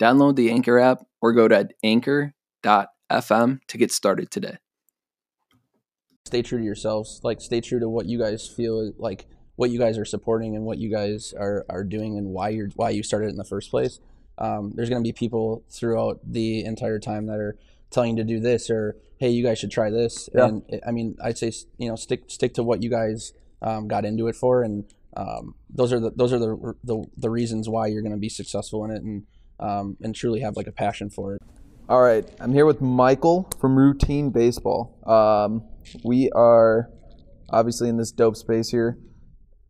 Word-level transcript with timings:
download 0.00 0.36
the 0.36 0.50
Anchor 0.50 0.78
app 0.78 1.02
or 1.20 1.32
go 1.32 1.48
to 1.48 1.68
anchor.fm 1.82 3.60
to 3.66 3.78
get 3.78 3.92
started 3.92 4.30
today. 4.30 4.56
Stay 6.24 6.42
true 6.42 6.58
to 6.58 6.64
yourselves. 6.64 7.20
Like, 7.22 7.40
stay 7.40 7.60
true 7.60 7.80
to 7.80 7.88
what 7.88 8.06
you 8.06 8.18
guys 8.18 8.48
feel 8.48 8.92
like, 8.98 9.26
what 9.56 9.70
you 9.70 9.78
guys 9.78 9.98
are 9.98 10.04
supporting, 10.04 10.54
and 10.54 10.64
what 10.64 10.78
you 10.78 10.90
guys 10.90 11.34
are, 11.38 11.66
are 11.68 11.84
doing, 11.84 12.16
and 12.16 12.28
why 12.28 12.50
you're 12.50 12.68
why 12.76 12.90
you 12.90 13.02
started 13.02 13.30
in 13.30 13.36
the 13.36 13.44
first 13.44 13.70
place. 13.70 14.00
Um, 14.38 14.72
there's 14.74 14.88
going 14.88 15.02
to 15.02 15.06
be 15.06 15.12
people 15.12 15.64
throughout 15.70 16.20
the 16.24 16.64
entire 16.64 16.98
time 16.98 17.26
that 17.26 17.38
are 17.38 17.58
telling 17.90 18.16
you 18.16 18.22
to 18.22 18.24
do 18.24 18.40
this 18.40 18.70
or 18.70 18.96
hey, 19.18 19.28
you 19.28 19.44
guys 19.44 19.58
should 19.58 19.70
try 19.70 19.90
this. 19.90 20.30
Yeah. 20.34 20.46
And 20.46 20.80
I 20.86 20.92
mean, 20.92 21.16
I'd 21.22 21.36
say 21.36 21.52
you 21.76 21.88
know 21.88 21.96
stick 21.96 22.24
stick 22.28 22.54
to 22.54 22.62
what 22.62 22.82
you 22.82 22.90
guys 22.90 23.32
um, 23.60 23.86
got 23.86 24.04
into 24.04 24.28
it 24.28 24.36
for, 24.36 24.62
and 24.62 24.84
um, 25.16 25.54
those 25.68 25.92
are 25.92 26.00
the 26.00 26.10
those 26.10 26.32
are 26.32 26.38
the 26.38 26.74
the, 26.82 27.04
the 27.16 27.30
reasons 27.30 27.68
why 27.68 27.86
you're 27.86 28.02
going 28.02 28.12
to 28.12 28.18
be 28.18 28.30
successful 28.30 28.84
in 28.84 28.90
it, 28.90 29.02
and 29.02 29.26
um, 29.60 29.96
and 30.00 30.14
truly 30.14 30.40
have 30.40 30.56
like 30.56 30.66
a 30.66 30.72
passion 30.72 31.10
for 31.10 31.34
it. 31.34 31.42
All 31.88 32.00
right, 32.00 32.24
I'm 32.40 32.52
here 32.52 32.66
with 32.66 32.80
Michael 32.80 33.50
from 33.60 33.76
Routine 33.76 34.30
Baseball. 34.30 34.96
Um, 35.06 35.64
we 36.04 36.30
are 36.30 36.88
obviously 37.50 37.88
in 37.88 37.96
this 37.96 38.12
dope 38.12 38.36
space 38.36 38.70
here. 38.70 38.98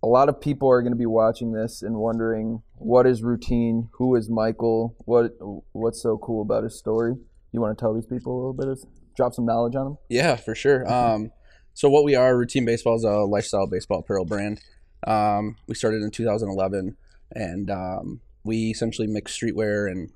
A 0.03 0.07
lot 0.07 0.29
of 0.29 0.41
people 0.41 0.71
are 0.71 0.83
going 0.83 0.93
to 0.93 0.99
be 0.99 1.07
watching 1.07 1.53
this 1.53 1.83
and 1.83 1.97
wondering 1.97 2.63
what 2.77 3.07
is 3.07 3.23
routine, 3.23 3.89
who 3.93 4.17
is 4.17 4.31
Michael, 4.31 4.97
what 5.05 5.33
what's 5.73 6.03
so 6.03 6.19
cool 6.19 6.43
about 6.43 6.65
his 6.65 6.79
story. 6.79 7.15
You 7.53 7.61
want 7.61 7.77
to 7.77 7.83
tell 7.83 7.95
these 7.95 8.07
people 8.07 8.35
a 8.35 8.39
little 8.39 8.53
bit, 8.53 8.69
of, 8.69 8.83
drop 9.17 9.35
some 9.35 9.45
knowledge 9.45 9.75
on 9.75 9.85
them? 9.85 9.99
Yeah, 10.09 10.37
for 10.37 10.55
sure. 10.55 10.91
Um, 10.91 11.33
so 11.75 11.89
what 11.89 12.05
we 12.05 12.15
are, 12.15 12.37
Routine 12.37 12.65
Baseball 12.65 12.97
is 12.97 13.05
a 13.05 13.21
lifestyle 13.21 13.67
baseball 13.67 14.01
apparel 14.01 14.25
brand. 14.25 14.61
Um, 15.07 15.57
we 15.67 15.75
started 15.75 16.03
in 16.03 16.11
2011, 16.11 16.97
and 17.33 17.71
um, 17.71 18.21
we 18.45 18.71
essentially 18.71 19.07
mix 19.07 19.39
streetwear 19.39 19.91
and 19.91 20.11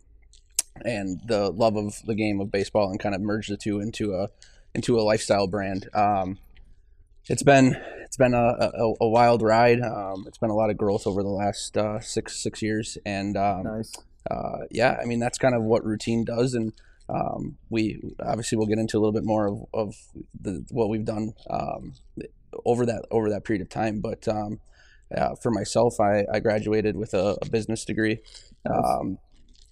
and 0.84 1.20
the 1.27 1.50
love 1.50 1.77
of 1.77 2.03
the 2.05 2.14
game 2.14 2.41
of 2.41 2.50
baseball, 2.50 2.91
and 2.91 2.98
kind 2.98 3.14
of 3.14 3.20
merged 3.20 3.50
the 3.50 3.56
two 3.56 3.80
into 3.80 4.14
a 4.14 4.28
into 4.75 4.98
a 4.98 5.03
lifestyle 5.03 5.47
brand. 5.47 5.89
Um, 5.94 6.39
it's 7.28 7.42
been 7.42 7.77
it's 8.05 8.17
been 8.17 8.34
a, 8.34 8.56
a, 8.61 8.95
a 9.00 9.08
wild 9.08 9.42
ride. 9.42 9.80
Um, 9.80 10.25
it's 10.27 10.39
been 10.39 10.50
a 10.50 10.55
lot 10.55 10.70
of 10.70 10.77
growth 10.77 11.06
over 11.06 11.22
the 11.22 11.28
last 11.28 11.77
uh, 11.77 12.00
six 12.00 12.36
six 12.36 12.61
years, 12.61 12.98
and 13.06 13.36
um, 13.36 13.62
Nice. 13.64 13.92
uh, 14.30 14.58
yeah, 14.70 14.98
I 15.00 15.05
mean 15.05 15.20
that's 15.20 15.39
kind 15.39 15.55
of 15.55 15.62
what 15.62 15.84
routine 15.84 16.25
does, 16.25 16.55
and 16.55 16.72
um, 17.08 17.56
we 17.70 18.00
obviously 18.20 18.58
we'll 18.58 18.67
get 18.67 18.78
into 18.78 18.97
a 18.97 19.00
little 19.00 19.12
bit 19.12 19.25
more 19.25 19.47
of, 19.47 19.64
of 19.72 19.97
the, 20.41 20.64
what 20.70 20.89
we've 20.89 21.05
done 21.05 21.34
um, 21.50 21.95
over 22.64 22.84
that 22.86 23.05
over 23.11 23.30
that 23.30 23.45
period 23.45 23.62
of 23.62 23.69
time. 23.69 24.00
But 24.00 24.27
um, 24.28 24.61
uh, 25.17 25.35
for 25.43 25.51
myself, 25.51 26.01
I, 26.01 26.25
I 26.33 26.41
graduated 26.41 26.97
with 26.97 27.15
a, 27.15 27.37
a 27.43 27.49
business 27.49 27.85
degree. 27.85 28.19
Nice. 28.69 28.85
Um, 28.85 29.19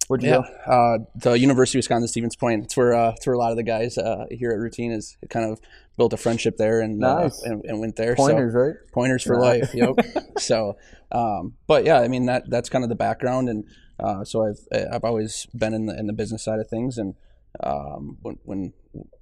Where'd 0.09 0.21
you 0.21 0.29
yeah, 0.31 0.41
go? 0.65 0.71
uh, 0.71 0.97
the 1.15 1.39
University 1.39 1.77
of 1.77 1.79
Wisconsin 1.79 2.09
Stevens 2.09 2.35
Point. 2.35 2.65
It's 2.65 2.75
where 2.75 2.93
uh, 2.93 3.13
it's 3.15 3.25
where 3.25 3.33
a 3.35 3.37
lot 3.37 3.51
of 3.51 3.57
the 3.57 3.63
guys 3.63 3.97
uh, 3.97 4.25
here 4.29 4.51
at 4.51 4.59
Routine 4.59 4.91
is 4.91 5.15
kind 5.29 5.49
of 5.49 5.61
built 5.97 6.11
a 6.11 6.17
friendship 6.17 6.57
there 6.57 6.81
and 6.81 6.99
Nice. 6.99 7.41
uh, 7.41 7.51
and, 7.51 7.63
and 7.65 7.79
went 7.79 7.95
there. 7.95 8.15
So- 8.17 8.23
Pointers, 8.27 8.53
right? 8.53 8.75
pointers 8.91 9.23
for 9.23 9.37
Nice. 9.39 9.73
life. 9.73 9.73
Yep. 9.73 9.95
so, 10.39 10.75
um, 11.11 11.53
but 11.67 11.85
yeah, 11.85 11.99
I 12.01 12.09
mean 12.09 12.25
that 12.25 12.49
that's 12.49 12.69
kind 12.69 12.83
of 12.83 12.89
the 12.89 12.95
background, 12.95 13.47
and 13.47 13.63
uh, 13.97 14.25
so 14.25 14.45
I've 14.45 14.59
I've 14.91 15.03
always 15.05 15.47
been 15.55 15.73
in 15.73 15.85
the 15.85 15.97
in 15.97 16.07
the 16.07 16.13
business 16.13 16.43
side 16.43 16.59
of 16.59 16.67
things, 16.67 16.97
and 16.97 17.15
um, 17.61 18.17
when 18.21 18.39
when 18.43 18.73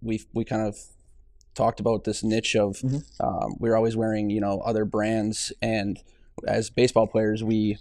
we 0.02 0.24
we 0.34 0.44
kind 0.46 0.64
of 0.68 0.76
talked 1.56 1.80
about 1.80 2.04
this 2.04 2.24
niche 2.24 2.56
of 2.56 2.78
Mhm. 2.78 3.04
um, 3.20 3.56
we 3.60 3.70
were 3.70 3.76
always 3.78 3.96
wearing 3.96 4.30
you 4.30 4.42
know 4.42 4.60
other 4.62 4.86
brands, 4.86 5.52
and 5.62 6.00
as 6.48 6.70
baseball 6.70 7.08
players, 7.08 7.44
we 7.44 7.78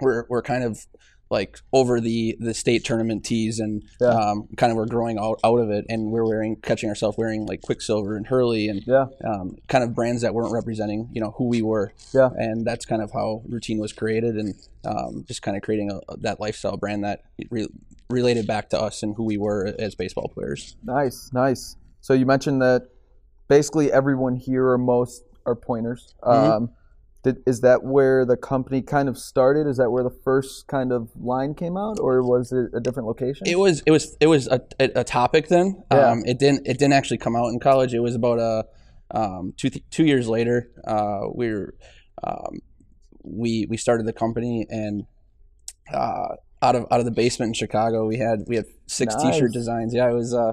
we're 0.00 0.24
we're 0.28 0.42
kind 0.42 0.64
of 0.64 0.86
like 1.30 1.58
over 1.72 1.98
the 1.98 2.36
the 2.40 2.52
state 2.52 2.84
tournament 2.84 3.24
tees 3.24 3.58
and 3.58 3.82
Yeah. 4.00 4.08
um, 4.08 4.48
kind 4.58 4.70
of 4.70 4.76
we're 4.76 4.84
growing 4.84 5.16
out, 5.18 5.40
out 5.42 5.60
of 5.60 5.70
it 5.70 5.86
and 5.88 6.10
we're 6.10 6.26
wearing 6.26 6.56
catching 6.56 6.90
ourselves 6.90 7.16
wearing 7.16 7.46
like 7.46 7.62
Quiksilver 7.62 8.16
and 8.18 8.26
Hurley 8.26 8.68
and 8.68 8.82
Yeah. 8.86 9.06
um, 9.24 9.56
kind 9.66 9.82
of 9.82 9.94
brands 9.94 10.20
that 10.22 10.34
weren't 10.34 10.52
representing 10.52 11.08
you 11.12 11.22
know 11.22 11.30
who 11.38 11.44
we 11.44 11.62
were 11.62 11.94
Yeah. 12.12 12.28
and 12.36 12.66
that's 12.66 12.84
kind 12.84 13.00
of 13.00 13.12
how 13.12 13.42
routine 13.48 13.78
was 13.78 13.94
created 13.94 14.36
and 14.36 14.54
um, 14.84 15.24
just 15.26 15.40
kind 15.40 15.56
of 15.56 15.62
creating 15.62 15.90
a, 15.90 16.00
that 16.18 16.38
lifestyle 16.38 16.76
brand 16.76 17.02
that 17.04 17.22
re- 17.50 17.68
related 18.10 18.46
back 18.46 18.68
to 18.70 18.78
us 18.78 19.02
and 19.02 19.14
who 19.16 19.24
we 19.24 19.38
were 19.38 19.74
as 19.78 19.94
baseball 19.94 20.28
players 20.34 20.76
Nice, 20.84 21.30
nice. 21.32 21.76
So 22.02 22.12
you 22.12 22.26
mentioned 22.26 22.60
that 22.60 22.88
basically 23.48 23.90
everyone 23.90 24.36
here 24.36 24.66
or 24.68 24.76
most 24.76 25.22
are 25.46 25.54
pointers. 25.54 26.14
Mhm. 26.22 26.50
Um, 26.56 26.70
did, 27.22 27.36
is 27.46 27.60
that 27.60 27.84
where 27.84 28.24
the 28.26 28.36
company 28.36 28.82
kind 28.82 29.08
of 29.08 29.16
started? 29.16 29.68
Is 29.68 29.76
that 29.76 29.90
where 29.90 30.02
the 30.02 30.10
first 30.10 30.66
kind 30.66 30.90
of 30.92 31.08
line 31.16 31.54
came 31.54 31.76
out, 31.76 32.00
or 32.00 32.20
was 32.22 32.50
it 32.50 32.70
a 32.74 32.80
different 32.80 33.06
location? 33.06 33.46
it 33.46 33.56
was 33.58 33.80
it 33.86 33.92
was 33.92 34.16
it 34.20 34.26
was 34.26 34.48
a, 34.48 34.60
a, 34.80 34.90
a 34.96 35.04
topic 35.04 35.46
then 35.48 35.80
Yeah. 35.92 36.10
um, 36.10 36.22
it 36.26 36.38
didn't 36.40 36.66
it 36.66 36.78
didn't 36.78 36.94
actually 36.94 37.18
come 37.18 37.36
out 37.36 37.48
in 37.48 37.60
college 37.60 37.94
it 37.94 38.00
was 38.00 38.16
about 38.16 38.38
a 38.40 38.64
um, 39.12 39.54
two 39.56 39.70
two 39.70 40.04
years 40.04 40.28
later 40.28 40.70
uh, 40.84 41.20
we 41.32 41.52
were 41.52 41.74
um, 42.24 42.58
we 43.22 43.66
we 43.70 43.76
started 43.76 44.04
the 44.06 44.12
company 44.12 44.66
and 44.68 45.04
uh, 45.94 46.34
out 46.60 46.74
of 46.74 46.86
out 46.90 46.98
of 46.98 47.04
the 47.04 47.12
basement 47.12 47.50
in 47.50 47.54
Chicago 47.54 48.04
we 48.06 48.16
had 48.18 48.40
we 48.48 48.56
had 48.56 48.64
six 48.86 49.14
Nice. 49.14 49.34
t-shirt 49.36 49.52
designs 49.52 49.94
yeah 49.94 50.10
it 50.10 50.14
was 50.14 50.34
uh 50.34 50.52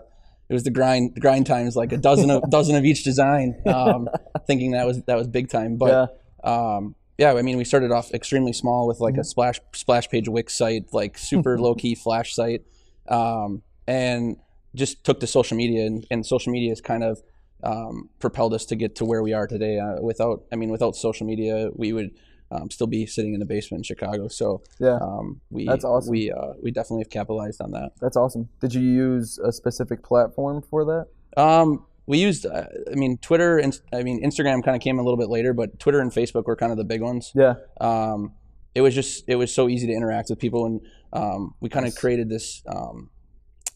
it 0.50 0.54
was 0.54 0.64
the 0.64 0.72
grind 0.72 1.16
the 1.16 1.22
grind 1.22 1.46
times 1.46 1.76
like 1.76 1.92
a 1.92 1.98
dozen 1.98 2.30
of 2.30 2.44
dozen 2.50 2.76
of 2.76 2.84
each 2.84 3.04
design 3.04 3.56
um, 3.68 4.10
thinking 4.48 4.72
that 4.72 4.86
was 4.86 5.02
that 5.04 5.18
was 5.18 5.28
big 5.28 5.50
time 5.50 5.78
but 5.78 6.10
yeah, 6.44 6.52
um, 6.52 6.96
yeah, 7.20 7.34
I 7.34 7.42
mean, 7.42 7.58
we 7.58 7.66
started 7.66 7.92
off 7.92 8.14
extremely 8.14 8.54
small 8.54 8.88
with 8.88 9.02
like 9.02 9.18
a 9.18 9.26
splash 9.26 9.60
splash 9.74 10.08
page 10.08 10.30
Wix 10.30 10.58
site, 10.58 10.94
like 10.94 11.18
super 11.18 11.60
low 11.60 11.76
key 11.76 11.94
flash 11.94 12.34
site, 12.34 12.62
um, 13.10 13.62
and 13.86 14.38
just 14.74 15.04
took 15.04 15.20
to 15.20 15.28
social 15.28 15.58
media, 15.58 15.86
and, 15.86 16.08
and 16.10 16.26
social 16.26 16.54
media 16.54 16.70
has 16.70 16.80
kind 16.80 17.04
of 17.04 17.22
um, 17.62 18.10
propelled 18.20 18.54
us 18.54 18.64
to 18.68 18.78
get 18.78 18.96
to 18.96 19.06
where 19.06 19.22
we 19.22 19.34
are 19.34 19.48
today. 19.48 19.80
Uh, 19.80 20.02
without, 20.02 20.46
I 20.54 20.56
mean, 20.56 20.70
without 20.70 20.96
social 20.96 21.28
media, 21.28 21.70
we 21.76 21.92
would 21.92 22.12
um, 22.52 22.70
still 22.72 22.88
be 22.88 23.06
sitting 23.06 23.34
in 23.34 23.40
the 23.40 23.46
basement 23.46 23.80
in 23.80 23.84
Chicago. 23.84 24.28
So 24.28 24.62
yeah. 24.80 24.98
um, 25.02 25.42
we 25.50 25.66
That's 25.66 25.86
awesome. 25.86 26.12
we 26.12 26.32
uh, 26.32 26.54
we 26.62 26.72
definitely 26.72 27.04
have 27.04 27.10
capitalized 27.10 27.62
on 27.62 27.72
that. 27.72 27.92
That's 28.02 28.18
awesome. 28.18 28.50
Did 28.62 28.74
you 28.74 28.82
use 28.82 29.38
a 29.40 29.52
specific 29.52 30.04
platform 30.04 30.62
for 30.62 30.86
that? 30.86 31.42
Um, 31.42 31.86
we 32.06 32.18
used, 32.18 32.48
uh, 32.48 32.66
I 32.92 32.96
mean, 32.96 33.18
Twitter 33.20 33.60
and 33.60 33.80
I 33.94 34.02
mean, 34.02 34.24
Instagram 34.24 34.64
kind 34.64 34.76
of 34.76 34.82
came 34.82 34.98
a 34.98 35.04
little 35.04 35.18
bit 35.18 35.30
later, 35.30 35.54
but 35.54 35.80
Twitter 35.80 36.00
and 36.00 36.12
Facebook 36.12 36.46
were 36.46 36.56
kind 36.56 36.72
of 36.72 36.78
the 36.78 36.84
big 36.84 37.02
ones. 37.02 37.32
Yeah, 37.36 37.56
um, 37.80 38.34
it 38.74 38.82
was 38.82 38.96
just 38.96 39.26
it 39.28 39.36
was 39.36 39.54
so 39.54 39.70
easy 39.70 39.88
to 39.88 39.94
interact 39.94 40.30
with 40.30 40.40
people 40.40 40.66
and 40.66 40.82
um, 41.14 41.56
we 41.60 41.70
kind 41.70 41.88
of 41.88 41.96
created 41.96 42.30
this 42.30 42.64
um, 42.68 43.10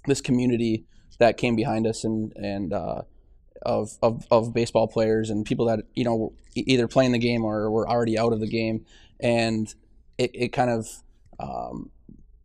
this 0.07 0.21
community 0.21 0.85
that 1.19 1.37
came 1.37 1.55
behind 1.55 1.87
us 1.87 2.03
and 2.03 2.33
and 2.35 2.73
uh, 2.73 3.01
of, 3.65 3.97
of 4.01 4.25
of 4.31 4.53
baseball 4.53 4.87
players 4.87 5.29
and 5.29 5.45
people 5.45 5.65
that 5.65 5.79
you 5.93 6.03
know 6.03 6.15
were 6.15 6.29
either 6.55 6.87
playing 6.87 7.11
the 7.11 7.19
game 7.19 7.43
or 7.43 7.69
were 7.71 7.89
already 7.89 8.17
out 8.17 8.33
of 8.33 8.39
the 8.39 8.47
game 8.47 8.85
and 9.19 9.73
it, 10.17 10.31
it 10.33 10.47
kind 10.49 10.69
of 10.69 10.87
um, 11.39 11.89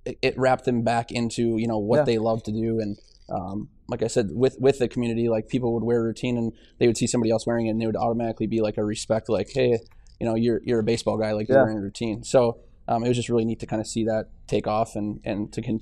it, 0.05 0.19
it 0.23 0.39
wrapped 0.39 0.65
them 0.65 0.83
back 0.83 1.11
into 1.13 1.57
you 1.59 1.67
know 1.67 1.79
what 1.79 1.99
Yeah. 1.99 2.05
they 2.05 2.19
love 2.19 2.43
to 2.45 2.53
do 2.53 2.81
and 2.81 2.97
um, 3.31 3.69
like 3.89 4.03
I 4.03 4.07
said, 4.07 4.31
with 4.33 4.57
with 4.59 4.79
the 4.79 4.89
community, 4.89 5.29
like 5.29 5.49
people 5.49 5.75
would 5.75 5.83
wear 5.85 6.03
routine 6.03 6.39
and 6.39 6.53
they 6.79 6.87
would 6.87 6.97
see 6.97 7.07
somebody 7.07 7.31
else 7.31 7.47
wearing 7.47 7.67
it, 7.67 7.71
and 7.71 7.81
they 7.81 7.85
would 7.87 7.97
automatically 7.97 8.47
be 8.47 8.63
like 8.63 8.79
a 8.79 8.85
respect, 8.85 9.29
like, 9.29 9.51
hey, 9.53 9.79
you 10.19 10.27
know, 10.27 10.35
you're 10.35 10.63
you're 10.65 10.81
a 10.81 10.83
baseball 10.83 11.19
guy, 11.19 11.33
like 11.33 11.47
you're 11.49 11.63
wearing 11.63 11.79
routine. 11.79 12.23
So 12.25 12.59
um, 12.87 13.05
it 13.05 13.09
was 13.09 13.19
just 13.19 13.29
really 13.29 13.45
neat 13.45 13.61
to 13.61 13.67
kind 13.67 13.81
of 13.81 13.87
see 13.87 14.05
that 14.05 14.27
take 14.47 14.67
off 14.67 14.97
and 14.97 15.21
and 15.25 15.53
to 15.53 15.61
con- 15.61 15.81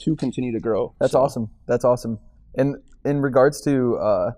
to 0.00 0.16
continue 0.16 0.52
to 0.52 0.60
grow. 0.60 0.94
that's 1.00 1.12
So, 1.12 1.22
awesome. 1.22 1.48
That's 1.66 1.86
awesome. 1.86 2.18
And 2.54 2.76
in 3.02 3.22
regards 3.22 3.62
to, 3.62 3.96
uh, 3.96 4.30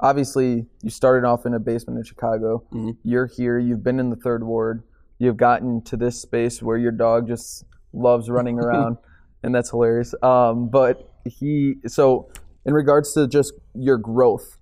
obviously, 0.00 0.66
you 0.82 0.90
started 0.90 1.26
off 1.26 1.46
in 1.46 1.54
a 1.54 1.58
basement 1.58 1.98
in 1.98 2.04
Chicago. 2.04 2.64
Mhm. 2.72 2.96
You're 3.02 3.26
here. 3.26 3.58
You've 3.58 3.82
been 3.82 3.98
in 4.00 4.10
the 4.10 4.16
third 4.16 4.44
ward. 4.44 4.82
You've 5.18 5.36
gotten 5.36 5.82
to 5.82 5.96
this 5.96 6.20
space 6.20 6.62
where 6.62 6.76
your 6.76 6.92
dog 6.92 7.26
just 7.26 7.64
loves 7.92 8.30
running 8.30 8.58
around, 8.64 8.98
and 9.42 9.54
that's 9.54 9.70
hilarious. 9.70 10.14
Um, 10.22 10.68
but 10.68 11.10
he, 11.24 11.76
so 11.86 12.28
in 12.64 12.74
regards 12.74 13.12
to 13.14 13.26
just 13.26 13.52
your 13.74 13.98
growth, 13.98 14.58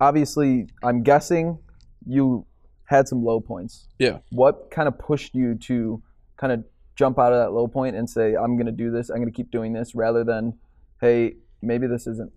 obviously, 0.00 0.68
I'm 0.82 1.02
guessing 1.02 1.58
you 2.06 2.46
had 2.84 3.08
some 3.08 3.24
low 3.24 3.40
points. 3.40 3.88
Yeah. 3.98 4.18
What 4.30 4.70
kind 4.70 4.88
of 4.88 4.98
pushed 4.98 5.34
you 5.34 5.54
to 5.56 6.02
kind 6.36 6.52
of 6.52 6.64
jump 6.94 7.18
out 7.18 7.32
of 7.32 7.38
that 7.38 7.52
low 7.52 7.66
point 7.68 7.96
and 7.96 8.08
say, 8.08 8.34
I'm 8.34 8.56
going 8.56 8.66
to 8.66 8.72
do 8.72 8.90
this. 8.90 9.08
I'm 9.08 9.16
going 9.16 9.30
to 9.30 9.36
keep 9.36 9.50
doing 9.50 9.72
this 9.72 9.94
rather 9.94 10.24
than, 10.24 10.58
hey, 11.00 11.36
maybe 11.62 11.86
this 11.86 12.06
isn't 12.06 12.32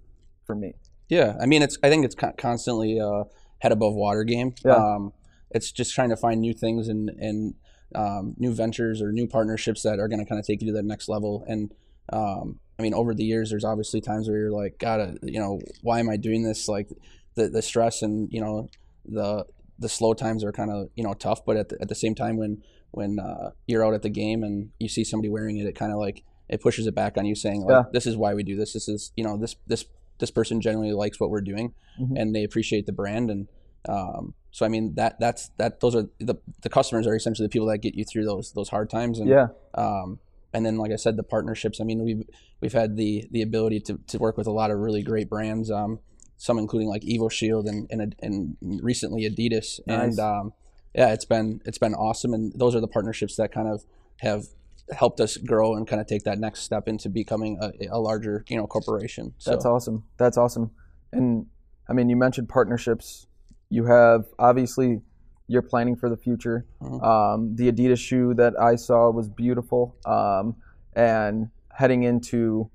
for 0.46 0.56
me. 0.56 0.74
Yeah, 1.10 1.36
I 1.42 1.46
mean, 1.46 1.62
it's. 1.62 1.78
I 1.84 1.90
think 1.90 2.06
it's 2.06 2.16
constantly 2.38 3.00
uh, 3.00 3.26
head 3.60 3.72
above 3.72 3.94
water 3.94 4.24
game. 4.24 4.54
Yeah. 4.64 4.74
Um, 4.76 5.14
it's 5.52 5.72
just 5.72 5.94
trying 5.94 6.10
to 6.10 6.18
find 6.18 6.42
new 6.42 6.54
things 6.54 6.88
and 6.88 7.10
and 7.10 7.54
um, 7.94 8.34
new 8.38 8.54
ventures 8.54 9.02
or 9.02 9.12
new 9.12 9.28
partnerships 9.28 9.84
that 9.84 10.00
are 10.00 10.08
going 10.08 10.20
to 10.20 10.26
kind 10.26 10.40
of 10.40 10.46
take 10.46 10.62
you 10.62 10.68
to 10.68 10.74
that 10.74 10.86
next 10.86 11.08
level. 11.08 11.46
And 11.48 11.74
um, 12.12 12.60
I 12.78 12.84
mean, 12.84 12.94
over 12.94 13.14
the 13.14 13.24
years, 13.24 13.50
there's 13.52 13.64
obviously 13.64 14.02
times 14.02 14.28
where 14.28 14.38
you're 14.38 14.52
like, 14.52 14.80
gotta, 14.80 15.18
you 15.24 15.40
know, 15.40 15.60
why 15.82 16.00
am 16.00 16.10
I 16.10 16.18
doing 16.18 16.44
this? 16.44 16.68
Like 16.68 16.90
the 17.36 17.48
the 17.50 17.62
stress 17.62 18.02
and 18.02 18.28
you 18.32 18.42
know 18.42 18.70
the 19.06 19.46
the 19.78 19.90
slow 19.90 20.14
times 20.14 20.44
are 20.44 20.52
kind 20.52 20.72
of 20.72 20.90
you 20.96 21.04
know 21.04 21.14
tough, 21.14 21.46
but 21.46 21.58
at 21.58 21.70
the, 21.70 21.82
at 21.82 21.90
the 21.90 21.96
same 21.96 22.16
time, 22.16 22.38
when 22.38 22.64
when 22.92 23.20
uh, 23.20 23.52
you're 23.68 23.86
out 23.86 23.94
at 23.94 24.02
the 24.02 24.10
game 24.10 24.44
and 24.44 24.72
you 24.80 24.88
see 24.90 25.04
somebody 25.04 25.30
wearing 25.30 25.58
it, 25.58 25.68
it 25.68 25.76
kind 25.76 25.92
of 25.92 26.00
like 26.00 26.24
it 26.48 26.62
pushes 26.62 26.88
it 26.88 26.96
back 26.96 27.18
on 27.18 27.26
you, 27.26 27.36
saying 27.36 27.62
like, 27.62 27.72
Yeah. 27.72 27.84
this 27.92 28.06
is 28.06 28.16
why 28.16 28.34
we 28.34 28.44
do 28.44 28.56
this. 28.56 28.74
This 28.74 28.88
is 28.88 29.12
you 29.16 29.24
know 29.24 29.38
this 29.38 29.56
this 29.68 29.86
this 30.20 30.32
person 30.32 30.62
generally 30.62 30.94
likes 30.94 31.20
what 31.20 31.30
we're 31.30 31.42
doing 31.42 31.74
Mhm. 32.00 32.20
and 32.20 32.36
they 32.36 32.44
appreciate 32.44 32.86
the 32.86 32.92
brand 32.92 33.30
and 33.30 33.48
um, 33.88 34.34
so 34.52 34.66
I 34.66 34.70
mean 34.70 34.96
that 34.96 35.20
that's 35.20 35.50
that 35.58 35.80
those 35.82 35.96
are 35.96 36.08
the 36.20 36.36
the 36.62 36.70
customers 36.70 37.06
are 37.08 37.16
essentially 37.16 37.46
the 37.46 37.52
people 37.52 37.68
that 37.68 37.80
get 37.80 37.96
you 37.96 38.04
through 38.06 38.26
those 38.26 38.52
those 38.54 38.70
hard 38.70 38.90
times 38.90 39.20
and 39.20 39.30
Yeah. 39.30 39.48
um, 39.76 40.20
and 40.54 40.66
then 40.66 40.78
like 40.78 40.92
I 40.92 40.96
said 40.96 41.18
the 41.18 41.24
partnerships 41.24 41.80
I 41.80 41.84
mean 41.84 42.04
we've 42.04 42.24
we've 42.62 42.74
had 42.74 42.96
the 42.96 43.28
the 43.32 43.42
ability 43.42 43.82
to, 43.82 44.00
to 44.08 44.18
work 44.18 44.38
with 44.38 44.48
a 44.48 44.52
lot 44.52 44.72
of 44.72 44.80
really 44.80 45.04
great 45.04 45.30
brands 45.30 45.70
um, 45.70 46.00
some 46.38 46.58
including 46.58 46.88
like 46.90 47.04
EvoShield 47.04 47.68
and 47.68 47.88
and, 47.92 48.16
and 48.22 48.58
recently 48.82 49.30
Adidas 49.30 49.80
Nice. 49.86 50.02
and 50.18 50.20
um, 50.20 50.54
yeah 50.96 51.14
it's 51.14 51.26
been 51.26 51.62
it's 51.66 51.78
been 51.78 51.94
awesome 51.94 52.34
and 52.34 52.52
those 52.56 52.74
are 52.76 52.82
the 52.82 52.88
partnerships 52.88 53.36
that 53.36 53.52
kind 53.52 53.68
of 53.68 53.84
have 54.22 54.46
helped 54.92 55.20
us 55.20 55.38
grow 55.38 55.76
and 55.76 55.88
kind 55.88 56.00
of 56.00 56.08
take 56.08 56.24
that 56.24 56.38
next 56.40 56.62
step 56.62 56.88
into 56.88 57.10
becoming 57.10 57.58
a, 57.62 57.88
a 57.92 58.00
larger 58.00 58.46
you 58.50 58.58
know 58.58 58.68
corporation 58.68 59.34
so 59.38 59.52
That's 59.52 59.66
awesome. 59.66 60.04
That's 60.18 60.38
awesome. 60.38 60.72
And 61.12 61.48
I 61.90 61.94
mean, 61.94 62.10
you 62.10 62.16
mentioned 62.16 62.50
partnerships. 62.50 63.28
You 63.70 63.86
have 63.86 64.26
obviously 64.38 65.02
you're 65.48 65.62
planning 65.62 65.96
for 65.96 66.10
the 66.10 66.18
future. 66.18 66.66
Mhm. 66.82 67.04
Um, 67.04 67.56
the 67.56 67.72
Adidas 67.72 68.00
shoe 68.00 68.34
that 68.36 68.60
I 68.60 68.76
saw 68.76 69.12
was 69.12 69.30
beautiful. 69.30 69.96
Um, 70.06 70.56
and 70.96 71.50
heading 71.74 72.04
into 72.04 72.70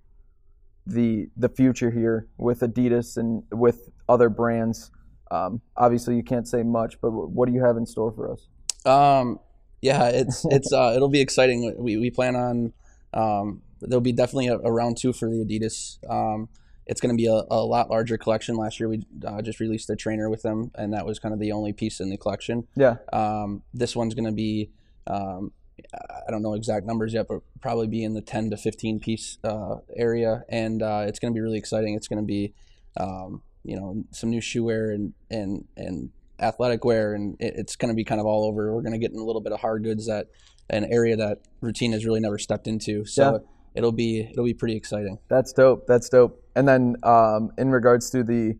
the 0.86 1.28
the 1.36 1.48
future 1.48 1.90
here 1.90 2.28
with 2.36 2.60
Adidas 2.60 3.16
and 3.16 3.42
with 3.50 3.90
other 4.08 4.28
brands. 4.28 4.90
Um, 5.30 5.60
obviously, 5.76 6.16
you 6.16 6.24
can't 6.24 6.46
say 6.48 6.62
much, 6.62 7.00
but 7.00 7.10
what 7.12 7.46
do 7.46 7.54
you 7.54 7.64
have 7.64 7.76
in 7.76 7.86
store 7.86 8.12
for 8.12 8.32
us? 8.32 8.48
Um, 8.84 9.38
yeah, 9.80 10.08
it's 10.08 10.44
it's 10.50 10.72
uh, 10.72 10.92
it'll 10.94 11.08
be 11.08 11.20
exciting. 11.20 11.74
We 11.78 11.96
we 11.96 12.10
plan 12.10 12.36
on 12.36 12.72
um, 13.12 13.62
there'll 13.80 14.00
be 14.00 14.12
definitely 14.12 14.48
a, 14.48 14.58
a 14.58 14.72
round 14.72 14.96
two 14.96 15.12
for 15.12 15.28
the 15.28 15.44
Adidas. 15.44 15.98
Um, 16.08 16.48
it's 16.86 17.00
going 17.00 17.16
to 17.16 17.20
be 17.20 17.26
a, 17.26 17.42
a 17.50 17.62
lot 17.62 17.88
larger 17.88 18.18
collection. 18.18 18.56
Last 18.56 18.80
year 18.80 18.88
we 18.88 19.04
uh, 19.24 19.42
just 19.42 19.60
released 19.60 19.88
a 19.90 19.96
trainer 19.96 20.28
with 20.28 20.42
them, 20.42 20.72
and 20.74 20.92
that 20.92 21.06
was 21.06 21.18
kind 21.18 21.32
of 21.32 21.38
the 21.38 21.52
only 21.52 21.72
piece 21.72 22.00
in 22.00 22.10
the 22.10 22.16
collection. 22.16 22.66
Yeah. 22.74 22.96
Um, 23.12 23.62
this 23.72 23.94
one's 23.94 24.14
going 24.14 24.24
to 24.24 24.32
be 24.32 24.70
um, 25.06 25.52
I 25.94 26.30
don't 26.30 26.42
know 26.42 26.54
exact 26.54 26.86
numbers 26.86 27.14
yet, 27.14 27.26
but 27.28 27.40
probably 27.60 27.86
be 27.86 28.04
in 28.04 28.14
the 28.14 28.20
10 28.20 28.50
to 28.50 28.56
15 28.56 29.00
piece 29.00 29.38
uh, 29.44 29.76
area, 29.96 30.44
and 30.48 30.82
uh, 30.82 31.04
it's 31.06 31.18
going 31.18 31.32
to 31.32 31.34
be 31.36 31.40
really 31.40 31.58
exciting. 31.58 31.94
It's 31.94 32.08
going 32.08 32.22
to 32.22 32.26
be 32.26 32.54
um, 32.96 33.42
you 33.62 33.76
know 33.76 34.04
some 34.10 34.30
new 34.30 34.40
shoe 34.40 34.64
wear 34.64 34.90
and 34.90 35.12
and 35.30 35.66
and 35.76 36.10
athletic 36.40 36.84
wear, 36.84 37.14
and 37.14 37.36
it, 37.40 37.54
it's 37.56 37.76
going 37.76 37.90
to 37.90 37.94
be 37.94 38.04
kind 38.04 38.20
of 38.20 38.26
all 38.26 38.44
over. 38.46 38.74
We're 38.74 38.82
going 38.82 38.92
to 38.92 38.98
get 38.98 39.12
in 39.12 39.18
a 39.18 39.24
little 39.24 39.42
bit 39.42 39.52
of 39.52 39.60
hard 39.60 39.84
goods 39.84 40.06
that 40.06 40.26
an 40.68 40.84
area 40.84 41.16
that 41.16 41.38
routine 41.60 41.92
has 41.92 42.04
really 42.04 42.20
never 42.20 42.38
stepped 42.38 42.66
into. 42.66 43.04
So 43.04 43.32
Yeah. 43.32 43.38
it'll 43.74 43.92
be 43.92 44.20
it'll 44.30 44.44
be 44.44 44.54
pretty 44.54 44.76
exciting. 44.76 45.18
That's 45.28 45.52
dope. 45.52 45.86
That's 45.86 46.08
dope. 46.08 46.42
And 46.56 46.66
then 46.68 46.96
um, 47.02 47.50
in 47.58 47.70
regards 47.70 48.10
to 48.10 48.22
the 48.22 48.56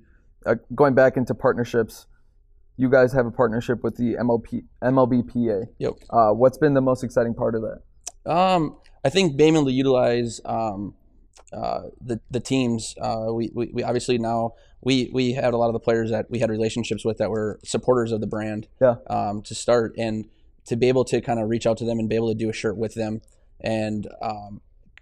uh, 0.47 0.57
going 0.75 0.95
back 0.95 1.17
into 1.17 1.35
partnerships, 1.35 2.07
you 2.77 2.89
guys 2.91 3.13
have 3.13 3.27
a 3.27 3.31
partnership 3.31 3.83
with 3.85 3.97
the 3.97 4.15
MLP 4.15 4.65
MLBPA. 4.83 5.67
Yep. 5.79 5.93
Uh, 6.11 6.31
what's 6.31 6.59
been 6.59 6.75
the 6.75 6.81
most 6.81 7.05
exciting 7.05 7.35
part 7.35 7.55
of 7.55 7.63
that? 7.63 8.31
Um, 8.31 8.77
I 9.05 9.09
think 9.09 9.37
being 9.37 9.55
able 9.55 9.67
to 9.67 9.73
utilize 9.73 10.41
um, 10.45 10.95
uh, 11.53 11.83
the 12.01 12.21
the 12.31 12.41
teams. 12.41 12.95
Uh, 13.01 13.27
we, 13.33 13.51
we, 13.55 13.71
we 13.73 13.83
obviously 13.83 14.19
now 14.19 14.53
we 14.83 15.11
we 15.13 15.33
had 15.33 15.53
a 15.55 15.57
lot 15.57 15.67
of 15.67 15.73
the 15.73 15.81
players 15.81 16.11
that 16.11 16.31
we 16.31 16.39
had 16.39 16.51
relationships 16.51 17.05
with 17.05 17.19
that 17.19 17.31
were 17.31 17.59
supporters 17.65 18.13
of 18.13 18.21
the 18.21 18.27
brand. 18.27 18.67
Yeah. 18.81 18.97
Um, 19.09 19.43
to 19.43 19.55
start 19.55 19.95
and 19.99 20.29
to 20.67 20.77
be 20.77 20.89
able 20.89 21.05
to 21.07 21.21
kind 21.21 21.41
of 21.41 21.49
reach 21.49 21.67
out 21.67 21.79
to 21.79 21.85
them 21.85 21.99
and 21.99 22.09
be 22.09 22.17
able 22.17 22.29
to 22.29 22.35
do 22.35 22.49
a 22.49 22.53
shirt 22.53 22.77
with 22.77 22.95
them 22.95 23.23
and 23.61 24.09
um, 24.23 24.61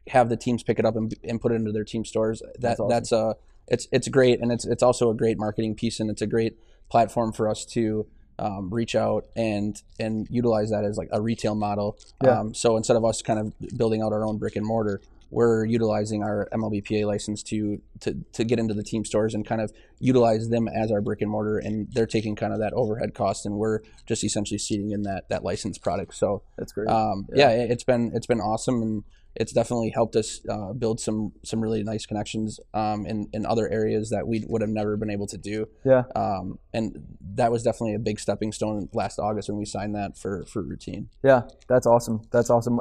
have 0.08 0.28
the 0.28 0.36
teams 0.36 0.62
pick 0.62 0.78
it 0.78 0.84
up 0.84 0.96
and, 0.96 1.14
and 1.24 1.40
put 1.40 1.52
it 1.52 1.56
into 1.56 1.72
their 1.72 1.84
team 1.84 2.04
stores. 2.04 2.40
That 2.40 2.60
That's 2.60 2.80
awesome. 2.80 2.88
that's 2.88 3.12
a 3.12 3.36
it's 3.68 3.88
it's 3.92 4.08
great 4.08 4.40
and 4.40 4.50
it's 4.50 4.64
it's 4.64 4.82
also 4.82 5.10
a 5.10 5.14
great 5.14 5.38
marketing 5.38 5.74
piece 5.74 6.00
and 6.00 6.10
it's 6.10 6.22
a 6.22 6.26
great 6.26 6.58
platform 6.88 7.32
for 7.32 7.48
us 7.48 7.64
to 7.66 8.06
um, 8.38 8.70
reach 8.70 8.94
out 8.94 9.26
and 9.36 9.82
and 9.98 10.26
utilize 10.30 10.70
that 10.70 10.84
as 10.84 10.96
like 10.96 11.08
a 11.12 11.20
retail 11.20 11.54
model. 11.54 11.98
Yeah. 12.22 12.40
Um, 12.40 12.54
so 12.54 12.76
instead 12.76 12.96
of 12.96 13.04
us 13.04 13.22
kind 13.22 13.38
of 13.38 13.76
building 13.76 14.02
out 14.02 14.12
our 14.12 14.24
own 14.24 14.38
brick 14.38 14.56
and 14.56 14.64
mortar, 14.64 15.00
we're 15.30 15.64
utilizing 15.66 16.22
our 16.22 16.48
MLBPA 16.52 17.04
license 17.06 17.42
to 17.44 17.80
to 18.00 18.14
to 18.32 18.44
get 18.44 18.58
into 18.58 18.74
the 18.74 18.82
team 18.82 19.04
stores 19.04 19.34
and 19.34 19.46
kind 19.46 19.60
of 19.60 19.72
utilize 19.98 20.48
them 20.48 20.68
as 20.68 20.90
our 20.90 21.00
brick 21.00 21.20
and 21.20 21.30
mortar, 21.30 21.58
and 21.58 21.88
they're 21.92 22.06
taking 22.06 22.34
kind 22.36 22.52
of 22.52 22.60
that 22.60 22.72
overhead 22.72 23.14
cost, 23.14 23.44
and 23.46 23.56
we're 23.56 23.80
just 24.06 24.24
essentially 24.24 24.58
seating 24.58 24.90
in 24.92 25.02
that 25.02 25.28
that 25.28 25.44
licensed 25.44 25.82
product. 25.82 26.14
So 26.14 26.42
That's 26.56 26.72
great. 26.72 26.88
um, 26.88 27.26
Yeah. 27.34 27.50
yeah, 27.50 27.62
it- 27.64 27.70
it's 27.72 27.84
been 27.84 28.10
it's 28.14 28.26
been 28.26 28.40
awesome, 28.40 28.82
and 28.82 29.04
it's 29.36 29.52
definitely 29.52 29.90
helped 29.90 30.16
us 30.16 30.40
uh, 30.48 30.72
build 30.72 30.98
some 30.98 31.32
some 31.44 31.60
really 31.60 31.82
nice 31.84 32.06
connections 32.06 32.58
um, 32.74 33.04
in 33.06 33.28
in 33.32 33.44
other 33.46 33.68
areas 33.68 34.10
that 34.10 34.26
we 34.26 34.44
would 34.48 34.62
have 34.62 34.70
never 34.70 34.96
been 34.96 35.10
able 35.10 35.26
to 35.28 35.36
do. 35.38 35.66
yeah. 35.84 36.02
Um, 36.16 36.58
and 36.72 37.04
that 37.34 37.52
was 37.52 37.62
definitely 37.62 37.94
a 37.94 37.98
big 38.00 38.18
stepping 38.18 38.50
stone 38.52 38.88
last 38.94 39.18
August 39.18 39.48
when 39.48 39.58
we 39.58 39.64
signed 39.66 39.94
that 39.94 40.16
for 40.16 40.44
for 40.46 40.62
routine. 40.62 41.10
Yeah. 41.22 41.42
That's 41.68 41.86
awesome. 41.86 42.22
That's 42.32 42.50
awesome. 42.50 42.80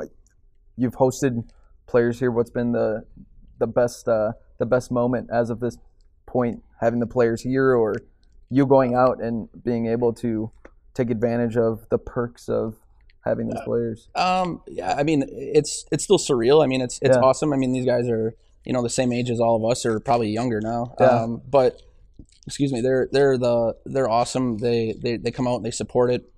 You've 0.77 0.95
hosted 0.95 1.50
players 1.88 2.19
here. 2.19 2.31
What's 2.31 2.50
been 2.51 2.72
the 2.74 3.06
the 3.60 3.68
best 3.68 4.07
uh, 4.07 4.34
the 4.60 4.66
best 4.66 4.92
moment 4.92 5.30
as 5.31 5.50
of 5.50 5.60
this 5.60 5.78
point? 6.25 6.63
Having 6.81 7.00
the 7.00 7.07
players 7.07 7.42
here, 7.42 7.74
or 7.75 7.95
you 8.50 8.66
going 8.66 8.94
out 8.94 9.22
and 9.22 9.50
being 9.63 9.88
able 9.88 10.13
to 10.13 10.51
take 10.94 11.10
advantage 11.10 11.57
of 11.57 11.88
the 11.89 11.98
perks 11.98 12.48
of 12.50 12.75
having 13.25 13.48
these 13.50 13.60
players. 13.66 14.10
Um, 14.16 14.62
yeah, 14.68 14.95
I 14.98 15.04
mean, 15.04 15.25
it's 15.30 15.86
it's 15.92 16.04
still 16.04 16.18
surreal. 16.19 16.63
I 16.63 16.68
mean, 16.68 16.81
it's 16.81 17.00
it's 17.01 17.18
Yeah. 17.18 17.24
awesome. 17.24 17.51
I 17.51 17.57
mean, 17.57 17.72
these 17.74 17.86
guys 17.86 18.07
are 18.10 18.36
you 18.63 18.74
know 18.74 18.84
the 18.84 18.89
same 18.89 19.12
age 19.12 19.29
as 19.32 19.39
all 19.39 19.56
of 19.56 19.70
us, 19.70 19.86
or 19.86 20.00
probably 20.00 20.29
younger 20.29 20.62
now. 20.62 20.94
Yeah. 21.00 21.08
Um, 21.24 21.41
but 21.50 21.82
excuse 22.46 22.72
me, 22.72 22.82
they're 22.82 23.10
they're 23.12 23.38
the 23.38 23.75
they're 23.86 24.10
awesome. 24.10 24.58
They 24.60 24.94
they 25.01 25.17
they 25.17 25.32
come 25.32 25.48
out 25.48 25.56
and 25.58 25.65
they 25.65 25.72
support 25.72 26.12
it. 26.12 26.32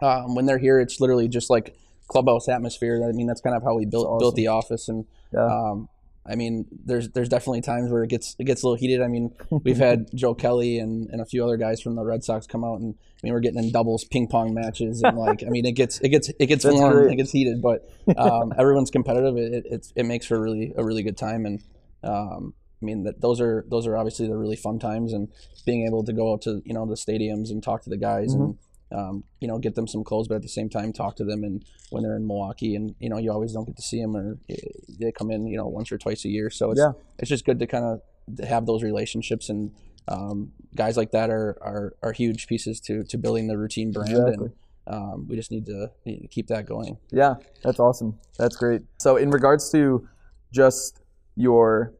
Um, 0.00 0.34
when 0.34 0.46
they're 0.46 0.58
here, 0.58 0.80
it's 0.80 1.00
literally 1.00 1.28
just 1.28 1.48
like 1.48 1.76
clubhouse 2.12 2.48
atmosphere. 2.48 3.02
I 3.08 3.12
mean, 3.12 3.26
that's 3.26 3.40
kind 3.40 3.56
of 3.56 3.62
how 3.62 3.74
we 3.74 3.86
built 3.86 4.06
That's 4.08 4.22
built 4.22 4.34
the 4.36 4.48
office. 4.48 4.88
And 4.88 5.04
Yeah. 5.32 5.46
um, 5.46 5.88
I 6.24 6.36
mean, 6.36 6.66
there's 6.84 7.08
there's 7.10 7.28
definitely 7.28 7.62
times 7.62 7.90
where 7.90 8.04
it 8.04 8.08
gets 8.10 8.36
it 8.38 8.44
gets 8.44 8.62
a 8.62 8.66
little 8.66 8.76
heated. 8.78 9.02
I 9.02 9.08
mean, 9.08 9.34
we've 9.64 9.76
had 9.88 10.06
Joe 10.14 10.34
Kelly 10.34 10.78
and, 10.78 11.08
and 11.10 11.20
a 11.20 11.24
few 11.24 11.42
other 11.44 11.56
guys 11.56 11.80
from 11.80 11.96
the 11.96 12.04
Red 12.04 12.22
Sox 12.22 12.46
come 12.46 12.62
out 12.64 12.78
and 12.80 12.94
I 12.94 13.20
mean 13.24 13.32
we're 13.32 13.40
getting 13.40 13.58
in 13.64 13.72
doubles 13.72 14.04
ping 14.04 14.28
pong 14.28 14.54
matches 14.54 15.02
and 15.02 15.18
like 15.18 15.42
I 15.44 15.48
mean 15.48 15.64
it 15.66 15.72
gets 15.72 15.98
it 16.00 16.10
gets 16.10 16.28
it 16.38 16.46
gets 16.46 16.62
That's 16.62 16.76
warm 16.76 16.92
great. 16.92 17.12
it 17.14 17.16
gets 17.16 17.32
heated 17.32 17.60
but 17.60 17.88
um, 18.16 18.52
everyone's 18.58 18.90
competitive 18.92 19.36
it, 19.36 19.64
it 19.68 19.86
it 19.96 20.06
makes 20.06 20.26
for 20.26 20.36
a 20.36 20.40
really 20.40 20.72
a 20.76 20.84
really 20.84 21.02
good 21.02 21.16
time 21.16 21.44
and 21.44 21.60
um, 22.04 22.54
I 22.80 22.84
mean 22.84 23.02
that 23.04 23.20
those 23.20 23.40
are 23.40 23.64
those 23.68 23.86
are 23.88 23.96
obviously 23.96 24.26
the 24.28 24.36
really 24.36 24.56
fun 24.56 24.78
times 24.78 25.12
and 25.12 25.28
being 25.66 25.86
able 25.88 26.04
to 26.04 26.12
go 26.12 26.32
out 26.32 26.42
to 26.42 26.62
you 26.64 26.74
know 26.74 26.86
the 26.86 26.94
stadiums 26.94 27.50
and 27.50 27.62
talk 27.62 27.82
to 27.82 27.90
the 27.90 27.96
guys 27.96 28.32
and 28.34 28.54
Mm-hmm. 28.54 28.61
Um, 28.92 29.24
you 29.40 29.48
know 29.48 29.58
get 29.58 29.74
them 29.74 29.86
some 29.86 30.04
clothes 30.04 30.28
but 30.28 30.34
at 30.36 30.42
the 30.42 30.48
same 30.48 30.68
time 30.68 30.92
talk 30.92 31.16
to 31.16 31.24
them 31.24 31.44
and 31.44 31.64
when 31.90 32.02
they're 32.02 32.16
in 32.16 32.26
Milwaukee 32.26 32.74
and 32.76 32.94
you 32.98 33.08
know 33.08 33.18
you 33.18 33.30
always 33.32 33.52
don't 33.52 33.64
get 33.66 33.76
to 33.76 33.82
see 33.82 34.00
them 34.00 34.16
or 34.16 34.38
eh, 34.50 34.56
they 35.00 35.12
come 35.12 35.30
in 35.30 35.46
you 35.46 35.56
know 35.56 35.66
once 35.66 35.90
or 35.92 35.98
twice 35.98 36.24
a 36.24 36.28
year 36.28 36.50
so 36.50 36.70
it's 36.70 36.80
Yeah. 36.80 36.92
it's 37.18 37.28
just 37.28 37.44
good 37.44 37.58
to 37.60 37.66
kind 37.66 37.84
of 37.84 38.00
have 38.48 38.66
those 38.66 38.82
relationships 38.82 39.48
and 39.48 39.72
um, 40.08 40.52
guys 40.74 40.96
like 40.96 41.12
that 41.12 41.30
are, 41.30 41.56
are 41.62 41.94
are 42.02 42.12
huge 42.12 42.46
pieces 42.46 42.80
to 42.80 43.04
to 43.04 43.16
building 43.18 43.46
the 43.46 43.56
routine 43.56 43.92
brand 43.92 44.10
Exactly. 44.10 44.34
and 44.46 44.52
um, 44.88 45.26
we 45.28 45.36
just 45.36 45.52
need 45.52 45.64
to, 45.66 45.90
need 46.04 46.22
to 46.22 46.28
keep 46.28 46.48
that 46.48 46.66
going 46.66 46.98
Yeah, 47.12 47.34
that's 47.62 47.78
awesome. 47.78 48.18
That's 48.36 48.56
great. 48.56 48.82
So, 48.98 49.16
in 49.16 49.30
regards 49.30 49.70
to 49.70 50.08
just 50.52 51.02
your 51.36 51.94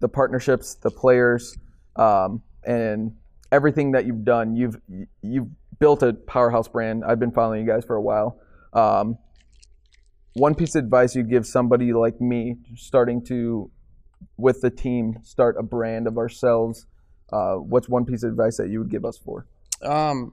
the 0.00 0.08
partnerships, 0.08 0.74
the 0.74 0.90
players, 0.90 1.56
um, 1.96 2.42
and 2.64 3.16
everything 3.50 3.92
that 3.92 4.04
you've 4.04 4.22
done, 4.24 4.54
you've 4.54 4.76
you've 5.22 5.48
built 5.78 6.02
a 6.02 6.12
powerhouse 6.12 6.68
brand. 6.68 7.04
I've 7.04 7.18
been 7.20 7.32
following 7.32 7.60
you 7.60 7.66
guys 7.66 7.84
for 7.84 7.96
a 7.96 8.02
while. 8.02 8.40
Um, 8.72 9.18
one 10.34 10.54
piece 10.54 10.74
of 10.74 10.84
advice 10.84 11.14
you'd 11.14 11.30
give 11.30 11.46
somebody 11.46 11.92
like 11.92 12.20
me 12.20 12.56
starting 12.76 13.24
to 13.26 13.70
with 14.36 14.60
the 14.60 14.70
team 14.70 15.18
start 15.22 15.56
a 15.58 15.62
brand 15.62 16.06
of 16.06 16.18
ourselves. 16.18 16.86
Uh, 17.32 17.54
what's 17.54 17.88
one 17.88 18.04
piece 18.04 18.22
of 18.22 18.30
advice 18.30 18.56
that 18.56 18.68
you 18.68 18.78
would 18.78 18.90
give 18.90 19.04
us 19.04 19.18
for? 19.18 19.46
um, 19.82 20.32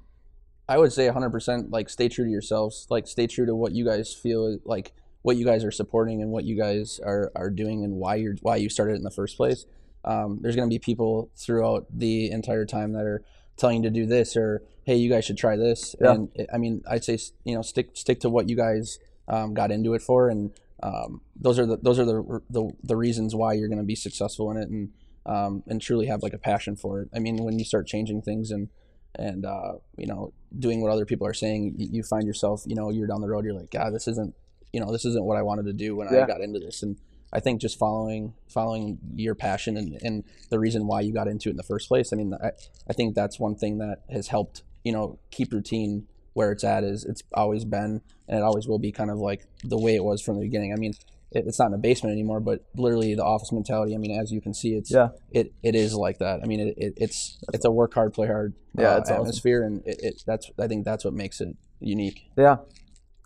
I 0.68 0.78
would 0.78 0.92
say 0.92 1.08
100% 1.08 1.72
like 1.72 1.90
stay 1.90 2.10
true 2.10 2.26
to 2.26 2.32
yourselves. 2.32 2.88
Like 2.90 3.08
stay 3.08 3.28
true 3.28 3.46
to 3.46 3.56
what 3.56 3.74
you 3.74 3.86
guys 3.86 4.14
feel 4.14 4.58
like 4.66 4.94
what 5.22 5.38
you 5.38 5.46
guys 5.46 5.64
are 5.64 5.72
supporting 5.72 6.22
and 6.22 6.32
what 6.32 6.44
you 6.44 6.56
guys 6.56 7.00
are, 7.04 7.32
are 7.36 7.50
doing 7.50 7.84
and 7.84 7.96
why 7.96 8.16
you're 8.16 8.36
why 8.42 8.56
you 8.56 8.70
started 8.70 8.96
in 8.96 9.04
the 9.04 9.12
first 9.12 9.38
place. 9.38 9.66
Um, 10.04 10.40
there's 10.42 10.56
going 10.56 10.70
to 10.70 10.74
be 10.74 10.80
people 10.80 11.32
throughout 11.36 11.88
the 11.92 12.30
entire 12.30 12.66
time 12.66 12.94
that 12.94 13.06
are 13.06 13.24
telling 13.58 13.78
you 13.78 13.90
to 13.90 13.90
do 13.90 14.06
this 14.06 14.38
or 14.38 14.62
hey, 14.86 14.96
you 14.96 15.10
guys 15.10 15.26
should 15.26 15.38
try 15.38 15.56
this. 15.58 15.96
Yeah. 16.00 16.12
And 16.14 16.30
I 16.54 16.58
mean, 16.58 16.84
I'd 16.90 17.04
say 17.04 17.18
you 17.44 17.56
know 17.56 17.62
stick 17.62 17.90
stick 17.94 18.20
to 18.22 18.30
what 18.30 18.48
you 18.50 18.56
guys 18.56 19.00
um, 19.28 19.54
got 19.54 19.72
into 19.72 19.94
it 19.94 20.02
for, 20.02 20.30
and 20.30 20.52
um, 20.84 21.22
those 21.36 21.60
are 21.60 21.66
the 21.66 21.78
those 21.78 22.00
are 22.00 22.06
the 22.06 22.42
the, 22.50 22.70
the 22.84 22.96
reasons 22.96 23.36
why 23.36 23.54
you're 23.54 23.68
going 23.68 23.80
to 23.80 23.84
be 23.86 23.96
successful 23.96 24.52
in 24.52 24.58
it 24.58 24.70
and 24.70 24.90
um, 25.26 25.64
and 25.68 25.82
truly 25.82 26.06
have 26.06 26.22
like 26.24 26.34
a 26.34 26.38
passion 26.38 26.76
for 26.76 27.02
it. 27.02 27.10
I 27.16 27.20
mean, 27.20 27.44
when 27.44 27.58
you 27.60 27.66
start 27.66 27.88
changing 27.88 28.22
things 28.22 28.52
and 28.52 28.70
and 29.16 29.46
uh, 29.46 29.74
you 29.98 30.08
know 30.08 30.34
doing 30.58 30.82
what 30.82 30.92
other 30.92 31.06
people 31.06 31.26
are 31.28 31.34
saying, 31.34 31.76
you, 31.78 31.88
you 31.92 32.04
find 32.04 32.26
yourself 32.28 32.64
you 32.66 32.76
know 32.76 32.90
you're 32.92 33.08
down 33.08 33.22
the 33.22 33.28
road, 33.28 33.44
you're 33.46 33.54
like, 33.54 33.72
God, 33.72 33.94
this 33.94 34.08
isn't 34.08 34.34
you 34.72 34.80
know 34.80 34.92
this 34.92 35.06
isn't 35.06 35.26
what 35.26 35.38
I 35.38 35.42
wanted 35.42 35.66
to 35.66 35.74
do 35.74 35.96
when 35.96 36.08
Yeah. 36.12 36.24
I 36.24 36.28
got 36.28 36.42
into 36.42 36.60
this 36.60 36.84
and. 36.84 36.98
I 37.34 37.42
think 37.42 37.60
just 37.60 37.78
following 37.78 38.34
following 38.48 38.98
your 39.14 39.36
passion 39.36 39.76
and, 39.76 40.00
and 40.02 40.24
the 40.52 40.58
reason 40.58 40.88
why 40.88 41.02
you 41.02 41.12
got 41.12 41.28
into 41.28 41.50
it 41.50 41.54
in 41.54 41.58
the 41.58 41.64
first 41.64 41.90
place. 41.90 42.14
I 42.14 42.16
mean, 42.16 42.34
I, 42.34 42.52
I 42.90 42.94
think 42.94 43.14
that's 43.14 43.38
one 43.38 43.56
thing 43.56 43.80
that 43.80 44.04
has 44.10 44.28
helped 44.30 44.64
you 44.86 44.94
know 44.94 45.20
keep 45.32 45.52
routine 45.52 46.08
where 46.34 46.52
it's 46.54 46.64
at 46.64 46.84
is 46.84 47.04
it's 47.06 47.22
always 47.34 47.64
been 47.66 48.02
and 48.28 48.38
it 48.40 48.44
always 48.44 48.68
will 48.68 48.80
be 48.80 48.92
kind 48.92 49.10
of 49.10 49.18
like 49.18 49.42
the 49.64 49.78
way 49.78 49.96
it 49.96 50.04
was 50.04 50.22
from 50.22 50.36
the 50.36 50.42
beginning. 50.42 50.74
I 50.74 50.76
mean, 50.78 50.94
it, 51.32 51.46
it's 51.48 51.60
not 51.60 51.68
in 51.68 51.74
a 51.74 51.78
basement 51.78 52.12
anymore, 52.14 52.40
but 52.42 52.66
literally 52.76 53.16
the 53.16 53.24
office 53.24 53.52
mentality. 53.54 53.94
I 53.96 53.98
mean, 53.98 54.20
as 54.20 54.32
you 54.32 54.42
can 54.42 54.54
see, 54.54 54.74
it's 54.76 54.92
Yeah. 54.92 55.10
it, 55.32 55.54
it 55.64 55.76
is 55.76 55.94
like 55.94 56.18
that. 56.20 56.42
I 56.44 56.46
mean, 56.46 56.60
it, 56.60 56.74
it, 56.78 56.94
it's 56.98 57.38
it's 57.54 57.66
a 57.66 57.72
work 57.72 57.94
hard, 57.94 58.14
play 58.14 58.28
hard 58.28 58.54
Yeah, 58.78 58.96
uh, 58.96 58.98
it's 58.98 59.10
awesome. 59.10 59.22
atmosphere, 59.22 59.64
and 59.64 59.82
it, 59.86 60.00
it 60.04 60.24
that's 60.26 60.50
I 60.60 60.68
think 60.68 60.84
that's 60.86 61.06
what 61.06 61.14
makes 61.14 61.40
it 61.42 61.56
unique. 61.80 62.20
Yeah. 62.38 62.58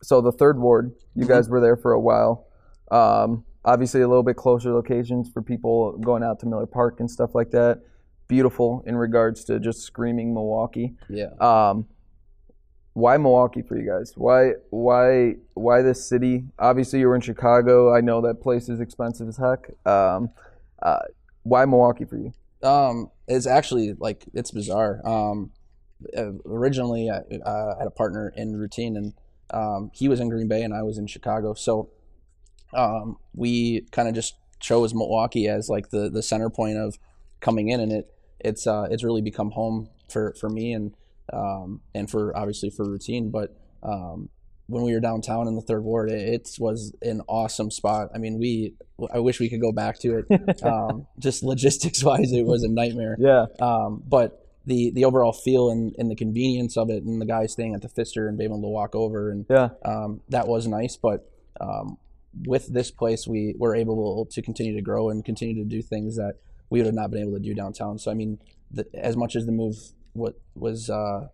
So 0.02 0.22
the 0.22 0.32
third 0.32 0.60
ward, 0.60 0.94
you 1.16 1.24
Mm-hmm. 1.24 1.32
guys 1.34 1.50
were 1.50 1.60
there 1.62 1.78
for 1.78 1.92
a 1.94 2.00
while. 2.00 2.46
Um, 2.92 3.44
obviously, 3.66 4.02
a 4.02 4.08
little 4.08 4.24
bit 4.24 4.36
closer 4.38 4.72
locations 4.74 5.30
for 5.32 5.42
people 5.42 5.98
going 5.98 6.24
out 6.24 6.40
to 6.42 6.46
Miller 6.46 6.66
Park 6.68 7.00
and 7.00 7.10
stuff 7.10 7.34
like 7.36 7.52
that. 7.52 7.82
Beautiful 8.30 8.84
in 8.86 8.96
regards 8.96 9.44
to 9.46 9.60
just 9.60 9.82
screaming 9.82 10.34
Milwaukee. 10.34 10.94
Yeah. 11.10 11.32
Um, 11.42 11.88
why 12.94 13.18
Milwaukee 13.18 13.62
for 13.62 13.78
you 13.78 13.90
guys? 13.90 14.14
Why 14.16 14.52
why 14.70 15.36
why 15.56 15.82
this 15.82 16.08
city? 16.08 16.46
Obviously, 16.60 17.00
you 17.00 17.08
were 17.08 17.16
in 17.16 17.22
Chicago. 17.22 17.94
I 17.94 18.02
know 18.02 18.22
that 18.22 18.42
place 18.42 18.70
is 18.70 18.80
expensive 18.80 19.28
as 19.28 19.38
heck. 19.38 19.72
Um, 19.86 20.30
uh, 20.82 21.00
why 21.44 21.66
Milwaukee 21.66 22.06
for 22.06 22.18
you? 22.18 22.34
Um, 22.62 23.10
it's 23.28 23.48
actually 23.48 23.96
like 23.98 24.26
it's 24.34 24.52
bizarre. 24.52 25.02
Um, 25.06 25.52
uh, 26.16 26.34
originally, 26.46 27.10
I, 27.10 27.22
I 27.46 27.76
had 27.78 27.88
a 27.88 27.92
partner 27.92 28.32
in 28.36 28.56
routine, 28.56 28.96
and 28.96 29.14
um, 29.52 29.92
he 29.94 30.08
was 30.08 30.20
in 30.20 30.30
Green 30.30 30.48
Bay, 30.48 30.62
and 30.62 30.74
I 30.74 30.84
was 30.84 30.98
in 30.98 31.08
Chicago. 31.08 31.54
So, 31.54 31.90
um, 32.74 33.18
we 33.34 33.82
kind 33.92 34.08
of 34.08 34.14
just 34.14 34.36
chose 34.60 34.94
Milwaukee 34.94 35.48
as 35.48 35.70
like 35.70 35.90
the 35.90 36.10
the 36.10 36.22
center 36.22 36.50
point 36.50 36.78
of 36.78 36.98
coming 37.40 37.70
in, 37.70 37.80
and 37.80 37.92
it 37.92 38.14
it's 38.40 38.68
uh, 38.68 38.88
it's 38.90 39.04
really 39.04 39.22
become 39.22 39.52
home 39.52 39.90
for 40.10 40.34
for 40.40 40.50
me 40.50 40.74
and 40.74 40.94
um, 41.32 41.82
and 41.94 42.10
for 42.10 42.36
obviously 42.36 42.70
for 42.70 42.86
routine, 42.86 43.32
but. 43.32 43.56
Um, 43.82 44.30
when 44.68 44.84
we 44.84 44.94
were 44.94 45.00
downtown 45.00 45.48
in 45.48 45.56
the 45.56 45.64
third 45.64 45.84
ward, 45.84 46.12
it, 46.12 46.22
it 46.22 46.50
was 46.60 46.94
an 47.02 47.22
awesome 47.28 47.72
spot. 47.72 48.10
I 48.14 48.20
mean, 48.20 48.38
we 48.38 48.76
I 49.12 49.18
wish 49.18 49.40
we 49.40 49.50
could 49.50 49.62
go 49.62 49.72
back 49.72 49.98
to 50.02 50.20
it 50.20 50.64
um, 50.64 51.08
just 51.18 51.44
logistics 51.44 52.04
wise, 52.10 52.32
it 52.32 52.46
was 52.46 52.62
a 52.64 52.68
nightmare. 52.68 53.16
Yeah, 53.20 53.48
Um, 53.60 54.04
but 54.08 54.46
the 54.66 54.92
the 54.92 55.06
overall 55.06 55.34
feel 55.34 55.72
and, 55.72 55.96
and 55.98 56.12
the 56.12 56.16
convenience 56.16 56.78
of 56.78 56.90
it, 56.90 57.04
and 57.04 57.20
the 57.20 57.26
guys 57.26 57.54
staying 57.54 57.74
at 57.74 57.82
the 57.82 57.90
Pfister 57.90 58.28
and 58.28 58.38
being 58.38 58.52
able 58.52 58.62
to 58.62 58.68
walk 58.68 58.96
over, 58.96 59.32
and 59.32 59.46
yeah, 59.50 59.70
um, 59.84 60.22
that 60.30 60.48
was 60.48 60.68
nice. 60.68 60.98
But 60.98 61.28
um, 61.60 61.98
with 62.46 62.68
this 62.68 62.92
place, 62.92 63.28
we 63.28 63.56
were 63.58 63.76
able 63.76 64.28
to 64.30 64.42
continue 64.42 64.76
to 64.76 64.82
grow 64.82 65.10
and 65.10 65.26
continue 65.26 65.64
to 65.64 65.68
do 65.68 65.82
things 65.82 66.18
that 66.18 66.36
we 66.70 66.80
would 66.80 66.86
have 66.86 66.96
not 66.96 67.12
been 67.12 67.22
able 67.22 67.34
to 67.34 67.40
do 67.40 67.54
downtown. 67.54 67.98
So 67.98 68.12
I 68.12 68.14
mean, 68.14 68.40
the, 68.72 68.86
as 68.94 69.16
much 69.16 69.36
as 69.36 69.46
the 69.46 69.52
move 69.52 69.76
what 70.14 70.36
was 70.56 70.90
uh, 70.90 71.28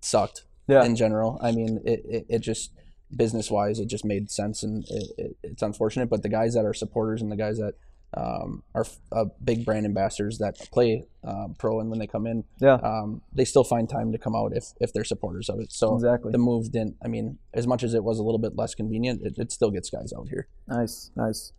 sucked 0.00 0.44
yeah. 0.66 0.84
in 0.84 0.96
general. 0.96 1.38
I 1.42 1.52
mean, 1.52 1.80
it, 1.84 2.02
it, 2.08 2.26
it 2.28 2.38
just 2.40 2.72
business 3.14 3.50
wise, 3.50 3.80
it 3.80 3.86
just 3.86 4.04
made 4.04 4.30
sense, 4.30 4.62
and 4.62 4.84
it, 4.88 5.10
it, 5.18 5.36
it's 5.42 5.62
unfortunate. 5.62 6.08
But 6.08 6.22
the 6.22 6.28
guys 6.28 6.54
that 6.54 6.64
are 6.64 6.74
supporters 6.74 7.22
and 7.22 7.30
the 7.32 7.36
guys 7.36 7.58
that 7.58 7.74
um, 8.16 8.62
are 8.74 8.84
f- 8.84 8.98
uh, 9.12 9.26
big 9.42 9.64
brand 9.64 9.84
ambassadors 9.84 10.38
that 10.38 10.56
play 10.72 11.04
um, 11.24 11.54
pro, 11.58 11.80
and 11.80 11.90
when 11.90 11.98
they 11.98 12.06
come 12.06 12.26
in, 12.26 12.44
Yeah. 12.60 12.74
um, 12.74 13.22
they 13.32 13.44
still 13.44 13.64
find 13.64 13.88
time 13.88 14.12
to 14.12 14.18
come 14.18 14.34
out 14.34 14.56
if 14.56 14.72
if 14.80 14.92
they're 14.92 15.04
supporters 15.04 15.48
of 15.48 15.60
it. 15.60 15.72
So 15.72 15.94
Exactly. 15.94 16.32
the 16.32 16.38
move 16.38 16.70
didn't. 16.72 16.96
I 17.04 17.08
mean, 17.08 17.38
as 17.52 17.66
much 17.66 17.82
as 17.82 17.94
it 17.94 18.04
was 18.04 18.18
a 18.18 18.22
little 18.22 18.38
bit 18.38 18.56
less 18.56 18.74
convenient, 18.74 19.22
it, 19.22 19.38
it 19.38 19.52
still 19.52 19.70
gets 19.70 19.90
guys 19.90 20.12
out 20.16 20.28
here. 20.28 20.48
Nice, 20.66 21.10
nice. 21.16 21.52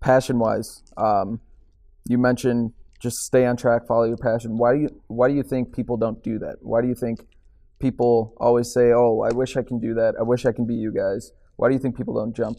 Passion 0.00 0.38
wise, 0.38 0.82
um, 0.98 1.40
you 2.08 2.18
mentioned 2.18 2.72
just 3.00 3.16
stay 3.18 3.44
on 3.44 3.56
track, 3.56 3.86
follow 3.86 4.04
your 4.04 4.16
passion. 4.16 4.56
Why 4.56 4.74
do 4.74 4.80
you 4.80 4.88
why 5.08 5.28
do 5.28 5.34
you 5.34 5.42
think 5.42 5.74
people 5.74 5.96
don't 5.96 6.22
do 6.22 6.38
that? 6.38 6.56
Why 6.62 6.80
do 6.80 6.88
you 6.88 6.94
think 6.94 7.26
people 7.78 8.34
always 8.38 8.72
say, 8.72 8.92
"Oh, 8.92 9.20
I 9.20 9.32
wish 9.34 9.56
I 9.56 9.62
can 9.62 9.78
do 9.78 9.94
that. 9.94 10.14
I 10.18 10.22
wish 10.22 10.46
I 10.46 10.52
can 10.52 10.66
be 10.66 10.74
you 10.74 10.92
guys." 10.92 11.32
Why 11.56 11.68
do 11.68 11.74
you 11.74 11.80
think 11.80 11.96
people 11.96 12.14
don't 12.14 12.34
jump? 12.34 12.58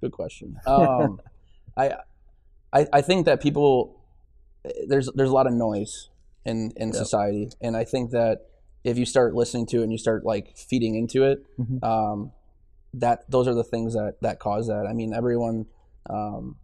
Good 0.00 0.12
question. 0.12 0.56
Um, 0.66 1.20
I, 1.76 1.94
I 2.72 2.86
I 2.92 3.00
think 3.02 3.26
that 3.26 3.40
people 3.40 4.00
there's 4.88 5.08
there's 5.14 5.30
a 5.30 5.32
lot 5.32 5.46
of 5.46 5.52
noise 5.52 6.08
in 6.44 6.72
in 6.76 6.88
Yep. 6.88 6.96
society, 6.96 7.50
and 7.60 7.76
I 7.76 7.84
think 7.84 8.10
that 8.10 8.38
if 8.84 8.98
you 8.98 9.06
start 9.06 9.34
listening 9.34 9.66
to 9.66 9.78
it 9.80 9.82
and 9.84 9.92
you 9.92 9.98
start 9.98 10.24
like 10.24 10.56
feeding 10.56 10.96
into 10.96 11.22
it, 11.24 11.44
Mhm. 11.58 11.82
um, 11.84 12.32
that 12.94 13.30
those 13.30 13.46
are 13.46 13.54
the 13.54 13.62
things 13.64 13.94
that 13.94 14.16
that 14.22 14.40
cause 14.40 14.66
that. 14.66 14.86
I 14.88 14.92
mean, 14.92 15.12
everyone. 15.14 15.66
Um, 16.10 16.56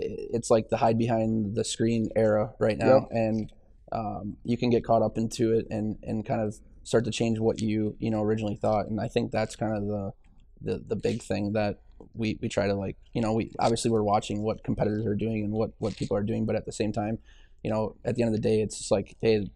it's 0.00 0.50
like 0.50 0.68
the 0.68 0.76
hide 0.76 0.98
behind 0.98 1.54
the 1.54 1.64
screen 1.64 2.08
era 2.16 2.52
right 2.58 2.78
now, 2.78 3.08
and 3.10 3.52
um, 3.92 4.36
you 4.44 4.56
can 4.56 4.70
get 4.70 4.84
caught 4.84 5.02
up 5.02 5.18
into 5.18 5.52
it 5.52 5.66
and 5.70 5.98
and 6.02 6.24
kind 6.24 6.40
of 6.40 6.58
start 6.82 7.04
to 7.04 7.10
change 7.10 7.38
what 7.38 7.60
you 7.60 7.96
you 7.98 8.10
know 8.10 8.22
originally 8.22 8.56
thought. 8.56 8.86
And 8.86 9.00
I 9.00 9.08
think 9.08 9.32
that's 9.32 9.56
kind 9.56 9.76
of 9.76 9.86
the 9.86 10.12
the 10.60 10.84
the 10.86 10.96
big 10.96 11.22
thing 11.22 11.52
that 11.52 11.80
we 12.14 12.38
we 12.40 12.48
try 12.48 12.66
to 12.66 12.74
like 12.74 12.96
you 13.12 13.22
know 13.22 13.32
we 13.32 13.52
obviously 13.58 13.90
we're 13.90 14.02
watching 14.02 14.42
what 14.42 14.64
competitors 14.64 15.06
are 15.06 15.14
doing 15.14 15.44
and 15.44 15.52
what 15.52 15.70
what 15.78 15.96
people 15.96 16.16
are 16.16 16.22
doing, 16.22 16.46
but 16.46 16.56
at 16.56 16.66
the 16.66 16.72
same 16.72 16.92
time, 16.92 17.18
you 17.62 17.70
know, 17.70 17.96
at 18.04 18.14
the 18.14 18.22
end 18.22 18.34
of 18.34 18.40
the 18.40 18.48
day, 18.48 18.60
it's 18.60 18.78
just 18.78 18.90
like 18.90 19.16
hey, 19.20 19.48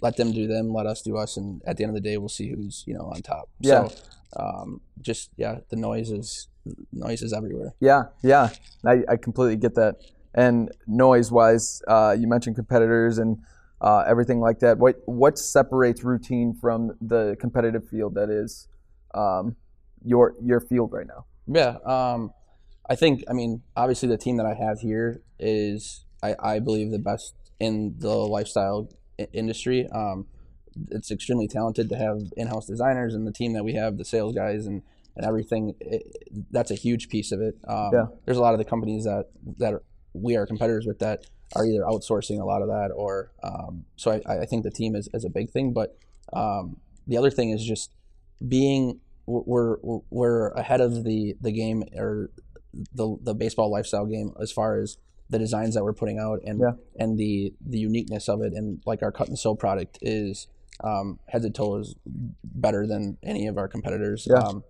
let 0.00 0.16
them 0.16 0.32
do 0.32 0.46
them, 0.46 0.72
let 0.72 0.86
us 0.86 1.02
do 1.02 1.16
us, 1.16 1.36
and 1.36 1.62
at 1.66 1.76
the 1.76 1.84
end 1.84 1.90
of 1.90 2.02
the 2.02 2.08
day, 2.08 2.16
we'll 2.16 2.28
see 2.28 2.50
who's 2.50 2.84
you 2.86 2.94
know 2.94 3.10
on 3.14 3.22
top. 3.22 3.48
Yeah. 3.60 3.88
So, 3.88 3.94
um, 4.36 4.80
just 5.00 5.30
yeah, 5.36 5.58
the 5.70 5.76
noise 5.76 6.10
is 6.10 6.48
noise 6.92 7.22
is 7.22 7.32
everywhere. 7.32 7.74
Yeah, 7.80 8.04
yeah, 8.22 8.50
I, 8.84 9.02
I 9.08 9.16
completely 9.16 9.56
get 9.56 9.74
that. 9.74 9.96
And 10.34 10.70
noise 10.86 11.32
wise, 11.32 11.82
uh, 11.88 12.16
you 12.18 12.28
mentioned 12.28 12.56
competitors 12.56 13.18
and 13.18 13.38
uh, 13.80 14.04
everything 14.06 14.40
like 14.40 14.60
that. 14.60 14.78
What 14.78 14.96
what 15.06 15.38
separates 15.38 16.04
routine 16.04 16.54
from 16.54 16.96
the 17.00 17.36
competitive 17.40 17.88
field 17.88 18.14
that 18.14 18.30
is 18.30 18.68
um, 19.14 19.56
your 20.04 20.34
your 20.42 20.60
field 20.60 20.92
right 20.92 21.06
now? 21.06 21.26
Yeah, 21.46 21.78
um, 21.84 22.32
I 22.88 22.94
think. 22.94 23.24
I 23.28 23.32
mean, 23.32 23.62
obviously, 23.76 24.08
the 24.08 24.18
team 24.18 24.36
that 24.36 24.46
I 24.46 24.54
have 24.54 24.80
here 24.80 25.22
is, 25.38 26.04
I, 26.22 26.36
I 26.38 26.58
believe, 26.60 26.90
the 26.90 26.98
best 26.98 27.34
in 27.58 27.96
the 27.98 28.14
lifestyle 28.14 28.88
industry. 29.32 29.88
Um, 29.88 30.26
it's 30.90 31.10
extremely 31.10 31.48
talented 31.48 31.88
to 31.88 31.96
have 31.96 32.20
in-house 32.36 32.66
designers 32.66 33.14
and 33.14 33.26
the 33.26 33.32
team 33.32 33.52
that 33.54 33.64
we 33.64 33.74
have, 33.74 33.98
the 33.98 34.04
sales 34.04 34.34
guys 34.34 34.66
and 34.66 34.82
and 35.16 35.26
everything. 35.26 35.74
It, 35.80 36.02
that's 36.52 36.70
a 36.70 36.74
huge 36.76 37.08
piece 37.08 37.32
of 37.32 37.40
it. 37.40 37.56
Um, 37.66 37.90
Yeah. 37.92 38.06
There's 38.24 38.36
a 38.36 38.40
lot 38.40 38.54
of 38.54 38.58
the 38.58 38.64
companies 38.64 39.04
that 39.04 39.26
that 39.58 39.74
are, 39.74 39.82
we 40.12 40.36
are 40.36 40.46
competitors 40.46 40.86
with 40.86 41.00
that 41.00 41.26
are 41.56 41.66
either 41.66 41.82
outsourcing 41.82 42.40
a 42.40 42.44
lot 42.44 42.62
of 42.62 42.68
that 42.68 42.90
or 42.94 43.32
um, 43.42 43.84
so 43.96 44.12
I, 44.24 44.42
I 44.42 44.46
think 44.46 44.62
the 44.62 44.70
team 44.70 44.94
is, 44.94 45.08
is 45.12 45.24
a 45.24 45.28
big 45.30 45.50
thing. 45.50 45.72
But 45.72 45.96
um, 46.32 46.76
the 47.08 47.16
other 47.16 47.30
thing 47.30 47.50
is 47.50 47.64
just 47.64 47.90
being 48.46 49.00
we're 49.26 49.76
we're- 49.82 50.02
we're 50.10 50.48
ahead 50.50 50.80
of 50.80 51.02
the 51.04 51.36
the 51.40 51.50
game 51.52 51.82
or 51.96 52.30
the 52.94 53.16
the 53.22 53.34
baseball 53.34 53.68
lifestyle 53.70 54.06
game 54.06 54.32
as 54.40 54.52
far 54.52 54.78
as 54.78 54.96
the 55.30 55.38
designs 55.38 55.74
that 55.74 55.84
we're 55.84 55.92
putting 55.94 56.18
out 56.18 56.40
and 56.44 56.60
Yeah. 56.60 56.72
and 56.98 57.16
the 57.18 57.54
the 57.64 57.78
uniqueness 57.78 58.28
of 58.28 58.42
it 58.42 58.52
and 58.52 58.82
like 58.84 59.02
our 59.02 59.12
cut 59.12 59.28
and 59.28 59.38
sew 59.38 59.54
product 59.54 59.98
is 60.02 60.48
um, 60.82 61.18
heads 61.28 61.44
and 61.44 61.54
toes 61.54 61.94
better 62.44 62.86
than 62.86 63.16
any 63.22 63.46
of 63.46 63.56
our 63.58 63.68
competitors. 63.68 64.26
Yeah. 64.28 64.38
Um, 64.40 64.64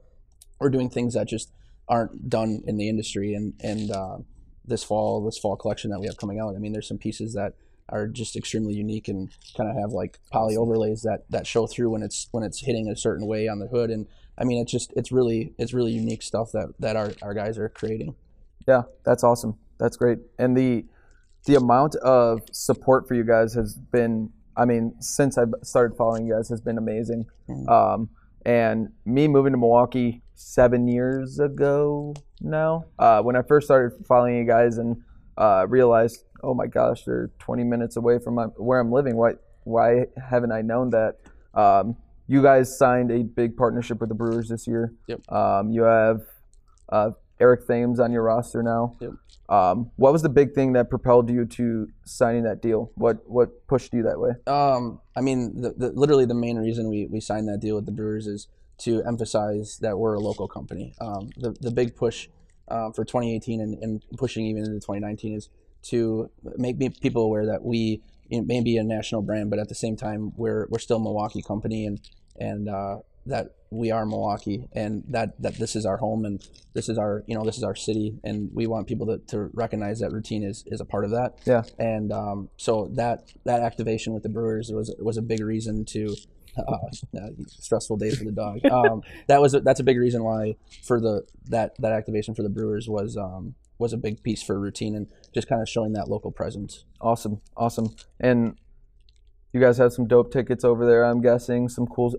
we're 0.61 0.71
doing 0.71 0.91
things 0.91 1.15
that 1.15 1.27
just 1.29 1.51
aren't 1.89 2.29
done 2.29 2.63
in 2.67 2.77
the 2.77 2.89
industry 2.89 3.35
and 3.35 3.55
and 3.61 3.91
uh, 3.91 4.19
this 4.65 4.85
fall 4.85 5.25
this 5.25 5.39
fall 5.39 5.57
collection 5.57 5.91
that 5.91 6.01
we 6.01 6.07
have 6.07 6.17
coming 6.17 6.39
out. 6.39 6.55
I 6.55 6.59
mean, 6.59 6.73
there's 6.73 6.89
some 6.89 6.99
pieces 6.99 7.33
that 7.35 7.55
are 7.89 8.07
just 8.07 8.37
extremely 8.37 8.75
unique 8.75 9.09
and 9.09 9.31
kind 9.57 9.69
of 9.69 9.77
have 9.77 9.91
like 9.91 10.19
poly 10.31 10.57
overlays 10.57 11.03
that 11.03 11.25
that 11.31 11.47
show 11.47 11.67
through 11.67 11.91
when 11.91 12.03
it's 12.03 12.29
when 12.33 12.45
it's 12.45 12.61
hitting 12.61 12.89
a 12.89 12.97
certain 12.97 13.27
way 13.27 13.49
on 13.49 13.59
the 13.59 13.67
hood 13.67 13.91
and 13.91 14.07
I 14.39 14.45
mean 14.45 14.63
it's 14.63 14.71
just 14.71 14.93
it's 14.95 15.11
really 15.11 15.55
it's 15.59 15.73
really 15.75 15.91
unique 15.91 16.23
stuff 16.23 16.53
that 16.53 16.69
that 16.79 16.95
our, 16.97 17.13
our 17.23 17.35
guys 17.35 17.59
are 17.59 17.69
creating. 17.69 18.15
Yeah, 18.69 18.83
that's 19.05 19.25
awesome. 19.25 19.57
That's 19.81 19.97
great. 19.97 20.19
And 20.39 20.57
the 20.57 20.85
the 21.47 21.55
amount 21.57 21.97
of 21.97 22.43
support 22.53 23.09
for 23.09 23.15
you 23.15 23.25
guys 23.25 23.55
has 23.55 23.75
been 23.75 24.31
I 24.57 24.65
mean, 24.67 24.95
since 25.01 25.39
I've 25.39 25.55
started 25.63 25.97
following 25.97 26.27
you 26.27 26.35
guys, 26.35 26.49
has 26.51 26.61
been 26.61 26.77
amazing. 26.77 27.27
Um, 27.69 28.11
and 28.45 28.89
me 29.05 29.27
moving 29.29 29.53
to 29.53 29.59
Milwaukee 29.59 30.23
seven 30.35 30.87
years 30.89 31.39
ago 31.39 32.15
now, 32.41 32.85
uh, 32.99 33.23
when 33.23 33.37
I 33.37 33.43
first 33.43 33.67
started 33.67 34.05
following 34.07 34.37
you 34.37 34.47
guys 34.47 34.79
and 34.79 35.03
uh, 35.39 35.67
realized, 35.69 36.25
oh 36.43 36.55
my 36.55 36.67
gosh, 36.67 37.05
they're 37.05 37.31
20 37.39 37.65
minutes 37.65 37.97
away 37.97 38.19
from 38.19 38.35
my, 38.35 38.45
where 38.57 38.81
I'm 38.81 38.93
living. 38.93 39.17
Why, 39.17 39.33
why 39.65 40.07
haven't 40.31 40.53
I 40.53 40.63
known 40.63 40.91
that? 40.91 41.17
Um, 41.55 41.97
you 42.27 42.43
guys 42.43 42.77
signed 42.77 43.11
a 43.11 43.23
big 43.23 43.57
partnership 43.57 44.01
with 44.01 44.09
the 44.09 44.15
Brewers 44.15 44.49
this 44.49 44.67
year. 44.67 44.95
Yep. 45.09 45.33
Um, 45.33 45.71
you 45.71 45.83
have 45.83 46.21
uh, 46.89 47.11
Eric 47.41 47.67
Thames 47.67 47.99
on 47.99 48.13
your 48.13 48.23
roster 48.23 48.63
now. 48.63 48.97
Yep. 49.01 49.13
Um, 49.51 49.91
what 49.97 50.13
was 50.13 50.23
the 50.23 50.29
big 50.29 50.55
thing 50.55 50.75
that 50.75 50.89
propelled 50.89 51.29
you 51.29 51.45
to 51.45 51.89
signing 52.05 52.45
that 52.45 52.63
deal? 52.63 52.93
What 52.95 53.29
what 53.29 53.67
pushed 53.67 53.93
you 53.93 54.05
that 54.05 54.21
way? 54.21 54.31
Um, 54.47 55.01
I 55.17 55.21
mean, 55.21 55.61
the, 55.61 55.75
the, 55.77 55.91
literally 55.91 56.25
the 56.25 56.35
main 56.35 56.57
reason 56.57 56.89
we, 56.89 57.07
we 57.07 57.21
signed 57.21 57.49
that 57.49 57.59
deal 57.61 57.75
with 57.75 57.85
the 57.85 57.93
Brewers 57.93 58.29
is 58.29 58.47
to 58.79 59.03
emphasize 59.03 59.79
that 59.81 59.99
we're 59.99 60.15
a 60.15 60.21
local 60.21 60.47
company. 60.47 60.95
Um, 61.01 61.31
the, 61.37 61.55
the 61.61 61.73
big 61.73 61.97
push 61.97 62.29
um, 62.69 62.93
for 62.93 63.05
2018 63.05 63.61
and, 63.61 63.83
and 63.83 64.05
pushing 64.17 64.47
even 64.47 64.63
into 64.63 64.75
2019 64.75 65.35
is 65.35 65.51
to 65.83 66.31
make 66.57 66.79
people 67.01 67.25
aware 67.25 67.47
that 67.47 67.63
we 67.63 68.03
may 68.31 68.63
be 68.63 68.77
a 68.77 68.85
national 68.85 69.23
brand, 69.23 69.51
but 69.51 69.59
at 69.59 69.69
the 69.69 69.75
same 69.75 69.97
time, 69.97 70.33
we're, 70.37 70.67
we're 70.71 70.79
still 70.79 70.99
a 70.99 71.01
Milwaukee 71.01 71.43
company 71.43 71.85
and, 71.85 72.01
and 72.39 72.69
uh, 72.69 72.99
that 73.27 73.55
we 73.71 73.91
are 73.93 74.05
Milwaukee 74.05 74.69
and 74.73 75.05
that, 75.09 75.41
that 75.41 75.55
this 75.55 75.77
is 75.77 75.87
our 75.87 75.97
home 75.99 76.25
and 76.25 76.43
this 76.75 76.89
is 76.89 76.99
our, 76.99 77.23
you 77.27 77.35
know, 77.37 77.45
this 77.45 77.57
is 77.57 77.63
our 77.63 77.75
city. 77.77 78.19
And 78.25 78.51
we 78.53 78.67
want 78.67 78.89
people 78.89 79.07
to, 79.07 79.19
to 79.29 79.51
recognize 79.55 80.01
that 80.01 80.11
routine 80.11 80.43
is, 80.43 80.65
is 80.67 80.81
a 80.81 80.85
part 80.85 81.05
of 81.05 81.11
that 81.13 81.35
Yeah. 81.47 81.63
and 81.79 82.13
um, 82.13 82.49
so 82.57 82.91
that 82.95 83.31
that 83.45 83.61
activation 83.61 84.13
with 84.13 84.23
the 84.25 84.29
Brewers 84.29 84.71
was 84.73 84.93
was 84.99 85.17
a 85.19 85.23
big 85.23 85.41
reason 85.41 85.85
to 85.87 86.17
uh, 86.59 86.63
uh, 87.17 87.29
stressful 87.47 87.97
day 87.99 88.11
for 88.11 88.25
the 88.25 88.33
dog. 88.33 88.59
Um, 88.73 89.03
that 89.29 89.41
was 89.41 89.55
a, 89.55 89.61
that's 89.61 89.79
a 89.79 89.85
big 89.85 89.99
reason 89.99 90.25
why 90.25 90.57
for 90.83 91.01
the 91.01 91.23
that 91.47 91.77
that 91.79 91.93
activation 91.93 92.35
for 92.35 92.43
the 92.43 92.49
Brewers 92.49 92.89
was 92.89 93.17
um, 93.17 93.55
was 93.79 93.93
a 93.93 93.97
big 93.97 94.23
piece 94.25 94.43
for 94.43 94.59
routine 94.59 94.97
and 94.97 95.07
just 95.33 95.49
kind 95.49 95.63
of 95.63 95.69
showing 95.69 95.93
that 95.93 96.09
local 96.09 96.33
presence. 96.33 96.85
Awesome, 97.01 97.41
awesome. 97.57 97.95
And 98.19 98.57
you 99.53 99.61
guys 99.61 99.79
have 99.79 99.93
some 99.93 100.07
dope 100.09 100.33
tickets 100.33 100.65
over 100.65 100.85
there. 100.87 101.05
I'm 101.05 101.21
guessing 101.23 101.69
some 101.69 101.87
cool, 101.87 102.15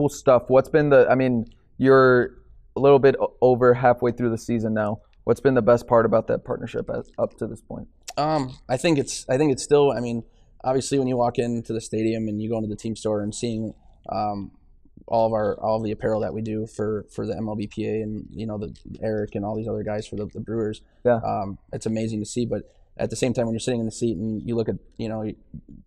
cool 0.00 0.08
stuff. 0.08 0.44
What's 0.48 0.68
been 0.68 0.88
the? 0.88 1.06
I 1.10 1.14
mean, 1.14 1.46
you're 1.76 2.38
a 2.74 2.80
little 2.80 2.98
bit 2.98 3.16
over 3.42 3.74
halfway 3.74 4.12
through 4.12 4.30
the 4.30 4.38
season 4.38 4.72
now. 4.72 5.00
What's 5.24 5.40
been 5.40 5.54
the 5.54 5.62
best 5.62 5.86
part 5.86 6.06
about 6.06 6.26
that 6.28 6.44
partnership 6.44 6.88
as, 6.88 7.10
up 7.18 7.36
to 7.38 7.46
this 7.46 7.60
point? 7.60 7.86
Um, 8.16 8.56
I 8.68 8.78
think 8.78 8.98
it's 8.98 9.26
I 9.28 9.36
think 9.36 9.52
it's 9.52 9.62
still. 9.62 9.92
I 9.92 10.00
mean, 10.00 10.24
obviously, 10.64 10.98
when 10.98 11.06
you 11.06 11.18
walk 11.18 11.38
into 11.38 11.74
the 11.74 11.82
stadium 11.82 12.28
and 12.28 12.40
you 12.40 12.48
go 12.48 12.56
into 12.56 12.68
the 12.68 12.76
team 12.76 12.96
store 12.96 13.22
and 13.22 13.34
seeing 13.34 13.74
um, 14.08 14.52
all 15.06 15.26
of 15.26 15.34
our 15.34 15.60
all 15.60 15.76
of 15.76 15.84
the 15.84 15.90
apparel 15.90 16.20
that 16.20 16.32
we 16.32 16.40
do 16.40 16.66
for 16.66 17.04
for 17.14 17.26
the 17.26 17.34
MLBPA 17.34 18.02
and 18.02 18.26
you 18.30 18.46
know 18.46 18.56
the 18.56 18.74
Eric 19.02 19.34
and 19.34 19.44
all 19.44 19.54
these 19.54 19.68
other 19.68 19.82
guys 19.82 20.06
for 20.06 20.16
the, 20.16 20.26
the 20.32 20.40
Brewers. 20.40 20.80
Yeah. 21.04 21.20
Um, 21.22 21.58
it's 21.74 21.84
amazing 21.84 22.20
to 22.20 22.26
see, 22.26 22.46
but 22.46 22.62
at 22.96 23.10
the 23.10 23.16
same 23.16 23.34
time, 23.34 23.44
when 23.44 23.52
you're 23.52 23.60
sitting 23.60 23.80
in 23.80 23.86
the 23.86 23.92
seat 23.92 24.16
and 24.16 24.42
you 24.48 24.56
look 24.56 24.70
at 24.70 24.76
you 24.96 25.10
know 25.10 25.30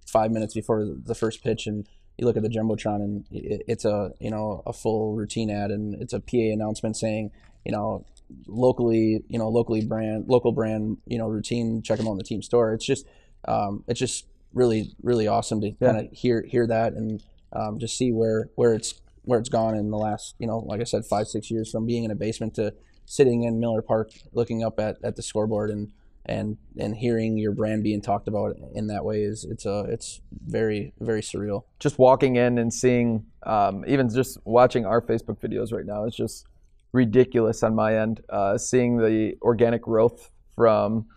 five 0.05 0.29
minutes 0.29 0.53
before 0.53 0.85
the 0.85 1.15
first 1.15 1.43
pitch 1.43 1.65
and 1.65 1.87
you 2.17 2.25
look 2.25 2.37
at 2.37 2.43
the 2.43 2.49
jumbotron 2.49 2.97
and 2.97 3.25
it's 3.31 3.85
a 3.85 4.11
you 4.19 4.29
know 4.29 4.61
a 4.65 4.73
full 4.73 5.13
routine 5.15 5.49
ad 5.49 5.71
and 5.71 5.95
it's 6.01 6.13
a 6.13 6.19
PA 6.19 6.37
announcement 6.53 6.95
saying 6.95 7.31
you 7.65 7.71
know 7.71 8.05
locally 8.47 9.23
you 9.27 9.37
know 9.39 9.49
locally 9.49 9.83
brand 9.85 10.25
local 10.27 10.51
brand 10.51 10.97
you 11.05 11.17
know 11.17 11.27
routine 11.27 11.81
check 11.81 11.97
them 11.97 12.07
out 12.07 12.11
in 12.13 12.17
the 12.17 12.23
team 12.23 12.41
store 12.41 12.73
it's 12.73 12.85
just 12.85 13.05
um, 13.47 13.83
it's 13.87 13.99
just 13.99 14.27
really 14.53 14.93
really 15.01 15.27
awesome 15.27 15.59
to 15.61 15.67
Yeah. 15.79 15.91
kind 15.93 16.05
of 16.07 16.11
hear 16.13 16.43
hear 16.47 16.67
that 16.67 16.93
and 16.93 17.21
um, 17.51 17.79
just 17.79 17.97
see 17.97 18.11
where 18.11 18.49
where 18.55 18.73
it's 18.73 18.95
where 19.23 19.39
it's 19.39 19.49
gone 19.49 19.75
in 19.75 19.89
the 19.89 19.97
last 19.97 20.35
you 20.39 20.47
know 20.47 20.59
like 20.59 20.81
I 20.81 20.85
said 20.85 21.05
five 21.05 21.27
six 21.27 21.49
years 21.51 21.71
from 21.71 21.85
being 21.85 22.03
in 22.03 22.11
a 22.11 22.15
basement 22.15 22.55
to 22.55 22.73
sitting 23.05 23.43
in 23.43 23.59
Miller 23.59 23.81
Park 23.81 24.11
looking 24.31 24.63
up 24.63 24.79
at, 24.79 24.97
at 25.03 25.15
the 25.15 25.21
scoreboard 25.23 25.69
and 25.69 25.91
and 26.25 26.57
and 26.77 26.95
hearing 26.95 27.37
your 27.37 27.51
brand 27.51 27.83
being 27.83 28.01
talked 28.01 28.27
about 28.27 28.55
in 28.73 28.87
that 28.87 29.03
way 29.03 29.23
is 29.23 29.43
it's 29.43 29.65
a 29.65 29.85
it's 29.89 30.21
very 30.47 30.93
very 30.99 31.21
surreal 31.21 31.63
Just 31.79 31.99
walking 31.99 32.37
in 32.37 32.57
and 32.57 32.73
seeing, 32.73 33.25
um, 33.43 33.83
even 33.87 34.09
just 34.09 34.37
watching 34.45 34.85
our 34.85 35.01
Facebook 35.01 35.39
videos 35.39 35.73
right 35.73 35.85
now, 35.85 36.05
it's 36.05 36.15
just 36.15 36.45
ridiculous 36.93 37.63
on 37.63 37.75
my 37.75 37.97
end. 37.97 38.21
Uh, 38.29 38.57
seeing 38.57 38.97
the 38.97 39.33
organic 39.41 39.81
growth 39.81 40.31
from 40.55 41.07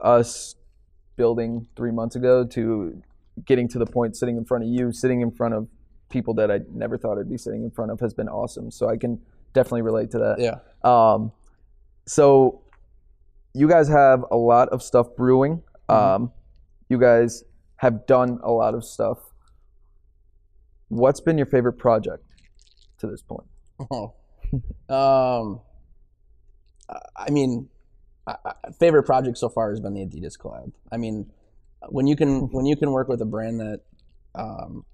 us 0.00 0.56
building 1.16 1.68
three 1.76 1.92
months 1.92 2.16
ago 2.16 2.44
to 2.44 3.00
getting 3.44 3.68
to 3.68 3.78
the 3.78 3.86
point 3.86 4.16
sitting 4.16 4.36
in 4.36 4.44
front 4.44 4.64
of 4.64 4.70
you, 4.70 4.92
sitting 4.92 5.20
in 5.20 5.30
front 5.30 5.54
of 5.54 5.68
people 6.08 6.34
that 6.34 6.50
I 6.50 6.60
never 6.72 6.96
thought 6.96 7.18
I'd 7.18 7.30
be 7.30 7.38
sitting 7.38 7.62
in 7.62 7.70
front 7.70 7.90
of 7.90 8.00
has 8.00 8.14
been 8.14 8.28
awesome. 8.28 8.70
So 8.70 8.88
I 8.88 8.96
can 8.96 9.20
definitely 9.52 9.82
relate 9.82 10.10
to 10.12 10.18
that. 10.18 10.36
yeah 10.38 10.58
Um, 10.82 11.32
so 12.06 12.62
you 13.56 13.66
guys 13.68 13.88
have 13.88 14.22
a 14.30 14.36
lot 14.36 14.68
of 14.68 14.82
stuff 14.82 15.06
brewing. 15.16 15.62
Um, 15.88 16.30
you 16.90 16.98
guys 16.98 17.42
have 17.76 18.06
done 18.06 18.38
a 18.42 18.50
lot 18.50 18.74
of 18.74 18.84
stuff. 18.84 19.18
What's 20.88 21.20
been 21.20 21.38
your 21.38 21.46
favorite 21.46 21.74
project 21.78 22.22
to 22.98 23.06
this 23.06 23.22
point? 23.22 23.48
Oh. 23.90 24.12
um, 24.94 25.60
I- 26.88 27.24
I 27.26 27.30
mean, 27.30 27.68
I- 28.26 28.36
I- 28.44 28.70
favorite 28.78 29.04
project 29.04 29.38
so 29.38 29.48
far 29.48 29.70
has 29.70 29.80
been 29.80 29.94
the 29.94 30.04
Adidas 30.04 30.38
collab. 30.38 30.72
I 30.92 30.98
mean, 30.98 31.32
when 31.88 32.06
you 32.06 32.14
can 32.14 32.40
when 32.52 32.66
you 32.66 32.76
can 32.76 32.90
work 32.92 33.08
with 33.08 33.22
a 33.22 33.26
brand 33.26 33.60
that 33.60 33.80
um, 34.34 34.84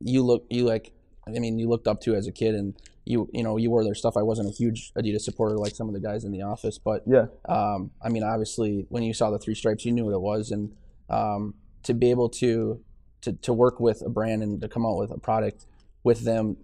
you 0.00 0.24
look 0.24 0.44
you 0.50 0.64
like, 0.64 0.92
I 1.26 1.30
mean, 1.38 1.58
you 1.58 1.68
looked 1.68 1.86
up 1.86 2.00
to 2.02 2.16
as 2.16 2.26
a 2.26 2.32
kid, 2.32 2.54
and 2.56 2.74
you 3.08 3.28
you 3.32 3.42
know 3.42 3.56
you 3.56 3.70
wore 3.70 3.84
their 3.84 3.94
stuff. 3.94 4.16
I 4.16 4.22
wasn't 4.22 4.48
a 4.48 4.52
huge 4.52 4.92
Adidas 4.94 5.22
supporter 5.22 5.56
like 5.56 5.74
some 5.74 5.88
of 5.88 5.94
the 5.94 6.00
guys 6.00 6.24
in 6.24 6.32
the 6.32 6.42
office, 6.42 6.78
but 6.78 7.02
Yeah, 7.06 7.26
um, 7.48 7.90
I 8.02 8.08
mean, 8.10 8.22
obviously, 8.22 8.86
when 8.90 9.02
you 9.02 9.14
saw 9.14 9.30
the 9.30 9.38
three 9.38 9.54
stripes, 9.54 9.84
you 9.84 9.92
knew 9.92 10.04
what 10.04 10.14
it 10.14 10.20
was, 10.20 10.50
and 10.50 10.74
um, 11.08 11.54
to 11.84 11.94
be 11.94 12.10
able 12.10 12.28
to, 12.28 12.80
to 13.22 13.32
to 13.32 13.52
work 13.52 13.80
with 13.80 14.02
a 14.04 14.10
brand 14.10 14.42
and 14.42 14.60
to 14.60 14.68
come 14.68 14.84
out 14.84 14.98
with 14.98 15.10
a 15.10 15.18
product 15.18 15.64
with 16.04 16.24
them, 16.24 16.58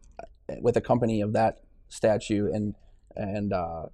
with 0.61 0.77
a 0.77 0.81
company 0.81 1.21
of 1.23 1.33
that 1.33 1.63
statue, 1.89 2.51
and 2.53 2.75
and 3.17 3.53
uh, 3.53 3.87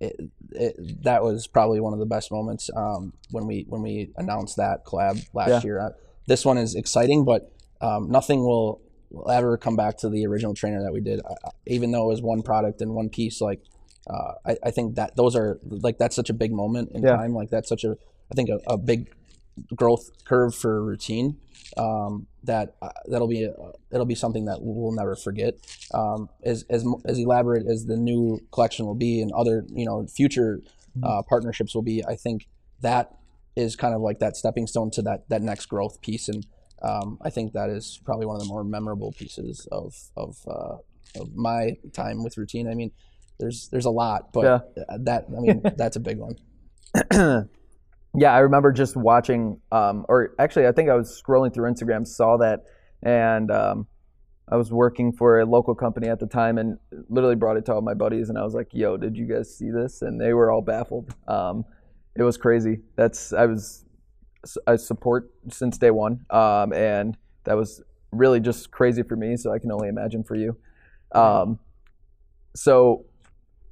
it, 0.00 0.16
it, 0.52 1.02
that 1.04 1.22
was 1.22 1.46
probably 1.46 1.80
one 1.80 1.92
of 1.92 1.98
the 2.00 2.06
best 2.06 2.32
moments 2.32 2.68
um, 2.76 3.12
when 3.30 3.46
we 3.46 3.64
when 3.68 3.82
we 3.82 4.10
announced 4.16 4.56
that 4.56 4.84
collab 4.84 5.24
last 5.34 5.50
Yeah. 5.50 5.60
year. 5.62 5.80
Uh, 5.80 5.90
this 6.26 6.44
one 6.44 6.58
is 6.58 6.74
exciting, 6.74 7.24
but 7.24 7.52
um, 7.80 8.10
nothing 8.10 8.40
will, 8.40 8.80
will 9.10 9.30
ever 9.30 9.56
come 9.56 9.76
back 9.76 9.98
to 9.98 10.08
the 10.08 10.26
original 10.26 10.54
trainer 10.54 10.82
that 10.82 10.92
we 10.92 11.00
did. 11.00 11.20
I, 11.24 11.32
I- 11.46 11.50
even 11.66 11.90
though 11.92 12.04
it 12.04 12.08
was 12.14 12.22
one 12.22 12.42
product 12.42 12.80
and 12.80 12.94
one 12.94 13.08
piece, 13.08 13.40
like 13.40 13.60
uh, 14.08 14.32
I, 14.46 14.56
I 14.64 14.70
think 14.70 14.94
that 14.96 15.16
those 15.16 15.34
are 15.34 15.58
like 15.64 15.98
that's 15.98 16.14
such 16.16 16.30
a 16.30 16.34
big 16.34 16.52
moment 16.52 16.92
in 16.94 17.02
Yeah. 17.02 17.16
time. 17.16 17.34
Like 17.34 17.50
that's 17.50 17.68
such 17.68 17.84
a 17.84 17.96
I 18.30 18.34
think 18.34 18.48
a, 18.50 18.58
a 18.68 18.76
big 18.78 19.12
growth 19.74 20.10
curve 20.24 20.54
for 20.54 20.84
routine 20.84 21.38
um, 21.76 22.26
that 22.44 22.76
uh, 22.82 22.90
that'll 23.06 23.26
be 23.28 23.46
uh, 23.46 23.72
it'll 23.90 24.04
be 24.06 24.14
something 24.14 24.44
that 24.44 24.58
we'll 24.60 24.92
never 24.92 25.16
forget. 25.16 25.54
Um, 25.92 26.28
as 26.44 26.64
as 26.70 26.84
as 27.04 27.18
elaborate 27.18 27.66
as 27.66 27.86
the 27.86 27.96
new 27.96 28.40
collection 28.52 28.86
will 28.86 28.94
be 28.94 29.20
and 29.22 29.32
other 29.32 29.64
you 29.72 29.84
know 29.86 30.06
future 30.06 30.60
uh, 31.02 31.22
partnerships 31.28 31.74
will 31.74 31.82
be, 31.82 32.02
I 32.06 32.14
think 32.16 32.48
that 32.80 33.12
is 33.56 33.76
kind 33.76 33.94
of 33.94 34.00
like 34.00 34.18
that 34.20 34.36
stepping 34.36 34.66
stone 34.66 34.90
to 34.92 35.02
that 35.02 35.28
that 35.30 35.42
next 35.42 35.66
growth 35.66 36.00
piece 36.00 36.28
and. 36.28 36.46
Um, 36.82 37.18
I 37.22 37.30
think 37.30 37.52
that 37.54 37.70
is 37.70 38.00
probably 38.04 38.26
one 38.26 38.36
of 38.36 38.42
the 38.42 38.48
more 38.48 38.64
memorable 38.64 39.12
pieces 39.12 39.66
of 39.72 39.94
of, 40.16 40.36
uh, 40.46 40.76
of 41.20 41.34
my 41.34 41.76
time 41.92 42.22
with 42.22 42.36
routine. 42.36 42.68
I 42.68 42.74
mean, 42.74 42.90
there's 43.38 43.68
there's 43.70 43.86
a 43.86 43.90
lot, 43.90 44.32
but 44.32 44.44
Yeah. 44.76 44.96
that 44.98 45.26
I 45.36 45.40
mean 45.40 45.62
that's 45.76 45.96
a 45.96 46.00
big 46.00 46.18
one. 46.18 46.36
yeah. 48.14 48.32
I 48.32 48.38
remember 48.38 48.72
just 48.72 48.96
watching, 48.96 49.60
um, 49.72 50.06
or 50.08 50.34
actually, 50.38 50.66
I 50.66 50.72
think 50.72 50.88
I 50.90 50.94
was 50.94 51.20
scrolling 51.22 51.52
through 51.52 51.70
Instagram, 51.70 52.06
saw 52.06 52.36
that, 52.38 52.64
and 53.02 53.50
um, 53.50 53.86
I 54.48 54.56
was 54.56 54.70
working 54.72 55.12
for 55.12 55.40
a 55.40 55.44
local 55.46 55.74
company 55.74 56.08
at 56.08 56.20
the 56.20 56.26
time, 56.26 56.58
and 56.58 56.78
literally 57.08 57.34
brought 57.36 57.56
it 57.56 57.64
to 57.66 57.74
all 57.74 57.82
my 57.82 57.94
buddies, 57.94 58.28
and 58.28 58.38
I 58.38 58.44
was 58.44 58.54
like, 58.54 58.68
"Yo, 58.72 58.96
did 58.96 59.16
you 59.16 59.26
guys 59.26 59.54
see 59.56 59.70
this?" 59.70 60.02
And 60.02 60.20
they 60.20 60.32
were 60.34 60.50
all 60.50 60.62
baffled. 60.62 61.14
Um, 61.26 61.64
it 62.14 62.22
was 62.22 62.36
crazy. 62.36 62.80
That's 62.96 63.32
I 63.32 63.46
was 63.46 63.84
I 64.66 64.76
support 64.76 65.30
since 65.50 65.78
day 65.78 65.90
one, 65.90 66.24
um, 66.30 66.72
and 66.72 67.16
that 67.44 67.56
was 67.56 67.82
really 68.12 68.40
just 68.40 68.70
crazy 68.70 69.02
for 69.02 69.16
me. 69.16 69.36
So 69.36 69.52
I 69.52 69.58
can 69.58 69.70
only 69.72 69.88
imagine 69.88 70.24
for 70.24 70.34
you. 70.34 70.56
Um, 71.12 71.58
so, 72.54 73.04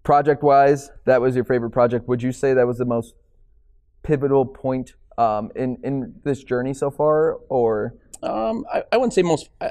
project 0.03 0.43
wise, 0.43 0.91
that 1.07 1.21
was 1.21 1.35
your 1.35 1.45
favorite 1.45 1.71
project. 1.71 2.09
Would 2.09 2.23
you 2.23 2.33
say 2.33 2.55
that 2.55 2.67
was 2.67 2.79
the 2.79 2.85
most 2.85 3.15
pivotal 4.03 4.45
point 4.47 4.95
um, 5.17 5.51
in 5.55 5.79
in 5.83 6.15
this 6.25 6.45
journey 6.45 6.75
so 6.75 6.91
far, 6.91 7.35
or 7.49 7.95
Um, 8.23 8.65
I, 8.73 8.83
I 8.93 8.97
wouldn't 8.97 9.13
say 9.13 9.23
most 9.23 9.51
uh, 9.61 9.69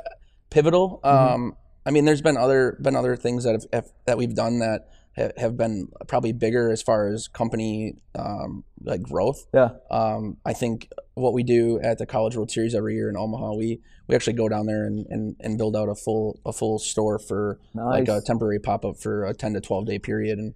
pivotal. 0.49 0.99
Um, 1.03 1.55
I 1.85 1.91
mean, 1.91 2.05
there's 2.05 2.21
been 2.21 2.37
other 2.37 2.77
been 2.81 2.95
other 2.95 3.15
things 3.15 3.43
that 3.43 3.53
have, 3.53 3.65
have 3.73 3.91
that 4.05 4.17
we've 4.17 4.35
done 4.35 4.59
that 4.59 4.81
ha- 4.81 5.02
have 5.15 5.55
been 5.57 5.87
probably 6.07 6.31
bigger 6.31 6.71
as 6.71 6.81
far 6.81 7.07
as 7.07 7.27
company 7.27 7.95
um, 8.15 8.63
like 8.83 9.01
growth. 9.01 9.45
Yeah. 9.53 9.69
Um, 9.91 10.37
I 10.45 10.53
think 10.53 10.89
what 11.13 11.33
we 11.33 11.43
do 11.43 11.79
at 11.81 11.97
the 11.99 12.05
College 12.05 12.35
World 12.35 12.49
Series 12.51 12.73
every 12.73 12.95
year 12.95 13.09
in 13.09 13.17
Omaha, 13.17 13.53
we 13.53 13.79
we 14.07 14.15
actually 14.15 14.33
go 14.33 14.49
down 14.49 14.65
there 14.65 14.85
and, 14.85 15.05
and, 15.09 15.35
and 15.39 15.57
build 15.57 15.75
out 15.75 15.87
a 15.87 15.95
full 15.95 16.39
a 16.45 16.51
full 16.51 16.79
store 16.79 17.19
for 17.19 17.59
Nice. 17.73 17.85
like 17.85 18.07
a 18.09 18.21
temporary 18.25 18.59
pop 18.59 18.83
up 18.85 18.97
for 18.97 19.25
a 19.25 19.33
ten 19.33 19.53
to 19.53 19.61
twelve 19.61 19.85
day 19.85 19.99
period, 19.99 20.39
and 20.39 20.55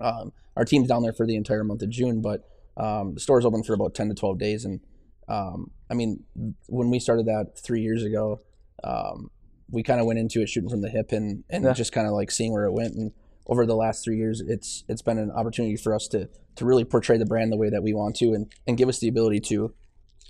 um, 0.00 0.32
our 0.56 0.64
team's 0.64 0.88
down 0.88 1.02
there 1.02 1.12
for 1.12 1.26
the 1.26 1.36
entire 1.36 1.62
month 1.64 1.82
of 1.82 1.90
June, 1.90 2.20
but 2.22 2.48
um, 2.76 3.14
the 3.14 3.20
store's 3.20 3.44
open 3.44 3.62
for 3.62 3.74
about 3.74 3.94
ten 3.94 4.08
to 4.08 4.14
twelve 4.14 4.38
days, 4.38 4.64
and 4.64 4.80
um, 5.28 5.70
I 5.90 5.94
mean 5.94 6.24
when 6.68 6.90
we 6.90 6.98
started 7.00 7.26
that 7.26 7.58
three 7.62 7.82
years 7.82 8.02
ago, 8.02 8.40
um, 8.82 9.30
we 9.70 9.82
kind 9.82 10.00
of 10.00 10.06
went 10.06 10.18
into 10.18 10.40
it 10.40 10.48
shooting 10.48 10.70
from 10.70 10.80
the 10.80 10.88
hip 10.88 11.12
and 11.12 11.44
and 11.50 11.64
Yeah. 11.64 11.72
just 11.74 11.92
kind 11.92 12.06
of 12.06 12.14
like 12.14 12.30
seeing 12.30 12.52
where 12.52 12.64
it 12.64 12.72
went, 12.72 12.94
and 12.94 13.12
over 13.46 13.66
the 13.66 13.76
last 13.76 14.04
three 14.04 14.16
years, 14.16 14.40
it's 14.40 14.84
it's 14.88 15.02
been 15.02 15.18
an 15.18 15.30
opportunity 15.30 15.76
for 15.76 15.94
us 15.94 16.08
to 16.08 16.28
to 16.56 16.64
really 16.64 16.84
portray 16.84 17.18
the 17.18 17.26
brand 17.26 17.52
the 17.52 17.56
way 17.56 17.70
that 17.70 17.82
we 17.82 17.92
want 17.92 18.16
to, 18.16 18.32
and 18.32 18.52
and 18.66 18.76
give 18.76 18.88
us 18.88 18.98
the 19.00 19.08
ability 19.08 19.40
to, 19.40 19.74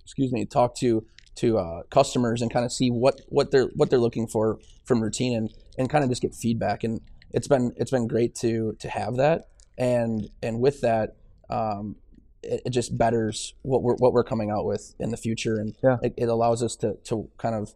excuse 0.02 0.32
me, 0.32 0.44
talk 0.44 0.74
to 0.76 1.06
to 1.36 1.58
uh, 1.58 1.82
customers 1.90 2.42
and 2.42 2.52
kind 2.52 2.64
of 2.64 2.72
see 2.72 2.90
what 2.90 3.20
what 3.28 3.50
they're 3.50 3.70
what 3.74 3.90
they're 3.90 3.98
looking 3.98 4.26
for 4.26 4.58
from 4.84 5.00
routine 5.02 5.36
and 5.36 5.50
and 5.78 5.90
kind 5.90 6.04
of 6.04 6.10
just 6.10 6.22
get 6.22 6.34
feedback. 6.34 6.84
And 6.84 7.00
it's 7.30 7.48
been 7.48 7.72
it's 7.76 7.90
been 7.90 8.06
great 8.06 8.34
to 8.36 8.76
to 8.80 8.88
have 8.88 9.16
that. 9.16 9.48
And 9.78 10.28
and 10.42 10.60
with 10.60 10.80
that 10.82 11.16
um, 11.50 11.96
it, 12.42 12.62
it 12.66 12.70
just 12.70 12.96
betters 12.96 13.54
what 13.62 13.82
we're 13.82 13.96
what 13.96 14.12
we're 14.12 14.24
coming 14.24 14.50
out 14.50 14.64
with 14.64 14.94
in 14.98 15.10
the 15.10 15.16
future. 15.16 15.56
And 15.56 15.74
Yeah. 15.82 15.96
it, 16.02 16.14
it 16.16 16.28
allows 16.28 16.62
us 16.62 16.76
to 16.76 16.94
to 17.04 17.28
kind 17.38 17.54
of 17.54 17.74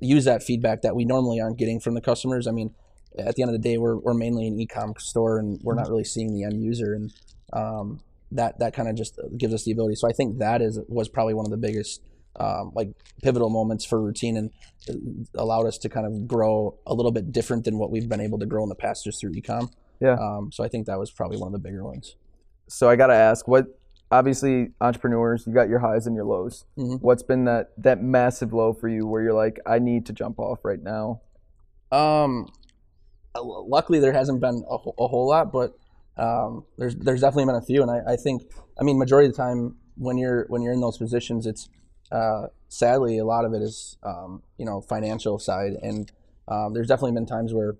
use 0.00 0.24
that 0.24 0.42
feedback 0.42 0.82
that 0.82 0.94
we 0.94 1.04
normally 1.04 1.40
aren't 1.40 1.58
getting 1.58 1.80
from 1.80 1.94
the 1.94 2.00
customers. 2.00 2.46
I 2.46 2.52
mean 2.52 2.74
at 3.18 3.34
the 3.34 3.42
end 3.42 3.48
of 3.54 3.60
the 3.60 3.68
day 3.68 3.78
we're, 3.78 3.96
we're 3.96 4.14
mainly 4.14 4.46
an 4.46 4.58
e-com 4.60 4.94
store 4.98 5.38
and 5.38 5.60
we're 5.62 5.74
not 5.74 5.88
really 5.88 6.04
seeing 6.04 6.32
the 6.34 6.44
end 6.44 6.62
user 6.62 6.94
and 6.94 7.12
um, 7.52 8.00
that 8.32 8.58
that 8.58 8.74
kind 8.74 8.88
of 8.88 8.94
just 8.96 9.18
gives 9.36 9.54
us 9.54 9.64
the 9.64 9.72
ability 9.72 9.94
so 9.94 10.08
I 10.08 10.12
think 10.12 10.38
that 10.38 10.60
is 10.62 10.78
was 10.88 11.08
probably 11.08 11.34
one 11.34 11.46
of 11.46 11.50
the 11.50 11.56
biggest 11.56 12.02
um, 12.36 12.70
like 12.74 12.90
pivotal 13.22 13.50
moments 13.50 13.84
for 13.84 14.00
routine 14.00 14.36
and 14.36 14.50
uh, 14.88 15.40
allowed 15.42 15.66
us 15.66 15.76
to 15.78 15.88
kind 15.88 16.06
of 16.06 16.28
grow 16.28 16.78
a 16.86 16.94
little 16.94 17.10
bit 17.10 17.32
different 17.32 17.64
than 17.64 17.78
what 17.78 17.90
we've 17.90 18.08
been 18.08 18.20
able 18.20 18.38
to 18.38 18.46
grow 18.46 18.62
in 18.62 18.68
the 18.68 18.76
past 18.76 19.02
just 19.04 19.20
through 19.20 19.32
ecom. 19.32 19.68
Yeah. 20.00 20.12
Um, 20.20 20.52
so 20.52 20.62
I 20.62 20.68
think 20.68 20.86
that 20.86 20.98
was 21.00 21.10
probably 21.10 21.38
one 21.38 21.48
of 21.48 21.52
the 21.52 21.58
bigger 21.58 21.82
ones. 21.84 22.14
so 22.68 22.88
I 22.88 22.94
got 22.94 23.08
to 23.08 23.14
ask, 23.14 23.48
what? 23.48 23.66
Obviously, 24.12 24.68
entrepreneurs, 24.80 25.44
you 25.48 25.52
got 25.52 25.68
your 25.68 25.80
highs 25.80 26.06
and 26.06 26.14
your 26.14 26.24
lows. 26.26 26.64
Mhm. 26.78 27.00
What's 27.02 27.22
been 27.24 27.44
that 27.46 27.72
that 27.78 28.02
massive 28.02 28.52
low 28.52 28.72
for 28.72 28.88
you, 28.88 29.04
where 29.06 29.20
you're 29.22 29.34
like, 29.34 29.58
I 29.66 29.80
need 29.80 30.06
to 30.06 30.12
jump 30.12 30.38
off 30.38 30.64
right 30.64 30.80
now? 30.82 31.20
Um, 31.90 32.48
luckily 33.36 34.00
there 34.00 34.12
hasn't 34.12 34.40
been 34.40 34.64
a, 34.68 34.74
a 34.74 35.08
whole 35.08 35.28
lot, 35.28 35.52
but 35.52 35.76
um, 36.16 36.64
there's 36.76 36.96
there's 36.96 37.20
definitely 37.20 37.46
been 37.46 37.62
a 37.62 37.64
few, 37.64 37.82
and 37.82 37.90
I, 37.90 38.12
I 38.12 38.16
think 38.16 38.42
I 38.80 38.84
mean 38.84 38.98
majority 38.98 39.28
of 39.28 39.36
the 39.36 39.42
time 39.42 39.76
when 39.96 40.18
you're 40.18 40.46
when 40.48 40.62
you're 40.62 40.72
in 40.72 40.80
those 40.80 40.98
positions, 40.98 41.46
it's 41.46 41.68
uh, 42.10 42.46
sadly 42.68 43.18
a 43.18 43.24
lot 43.24 43.44
of 43.44 43.52
it 43.52 43.62
is 43.62 43.96
um, 44.02 44.42
you 44.56 44.64
know 44.64 44.80
financial 44.80 45.38
side, 45.38 45.72
and 45.82 46.10
um, 46.48 46.72
there's 46.74 46.88
definitely 46.88 47.12
been 47.12 47.26
times 47.26 47.52
where 47.54 47.76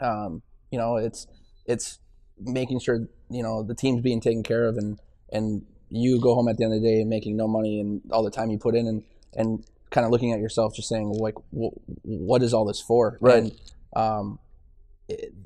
um, 0.00 0.42
you 0.70 0.78
know 0.78 0.96
it's 0.96 1.26
it's 1.66 1.98
making 2.38 2.80
sure 2.80 3.08
you 3.30 3.42
know 3.42 3.62
the 3.62 3.74
team's 3.74 4.02
being 4.02 4.20
taken 4.20 4.42
care 4.42 4.66
of, 4.66 4.76
and 4.76 5.00
and 5.32 5.64
you 5.88 6.20
go 6.20 6.34
home 6.34 6.48
at 6.48 6.56
the 6.56 6.64
end 6.64 6.74
of 6.74 6.82
the 6.82 6.88
day 6.88 7.00
and 7.00 7.08
making 7.08 7.36
no 7.36 7.46
money 7.46 7.80
and 7.80 8.02
all 8.10 8.22
the 8.22 8.30
time 8.30 8.50
you 8.50 8.58
put 8.58 8.74
in, 8.74 8.86
and 8.86 9.02
and 9.34 9.64
kind 9.90 10.04
of 10.04 10.10
looking 10.10 10.32
at 10.32 10.40
yourself, 10.40 10.74
just 10.74 10.88
saying 10.88 11.08
like, 11.08 11.36
wh- 11.52 11.72
what 12.02 12.42
is 12.42 12.52
all 12.52 12.64
this 12.64 12.80
for? 12.80 13.18
Right. 13.20 13.38
And, 13.38 13.52
um, 13.94 14.38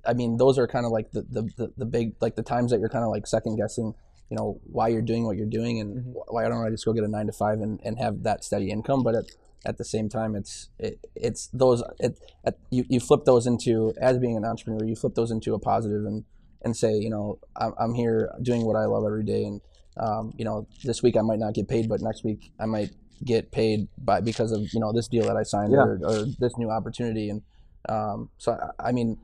I 0.06 0.14
mean, 0.14 0.36
those 0.36 0.58
are 0.58 0.66
kind 0.66 0.86
of 0.86 0.92
like 0.92 1.10
the, 1.12 1.22
the, 1.22 1.42
the, 1.56 1.72
the 1.76 1.84
big, 1.84 2.14
like 2.20 2.34
the 2.36 2.42
times 2.42 2.70
that 2.70 2.80
you're 2.80 2.88
kind 2.88 3.04
of 3.04 3.10
like 3.10 3.26
second 3.26 3.56
guessing, 3.56 3.94
you 4.30 4.36
know, 4.36 4.60
why 4.64 4.88
you're 4.88 5.02
doing 5.02 5.24
what 5.24 5.36
you're 5.36 5.46
doing 5.46 5.80
and 5.80 5.96
Mhm. 5.96 6.22
why 6.28 6.48
don't 6.48 6.64
I 6.64 6.70
just 6.70 6.84
go 6.84 6.92
get 6.92 7.04
a 7.04 7.08
nine 7.08 7.26
to 7.26 7.32
five 7.32 7.60
and, 7.60 7.80
and 7.84 7.98
have 7.98 8.22
that 8.22 8.42
steady 8.44 8.70
income? 8.70 9.02
But 9.02 9.14
at, 9.16 9.24
at 9.66 9.76
the 9.76 9.84
same 9.84 10.08
time, 10.08 10.34
it's, 10.34 10.70
it, 10.78 11.06
it's 11.14 11.48
those, 11.48 11.82
it, 11.98 12.18
at, 12.44 12.56
you, 12.70 12.84
you 12.88 13.00
flip 13.00 13.24
those 13.26 13.46
into, 13.46 13.92
as 14.00 14.18
being 14.18 14.36
an 14.36 14.44
entrepreneur, 14.44 14.84
you 14.86 14.96
flip 14.96 15.14
those 15.14 15.30
into 15.30 15.52
a 15.54 15.58
positive 15.58 16.06
and, 16.06 16.24
and 16.62 16.76
say, 16.76 16.94
you 16.94 17.10
know, 17.10 17.38
I'm, 17.56 17.72
I'm 17.78 17.94
here 17.94 18.30
doing 18.40 18.64
what 18.64 18.76
I 18.76 18.86
love 18.86 19.04
every 19.04 19.24
day. 19.24 19.44
And, 19.44 19.60
um, 19.98 20.32
you 20.38 20.44
know, 20.44 20.66
this 20.84 21.02
week 21.02 21.16
I 21.16 21.22
might 21.22 21.38
not 21.38 21.52
get 21.52 21.68
paid, 21.68 21.88
but 21.88 22.00
next 22.00 22.24
week 22.24 22.50
I 22.58 22.64
might 22.66 22.90
get 23.22 23.50
paid 23.50 23.88
by, 23.98 24.20
because 24.22 24.52
of, 24.52 24.60
you 24.72 24.80
know, 24.80 24.92
this 24.92 25.08
deal 25.08 25.26
that 25.26 25.36
I 25.36 25.42
signed 25.42 25.72
Yeah. 25.72 25.80
or, 25.80 26.00
or 26.02 26.24
this 26.38 26.56
new 26.56 26.70
opportunity. 26.70 27.28
And, 27.28 27.42
um, 27.88 28.30
so 28.38 28.52
I, 28.78 28.88
I 28.88 28.92
mean, 28.92 29.18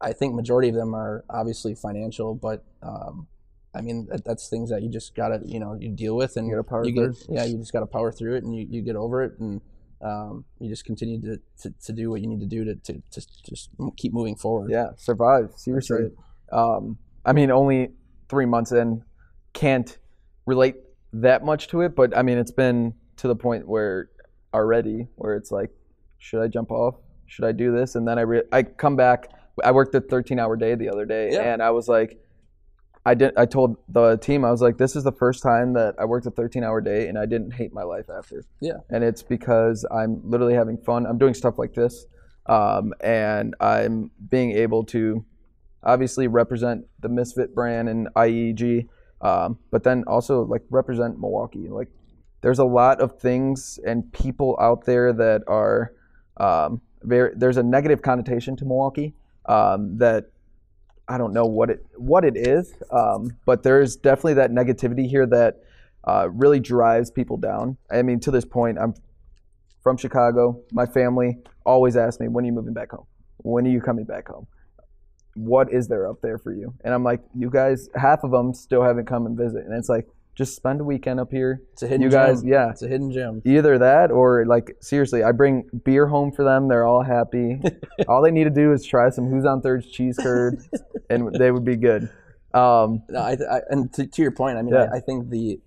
I 0.00 0.12
think 0.12 0.34
majority 0.34 0.68
of 0.68 0.74
them 0.74 0.94
are 0.94 1.24
obviously 1.30 1.74
financial, 1.74 2.34
but 2.34 2.64
um, 2.82 3.26
I 3.74 3.80
mean 3.80 4.06
that, 4.10 4.24
that's 4.24 4.48
things 4.48 4.70
that 4.70 4.82
you 4.82 4.88
just 4.88 5.14
gotta 5.14 5.40
you 5.44 5.60
know 5.60 5.74
you 5.74 5.90
deal 5.90 6.16
with 6.16 6.36
and 6.36 6.46
You 6.46 6.54
gotta 6.54 6.64
power 6.64 6.84
you 6.84 6.94
through. 6.94 7.12
get 7.12 7.26
yeah 7.28 7.44
you 7.44 7.56
just 7.58 7.72
gotta 7.72 7.86
power 7.86 8.10
through 8.12 8.36
it 8.36 8.44
and 8.44 8.54
you, 8.54 8.66
you 8.68 8.82
get 8.82 8.96
over 8.96 9.22
it 9.22 9.38
and 9.38 9.60
um, 10.02 10.44
you 10.58 10.68
just 10.68 10.84
continue 10.84 11.20
to, 11.20 11.40
to, 11.60 11.72
to 11.84 11.92
do 11.92 12.10
what 12.10 12.20
you 12.20 12.26
need 12.26 12.40
to 12.40 12.46
do 12.46 12.64
to, 12.64 12.74
to, 12.74 12.92
to 13.12 13.26
just 13.48 13.70
keep 13.96 14.12
moving 14.12 14.34
forward. 14.34 14.68
Yeah, 14.70 14.88
survive. 14.96 15.52
Seriously. 15.56 16.10
Um, 16.50 16.98
I 17.24 17.32
mean, 17.32 17.52
only 17.52 17.92
three 18.28 18.46
months 18.46 18.72
in, 18.72 19.04
can't 19.52 19.96
relate 20.44 20.74
that 21.12 21.44
much 21.44 21.68
to 21.68 21.82
it, 21.82 21.94
but 21.94 22.16
I 22.16 22.22
mean, 22.22 22.36
it's 22.38 22.50
been 22.50 22.94
to 23.18 23.28
the 23.28 23.36
point 23.36 23.68
where 23.68 24.08
already 24.52 25.06
where 25.14 25.36
it's 25.36 25.52
like, 25.52 25.70
should 26.18 26.42
I 26.42 26.48
jump 26.48 26.72
off? 26.72 26.96
Should 27.26 27.44
I 27.44 27.52
do 27.52 27.72
this? 27.72 27.94
And 27.94 28.06
then 28.06 28.18
I 28.18 28.22
re- 28.22 28.42
I 28.50 28.64
come 28.64 28.96
back. 28.96 29.28
I 29.62 29.70
worked 29.72 29.94
a 29.94 30.00
13 30.00 30.38
hour 30.38 30.56
day 30.56 30.74
the 30.74 30.88
other 30.88 31.04
day, 31.04 31.30
Yeah. 31.32 31.52
and 31.52 31.62
I 31.62 31.70
was 31.70 31.88
like, 31.88 32.18
I 33.04 33.14
did. 33.14 33.32
I 33.36 33.46
told 33.46 33.76
the 33.88 34.16
team 34.16 34.44
I 34.44 34.50
was 34.50 34.62
like, 34.62 34.78
this 34.78 34.94
is 34.94 35.02
the 35.02 35.12
first 35.12 35.42
time 35.42 35.72
that 35.72 35.96
I 35.98 36.04
worked 36.04 36.26
a 36.26 36.30
13 36.30 36.62
hour 36.62 36.80
day, 36.80 37.08
and 37.08 37.18
I 37.18 37.26
didn't 37.26 37.52
hate 37.52 37.72
my 37.72 37.82
life 37.82 38.08
after. 38.08 38.44
Yeah. 38.60 38.78
And 38.90 39.02
it's 39.02 39.22
because 39.22 39.84
I'm 39.90 40.20
literally 40.24 40.54
having 40.54 40.78
fun. 40.78 41.06
I'm 41.06 41.18
doing 41.18 41.34
stuff 41.34 41.58
like 41.58 41.74
this, 41.74 42.06
um, 42.46 42.92
and 43.02 43.54
I'm 43.60 44.10
being 44.30 44.52
able 44.52 44.84
to 44.86 45.24
obviously 45.82 46.28
represent 46.28 46.84
the 47.00 47.08
Misfit 47.08 47.54
brand 47.56 47.88
and 47.88 48.08
IEG, 48.14 48.86
um, 49.20 49.58
but 49.72 49.82
then 49.82 50.04
also 50.06 50.42
like 50.42 50.62
represent 50.70 51.18
Milwaukee. 51.18 51.68
Like, 51.68 51.88
there's 52.40 52.60
a 52.60 52.64
lot 52.64 53.00
of 53.00 53.18
things 53.20 53.80
and 53.84 54.12
people 54.12 54.56
out 54.60 54.84
there 54.84 55.12
that 55.12 55.42
are 55.48 55.92
um, 56.36 56.80
very. 57.02 57.32
There's 57.36 57.56
a 57.56 57.62
negative 57.64 58.00
connotation 58.00 58.54
to 58.58 58.64
Milwaukee 58.64 59.14
um, 59.46 59.98
that 59.98 60.26
I 61.08 61.18
don't 61.18 61.32
know 61.32 61.44
what 61.44 61.70
it 61.70 61.84
what 61.96 62.24
it 62.24 62.36
is, 62.36 62.74
um, 62.90 63.36
but 63.44 63.62
there's 63.62 63.96
definitely 63.96 64.34
that 64.34 64.50
negativity 64.50 65.08
here 65.08 65.26
that 65.26 65.56
uh, 66.04 66.28
really 66.32 66.60
drives 66.60 67.10
people 67.10 67.36
down. 67.36 67.76
I 67.90 68.02
mean, 68.02 68.20
to 68.20 68.30
this 68.30 68.44
point, 68.44 68.78
I'm 68.78 68.94
from 69.82 69.96
Chicago. 69.96 70.60
My 70.72 70.86
family 70.86 71.38
always 71.66 71.96
asks 71.96 72.20
me, 72.20 72.28
"When 72.28 72.44
are 72.44 72.46
you 72.46 72.52
moving 72.52 72.74
back 72.74 72.92
home? 72.92 73.06
When 73.38 73.66
are 73.66 73.70
you 73.70 73.80
coming 73.80 74.04
back 74.04 74.28
home? 74.28 74.46
What 75.34 75.72
is 75.72 75.88
there 75.88 76.08
up 76.08 76.20
there 76.22 76.38
for 76.38 76.52
you?" 76.52 76.74
And 76.84 76.94
I'm 76.94 77.04
like, 77.04 77.20
"You 77.34 77.50
guys, 77.50 77.88
half 77.94 78.22
of 78.24 78.30
them 78.30 78.54
still 78.54 78.82
haven't 78.82 79.06
come 79.06 79.26
and 79.26 79.36
visit." 79.36 79.66
And 79.66 79.74
it's 79.76 79.88
like, 79.88 80.06
just 80.34 80.56
spend 80.56 80.80
a 80.80 80.84
weekend 80.84 81.20
up 81.20 81.30
here. 81.30 81.62
It's 81.72 81.82
a 81.82 81.86
hidden 81.86 82.02
You 82.02 82.10
guys, 82.10 82.40
gem. 82.42 82.50
yeah, 82.50 82.70
It's 82.70 82.82
a 82.82 82.88
hidden 82.88 83.12
gem. 83.12 83.42
either 83.44 83.78
that 83.78 84.10
or 84.10 84.46
like 84.46 84.76
seriously, 84.80 85.22
I 85.22 85.32
bring 85.32 85.68
beer 85.84 86.06
home 86.06 86.32
for 86.32 86.42
them. 86.44 86.68
They're 86.68 86.84
all 86.86 87.02
happy. 87.02 87.60
all 88.08 88.22
they 88.22 88.30
need 88.30 88.44
to 88.44 88.50
do 88.50 88.72
is 88.72 88.84
try 88.86 89.10
some 89.10 89.28
Who's 89.28 89.44
on 89.44 89.60
Third's 89.60 89.90
cheese 89.90 90.16
curd, 90.20 90.62
and 91.10 91.34
they 91.34 91.50
would 91.50 91.64
be 91.64 91.76
good. 91.76 92.04
Um, 92.54 93.02
No, 93.08 93.20
I, 93.20 93.32
I, 93.32 93.60
and 93.70 93.92
to, 93.94 94.06
to 94.06 94.22
your 94.22 94.30
point, 94.30 94.56
I 94.58 94.62
mean, 94.62 94.74
Yeah. 94.74 94.88
I, 94.92 94.96
I 94.96 95.00
think 95.00 95.28
the 95.30 95.58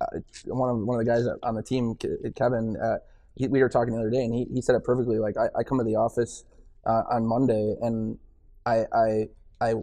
uh, 0.00 0.06
one 0.46 0.70
of 0.70 0.78
one 0.86 0.98
of 1.00 1.04
the 1.06 1.10
guys 1.10 1.26
on 1.42 1.54
the 1.54 1.62
team, 1.62 1.96
Kevin, 2.36 2.76
uh, 2.76 2.96
he, 3.36 3.48
we 3.48 3.60
were 3.62 3.68
talking 3.68 3.94
the 3.94 4.00
other 4.00 4.10
day, 4.10 4.24
and 4.24 4.34
he, 4.34 4.46
he 4.52 4.60
said 4.60 4.74
it 4.76 4.84
perfectly. 4.84 5.18
Like, 5.18 5.36
I, 5.36 5.46
I 5.58 5.62
come 5.64 5.78
to 5.78 5.84
the 5.84 5.96
office 5.96 6.44
uh, 6.86 7.02
on 7.10 7.26
Monday, 7.26 7.74
and 7.80 8.18
I, 8.66 8.84
I 8.92 9.28
I 9.60 9.74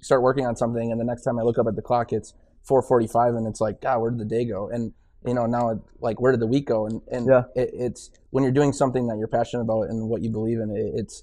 start 0.00 0.22
working 0.22 0.46
on 0.46 0.56
something, 0.56 0.90
and 0.92 1.00
the 1.00 1.04
next 1.04 1.22
time 1.22 1.38
I 1.38 1.42
look 1.42 1.58
up 1.58 1.66
at 1.66 1.76
the 1.76 1.82
clock, 1.82 2.12
it's 2.12 2.34
4:45, 2.68 3.36
and 3.36 3.46
it's 3.46 3.60
like, 3.60 3.80
God, 3.80 4.00
where 4.00 4.10
did 4.10 4.20
the 4.20 4.24
day 4.24 4.44
go? 4.44 4.68
And 4.68 4.92
you 5.26 5.32
know, 5.32 5.46
now 5.46 5.70
it, 5.70 5.78
like, 6.00 6.20
where 6.20 6.32
did 6.32 6.40
the 6.40 6.46
week 6.46 6.66
go? 6.66 6.86
And 6.86 7.00
and 7.10 7.26
Yeah. 7.26 7.44
it, 7.54 7.70
it's 7.72 8.10
when 8.30 8.44
you're 8.44 8.52
doing 8.52 8.72
something 8.72 9.06
that 9.08 9.16
you're 9.18 9.28
passionate 9.28 9.62
about 9.62 9.88
and 9.88 10.08
what 10.08 10.22
you 10.22 10.30
believe 10.30 10.58
in, 10.60 10.70
it, 10.70 10.92
it's 10.94 11.22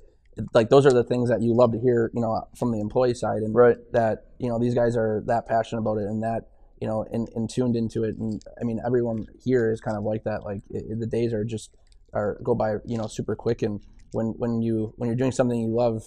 like 0.54 0.70
those 0.70 0.86
are 0.86 0.94
the 0.94 1.04
things 1.04 1.30
that 1.30 1.42
you 1.42 1.54
love 1.54 1.72
to 1.74 1.80
hear, 1.80 2.10
you 2.14 2.22
know, 2.22 2.42
from 2.58 2.72
the 2.72 2.80
employee 2.80 3.14
side, 3.14 3.42
and 3.44 3.54
right. 3.54 3.78
that 3.92 4.26
you 4.40 4.50
know 4.50 4.58
these 4.58 4.74
guys 4.74 4.96
are 4.98 5.22
that 5.28 5.46
passionate 5.48 5.82
about 5.82 5.98
it 5.98 6.06
and 6.06 6.24
that 6.24 6.48
you 6.80 6.88
know 6.88 7.06
and, 7.12 7.30
and 7.36 7.48
tuned 7.48 7.76
into 7.76 8.04
it 8.04 8.16
and 8.18 8.42
i 8.60 8.64
mean 8.64 8.80
everyone 8.84 9.28
here 9.44 9.72
is 9.72 9.80
kind 9.80 9.96
of 9.96 10.04
like 10.04 10.24
that 10.24 10.44
like 10.44 10.62
it, 10.72 11.00
the 11.00 11.06
days 11.06 11.32
are 11.32 11.44
just 11.44 11.70
are 12.12 12.40
go 12.44 12.56
by 12.56 12.78
you 12.86 12.98
know 12.98 13.06
super 13.06 13.36
quick 13.36 13.62
and 13.62 13.82
when 14.14 14.28
when 14.38 14.64
you 14.64 14.92
when 14.98 15.08
you're 15.08 15.16
doing 15.16 15.32
something 15.32 15.60
you 15.60 15.68
love 15.68 16.02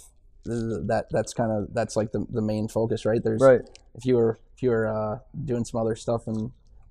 that 0.44 1.06
that's 1.10 1.32
kind 1.32 1.52
of 1.52 1.72
that's 1.72 1.96
like 1.96 2.10
the, 2.12 2.26
the 2.30 2.42
main 2.42 2.66
focus 2.68 3.04
right 3.06 3.22
there's 3.22 3.40
Right. 3.40 3.60
if 3.94 4.04
you 4.04 4.16
were 4.16 4.40
if 4.54 4.62
you 4.62 4.70
were 4.70 4.86
uh, 4.86 5.18
doing 5.44 5.64
some 5.64 5.80
other 5.80 5.96
stuff 5.96 6.26
and 6.26 6.50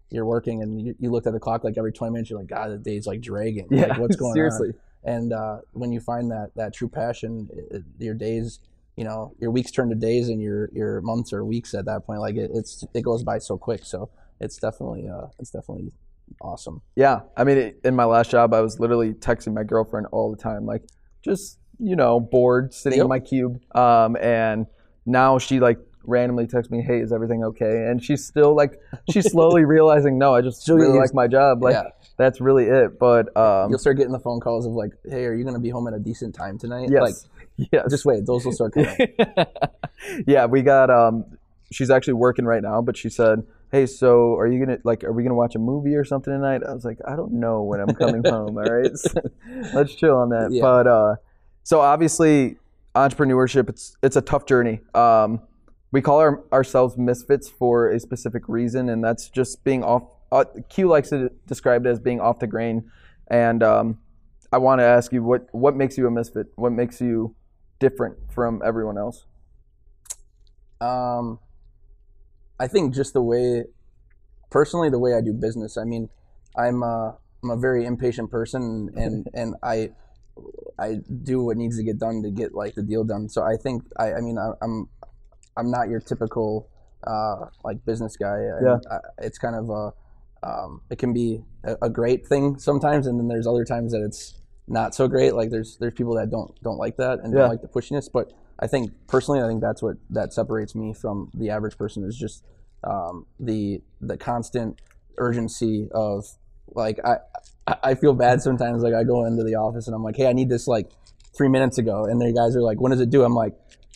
you're 0.09 0.25
working 0.25 0.61
and 0.61 0.81
you, 0.81 0.95
you 0.99 1.09
looked 1.11 1.25
at 1.27 1.33
the 1.33 1.39
clock 1.39 1.63
like 1.63 1.77
every 1.77 1.91
20 1.91 2.11
minutes 2.13 2.29
you're 2.29 2.39
like 2.39 2.47
god 2.47 2.69
the 2.71 2.77
day's 2.77 3.07
like 3.07 3.21
dragging 3.21 3.67
Yeah. 3.71 3.87
like 3.87 3.99
what's 3.99 4.15
going 4.23 4.33
seriously. 4.33 4.69
on 4.69 4.75
and 5.15 5.33
uh, 5.33 5.57
when 5.71 5.91
you 5.91 5.99
find 5.99 6.29
that 6.31 6.51
that 6.55 6.73
true 6.73 6.87
passion 6.89 7.49
it, 7.51 7.75
it- 7.77 7.83
your 7.99 8.13
days 8.13 8.59
you 8.95 9.03
know 9.03 9.33
your 9.39 9.49
weeks 9.51 9.71
turn 9.71 9.89
to 9.89 9.95
days 9.95 10.29
and 10.29 10.39
your 10.41 10.69
your 10.73 11.01
months 11.01 11.33
or 11.33 11.43
weeks 11.43 11.73
at 11.73 11.85
that 11.85 12.05
point. 12.05 12.19
Like 12.19 12.35
it, 12.35 12.51
it's 12.53 12.83
it 12.93 13.01
goes 13.01 13.23
by 13.23 13.39
so 13.39 13.57
quick. 13.57 13.83
So 13.85 14.11
it's 14.39 14.57
definitely 14.57 15.07
uh, 15.09 15.29
it's 15.39 15.49
definitely 15.49 15.91
awesome. 16.41 16.79
Yeah, 16.95 17.21
I 17.35 17.43
mean, 17.43 17.57
it, 17.57 17.79
in 17.83 17.95
my 17.95 18.03
last 18.05 18.29
job, 18.29 18.53
I 18.53 18.61
was 18.61 18.79
literally 18.79 19.13
texting 19.13 19.51
my 19.55 19.63
girlfriend 19.63 20.05
all 20.11 20.29
the 20.29 20.37
time, 20.37 20.67
like 20.67 20.83
just 21.23 21.57
you 21.79 21.95
know, 21.95 22.19
bored, 22.19 22.71
sitting 22.71 22.97
Yep. 22.97 23.05
in 23.05 23.09
my 23.09 23.19
cube. 23.19 23.61
Um, 23.75 24.15
and 24.17 24.67
now 25.07 25.39
she 25.39 25.59
like 25.59 25.79
randomly 26.05 26.47
texts 26.47 26.71
me, 26.71 26.81
"Hey, 26.81 26.99
is 26.99 27.11
everything 27.11 27.43
okay?" 27.43 27.87
And 27.87 28.03
she's 28.03 28.25
still 28.25 28.55
like, 28.55 28.79
she's 29.11 29.31
slowly 29.31 29.65
realizing, 29.65 30.17
no, 30.17 30.33
I 30.35 30.41
just 30.41 30.65
She'll 30.65 30.75
really 30.75 30.97
like 30.97 31.13
my 31.13 31.27
job. 31.27 31.61
Like 31.63 31.73
yeah, 31.73 31.89
that's 32.17 32.39
really 32.41 32.65
it. 32.65 32.99
But 32.99 33.35
um, 33.37 33.69
you'll 33.69 33.79
start 33.79 33.97
getting 33.97 34.11
the 34.13 34.19
phone 34.19 34.39
calls 34.39 34.65
of 34.65 34.73
like, 34.73 34.91
"Hey, 35.09 35.25
are 35.25 35.33
you 35.33 35.43
going 35.43 35.55
to 35.55 35.61
be 35.61 35.69
home 35.69 35.87
at 35.87 35.93
a 35.93 35.99
decent 35.99 36.35
time 36.35 36.57
tonight?" 36.57 36.89
yes, 36.91 37.01
Like, 37.01 37.67
yes. 37.71 37.85
just 37.89 38.05
wait, 38.05 38.25
those 38.25 38.45
will 38.45 38.51
start 38.53 38.73
coming. 38.73 38.97
yeah, 40.27 40.45
we 40.45 40.61
got. 40.61 40.89
Um, 40.89 41.25
she's 41.71 41.89
actually 41.89 42.13
working 42.13 42.45
right 42.45 42.61
now, 42.61 42.81
but 42.81 42.97
she 42.97 43.09
said, 43.09 43.43
"Hey, 43.71 43.85
so 43.85 44.35
are 44.37 44.47
you 44.47 44.63
gonna 44.63 44.77
like? 44.83 45.03
Are 45.03 45.11
we 45.11 45.23
gonna 45.23 45.35
watch 45.35 45.55
a 45.55 45.59
movie 45.59 45.95
or 45.95 46.03
something 46.03 46.33
tonight?" 46.33 46.61
I 46.67 46.73
was 46.73 46.85
like, 46.85 46.99
"I 47.07 47.15
don't 47.15 47.33
know 47.33 47.63
when 47.63 47.79
I'm 47.79 47.93
coming 47.95 48.23
home. 48.25 48.57
All 48.57 48.63
right, 48.63 48.95
So, 48.97 49.21
let's 49.73 49.95
chill 49.95 50.15
on 50.17 50.29
that." 50.29 50.49
Yeah. 50.51 50.61
But 50.61 50.87
uh, 50.87 51.15
so 51.63 51.79
obviously, 51.81 52.57
entrepreneurship 52.95 53.69
it's 53.69 53.97
it's 54.03 54.15
a 54.15 54.21
tough 54.21 54.45
journey. 54.45 54.81
Um, 54.93 55.41
we 55.93 56.01
call 56.01 56.17
our, 56.17 56.43
ourselves 56.51 56.97
misfits 56.97 57.47
for 57.47 57.89
a 57.89 57.99
specific 57.99 58.49
reason, 58.49 58.89
and 58.89 59.01
that's 59.03 59.29
just 59.29 59.63
being 59.63 59.83
off. 59.83 60.03
Uh, 60.31 60.45
Q 60.67 60.87
likes 60.87 61.09
to 61.09 61.29
describe 61.45 61.85
it 61.85 61.89
as 61.89 61.99
being 61.99 62.19
off 62.19 62.39
the 62.39 62.47
grain, 62.47 62.91
and 63.27 63.61
um, 63.61 63.99
I 64.51 64.57
want 64.57 64.79
to 64.79 64.85
ask 64.85 65.13
you 65.13 65.23
what 65.23 65.47
what 65.51 65.75
makes 65.75 65.95
you 65.95 66.07
a 66.07 66.11
misfit? 66.11 66.47
What 66.55 66.71
makes 66.71 66.99
you 66.99 67.35
different 67.79 68.17
from 68.33 68.61
everyone 68.65 68.97
else? 68.97 69.25
Um, 70.81 71.39
I 72.59 72.67
think 72.67 72.95
just 72.95 73.13
the 73.13 73.21
way, 73.21 73.65
personally, 74.49 74.89
the 74.89 74.99
way 74.99 75.13
I 75.13 75.21
do 75.21 75.31
business. 75.31 75.77
I 75.77 75.83
mean, 75.83 76.09
I'm 76.57 76.81
a, 76.81 77.15
I'm 77.43 77.51
a 77.51 77.57
very 77.57 77.85
impatient 77.85 78.31
person, 78.31 78.89
and 78.95 79.27
and 79.35 79.53
I 79.61 79.91
I 80.79 81.01
do 81.21 81.43
what 81.43 81.55
needs 81.55 81.77
to 81.77 81.83
get 81.83 81.99
done 81.99 82.23
to 82.23 82.31
get 82.31 82.55
like 82.55 82.73
the 82.73 82.81
deal 82.81 83.03
done. 83.03 83.29
So 83.29 83.43
I 83.43 83.57
think 83.61 83.83
I 83.99 84.13
I 84.13 84.21
mean 84.21 84.39
I, 84.39 84.53
I'm 84.59 84.89
I'm 85.57 85.69
not 85.71 85.89
your 85.89 85.99
typical 85.99 86.69
uh, 87.05 87.45
like 87.63 87.83
business 87.85 88.15
guy. 88.17 88.37
And 88.37 88.65
Yeah. 88.65 88.77
I, 88.89 88.97
it's 89.19 89.37
kind 89.37 89.55
of 89.55 89.69
a 89.69 89.93
um, 90.47 90.81
it 90.89 90.97
can 90.99 91.13
be 91.13 91.41
a, 91.63 91.75
a 91.83 91.89
great 91.89 92.27
thing 92.27 92.57
sometimes, 92.59 93.07
and 93.07 93.19
then 93.19 93.27
there's 93.29 93.47
other 93.47 93.63
times 93.65 93.93
that 93.93 94.01
it's 94.03 94.41
not 94.67 94.93
so 94.95 95.07
great. 95.07 95.33
Like 95.35 95.49
there's 95.51 95.77
there's 95.77 95.93
people 95.93 96.15
that 96.15 96.29
don't 96.29 96.51
don't 96.63 96.77
like 96.77 96.97
that 96.97 97.19
and 97.23 97.33
Yeah. 97.33 97.41
don't 97.41 97.49
like 97.49 97.61
the 97.61 97.67
pushiness. 97.67 98.09
But 98.11 98.31
I 98.59 98.67
think 98.67 98.91
personally, 99.07 99.41
I 99.41 99.47
think 99.47 99.61
that's 99.61 99.81
what 99.81 99.97
that 100.09 100.33
separates 100.33 100.75
me 100.75 100.93
from 100.93 101.31
the 101.33 101.49
average 101.49 101.77
person 101.77 102.03
is 102.03 102.17
just 102.17 102.43
um, 102.83 103.25
the 103.39 103.81
the 104.01 104.17
constant 104.17 104.81
urgency 105.17 105.87
of 105.93 106.25
like 106.73 106.99
I 107.05 107.17
I- 107.67 107.77
I 107.91 107.95
feel 107.95 108.13
bad 108.13 108.41
sometimes. 108.41 108.83
Like 108.83 108.93
I 108.93 109.03
go 109.05 109.23
into 109.25 109.43
the 109.43 109.55
office 109.55 109.87
and 109.87 109.95
I'm 109.95 110.03
like, 110.03 110.17
hey, 110.17 110.27
I 110.27 110.33
need 110.33 110.49
this 110.49 110.67
like 110.67 110.91
three 111.37 111.47
minutes 111.47 111.77
ago, 111.77 112.03
and 112.05 112.19
the 112.19 112.33
guys 112.33 112.55
are 112.57 112.61
like, 112.61 112.81
when 112.81 112.91
does 112.91 112.99
it 112.99 113.09
do? 113.09 113.23
I'm 113.23 113.33
like, 113.33 113.53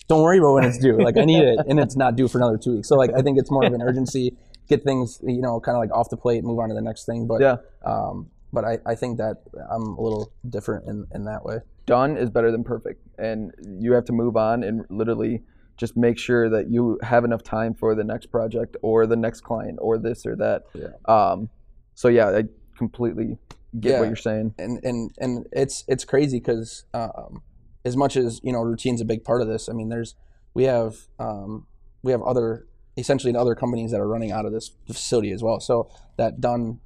don't 0.07 0.21
worry 0.23 0.37
about 0.39 0.53
when 0.53 0.63
it's 0.63 0.77
due. 0.77 0.97
Like 0.97 1.17
I 1.17 1.25
need 1.25 1.43
it, 1.43 1.59
and 1.67 1.79
it's 1.79 1.95
not 1.95 2.15
due 2.15 2.27
for 2.27 2.37
another 2.37 2.57
two 2.57 2.75
weeks. 2.75 2.87
So 2.87 2.95
like 2.95 3.11
I 3.13 3.21
think 3.21 3.37
it's 3.37 3.51
more 3.51 3.65
of 3.65 3.73
an 3.73 3.81
urgency. 3.81 4.35
Get 4.67 4.83
things 4.83 5.19
you 5.23 5.41
know 5.41 5.59
kind 5.59 5.75
of 5.75 5.81
like 5.81 5.91
off 5.91 6.09
the 6.09 6.17
plate, 6.17 6.43
move 6.43 6.59
on 6.59 6.69
to 6.69 6.75
the 6.75 6.81
next 6.81 7.05
thing. 7.05 7.27
But 7.27 7.41
Yeah. 7.41 7.57
um, 7.85 8.29
but 8.53 8.63
I, 8.63 8.79
I 8.85 8.95
think 8.95 9.17
that 9.17 9.37
I'm 9.69 9.83
a 9.83 10.01
little 10.01 10.31
different 10.49 10.87
in, 10.87 11.05
in 11.13 11.25
that 11.25 11.43
way. 11.45 11.59
done 11.85 12.15
is 12.17 12.29
better 12.29 12.51
than 12.51 12.63
perfect 12.63 13.01
and 13.19 13.53
you 13.79 13.91
have 13.93 14.05
to 14.05 14.13
move 14.13 14.35
on 14.37 14.63
and 14.63 14.85
literally 14.89 15.41
just 15.77 15.95
make 15.97 16.17
sure 16.17 16.49
that 16.49 16.69
you 16.69 16.97
have 17.03 17.23
enough 17.25 17.43
time 17.43 17.73
for 17.73 17.93
the 17.93 18.03
next 18.05 18.27
project 18.27 18.75
or 18.81 19.05
the 19.05 19.15
next 19.17 19.41
client 19.41 19.77
or 19.81 19.97
this 19.97 20.25
or 20.25 20.35
that 20.37 20.63
Yeah. 20.73 20.87
um 21.05 21.49
so 21.93 22.07
yeah 22.07 22.29
i 22.29 22.43
completely 22.77 23.37
get 23.79 23.91
Yeah. 23.91 23.99
what 23.99 24.07
you're 24.07 24.15
saying 24.15 24.53
and 24.57 24.79
and 24.83 25.11
and 25.19 25.45
it's 25.51 25.83
it's 25.87 26.03
crazy 26.05 26.39
because 26.39 26.85
um, 26.93 27.41
as 27.87 27.95
much 28.03 28.15
as 28.17 28.39
you 28.43 28.51
know 28.53 28.61
routine's 28.61 29.01
a 29.01 29.05
big 29.05 29.21
part 29.29 29.41
of 29.41 29.47
this 29.47 29.63
i 29.69 29.73
mean 29.73 29.89
there's 29.89 30.11
we 30.53 30.63
have 30.65 30.93
um, 31.19 31.65
we 32.05 32.11
have 32.11 32.21
other 32.31 32.67
essentially 32.97 33.33
other 33.35 33.55
companies 33.63 33.91
that 33.91 33.99
are 34.03 34.07
running 34.15 34.31
out 34.37 34.45
of 34.47 34.51
this 34.51 34.71
facility 34.87 35.31
as 35.31 35.41
well 35.43 35.59
so 35.59 35.75
that 36.17 36.31
done 36.41 36.79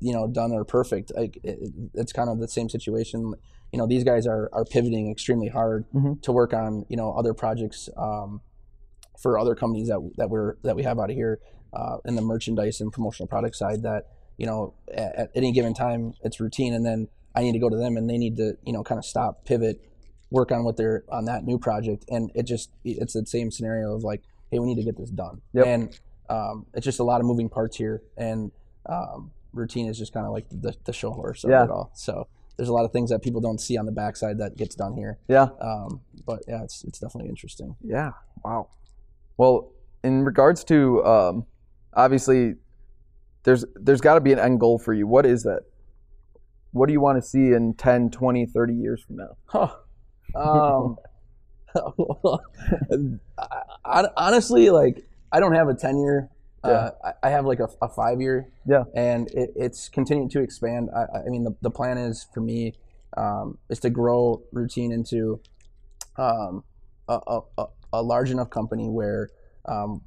you 0.00 0.12
know 0.14 0.24
done 0.40 0.52
or 0.52 0.64
perfect 0.64 1.12
like 1.16 1.34
it, 1.42 1.58
it's 1.94 2.12
kind 2.12 2.28
of 2.30 2.38
the 2.38 2.48
same 2.48 2.68
situation 2.76 3.34
you 3.72 3.78
know 3.78 3.86
these 3.86 4.04
guys 4.04 4.26
are 4.26 4.48
are 4.52 4.64
pivoting 4.64 5.10
extremely 5.10 5.48
hard 5.48 5.84
Mhm. 5.94 6.22
to 6.22 6.30
work 6.32 6.52
on 6.54 6.84
you 6.88 6.96
know 6.96 7.08
other 7.20 7.34
projects 7.34 7.88
um, 7.96 8.40
for 9.22 9.38
other 9.38 9.54
companies 9.54 9.88
that 9.88 10.00
that 10.16 10.30
we're 10.30 10.54
that 10.62 10.76
we 10.76 10.82
have 10.84 10.98
out 10.98 11.10
of 11.10 11.16
here 11.16 11.34
uh, 11.72 11.96
in 12.04 12.14
the 12.16 12.22
merchandise 12.22 12.80
and 12.80 12.92
promotional 12.92 13.26
product 13.28 13.54
side 13.56 13.82
that 13.82 14.02
you 14.38 14.46
know 14.46 14.74
at, 14.94 15.12
at 15.22 15.30
any 15.34 15.52
given 15.52 15.74
time 15.74 16.14
it's 16.22 16.40
routine 16.40 16.72
and 16.74 16.84
then 16.86 17.08
i 17.34 17.42
need 17.42 17.52
to 17.52 17.58
go 17.58 17.68
to 17.68 17.76
them 17.76 17.96
and 17.98 18.08
they 18.08 18.16
need 18.18 18.36
to 18.36 18.56
you 18.64 18.72
know 18.72 18.82
kind 18.82 18.98
of 18.98 19.04
stop 19.04 19.44
pivot 19.44 19.76
work 20.30 20.52
on 20.52 20.64
what 20.64 20.76
they're 20.76 21.02
on 21.08 21.24
that 21.24 21.44
new 21.44 21.58
project 21.58 22.04
and 22.08 22.30
it 22.34 22.44
just 22.44 22.70
it's 22.84 23.14
the 23.14 23.26
same 23.26 23.50
scenario 23.50 23.94
of 23.94 24.04
like 24.04 24.22
hey 24.50 24.58
we 24.58 24.66
need 24.66 24.76
to 24.76 24.84
get 24.84 24.96
this 24.96 25.10
done. 25.10 25.40
Yep. 25.52 25.66
and 25.66 26.00
um, 26.28 26.66
it's 26.74 26.84
just 26.84 27.00
a 27.00 27.04
lot 27.04 27.20
of 27.20 27.26
moving 27.26 27.48
parts 27.48 27.76
here 27.76 28.02
and 28.16 28.52
um, 28.86 29.32
routine 29.52 29.86
is 29.86 29.98
just 29.98 30.12
kind 30.12 30.24
of 30.26 30.32
like 30.32 30.46
the, 30.50 30.74
the 30.84 30.92
show 30.92 31.10
horse 31.10 31.42
of 31.44 31.50
Yeah. 31.50 31.64
it 31.64 31.70
all. 31.70 31.90
So 31.94 32.28
there's 32.56 32.68
a 32.68 32.72
lot 32.72 32.84
of 32.84 32.92
things 32.92 33.10
that 33.10 33.20
people 33.22 33.40
don't 33.40 33.60
see 33.60 33.76
on 33.76 33.86
the 33.86 33.92
backside 33.92 34.38
that 34.38 34.56
gets 34.56 34.74
done 34.76 34.94
here. 34.94 35.18
Yeah. 35.28 35.48
Um, 35.60 36.00
but 36.26 36.42
yeah 36.46 36.62
it's, 36.62 36.84
it's 36.84 36.98
definitely 37.00 37.28
interesting. 37.30 37.74
Yeah. 37.82 38.12
Wow. 38.44 38.68
Well 39.36 39.72
in 40.04 40.24
regards 40.24 40.62
to 40.64 41.04
um 41.04 41.46
obviously 41.94 42.54
there's 43.42 43.64
there's 43.74 44.00
got 44.00 44.14
to 44.14 44.20
be 44.20 44.32
an 44.32 44.38
end 44.38 44.60
goal 44.60 44.78
for 44.78 44.92
you. 44.94 45.06
What 45.06 45.26
is 45.26 45.42
that? 45.42 45.62
What 46.72 46.86
do 46.86 46.92
you 46.92 47.00
want 47.00 47.20
to 47.20 47.28
see 47.28 47.52
in 47.52 47.74
10 47.74 48.10
20 48.10 48.46
30 48.46 48.74
years 48.74 49.02
from 49.02 49.16
now? 49.16 49.36
Huh. 49.46 49.74
Um, 50.34 50.96
I, 53.84 54.04
honestly, 54.16 54.70
like 54.70 55.04
I 55.32 55.40
don't 55.40 55.54
have 55.54 55.68
a 55.68 55.74
ten 55.74 55.98
year. 55.98 56.28
Uh, 56.62 56.90
I, 57.02 57.12
I 57.22 57.30
have 57.30 57.46
like 57.46 57.60
a, 57.60 57.68
a 57.80 57.88
five 57.88 58.20
year. 58.20 58.52
Yeah. 58.66 58.84
And 58.94 59.28
it, 59.28 59.52
it's 59.56 59.88
continuing 59.88 60.28
to 60.30 60.42
expand. 60.42 60.90
I, 60.94 61.20
I 61.20 61.28
mean, 61.30 61.44
the, 61.44 61.56
the 61.62 61.70
plan 61.70 61.96
is 61.96 62.26
for 62.34 62.40
me 62.40 62.74
um, 63.16 63.56
is 63.70 63.78
to 63.80 63.90
grow 63.90 64.42
routine 64.52 64.92
into 64.92 65.40
um, 66.16 66.64
a, 67.08 67.18
a, 67.26 67.40
a, 67.56 67.66
a 67.94 68.02
large 68.02 68.30
enough 68.30 68.50
company 68.50 68.88
where 68.88 69.30
um, 69.66 70.02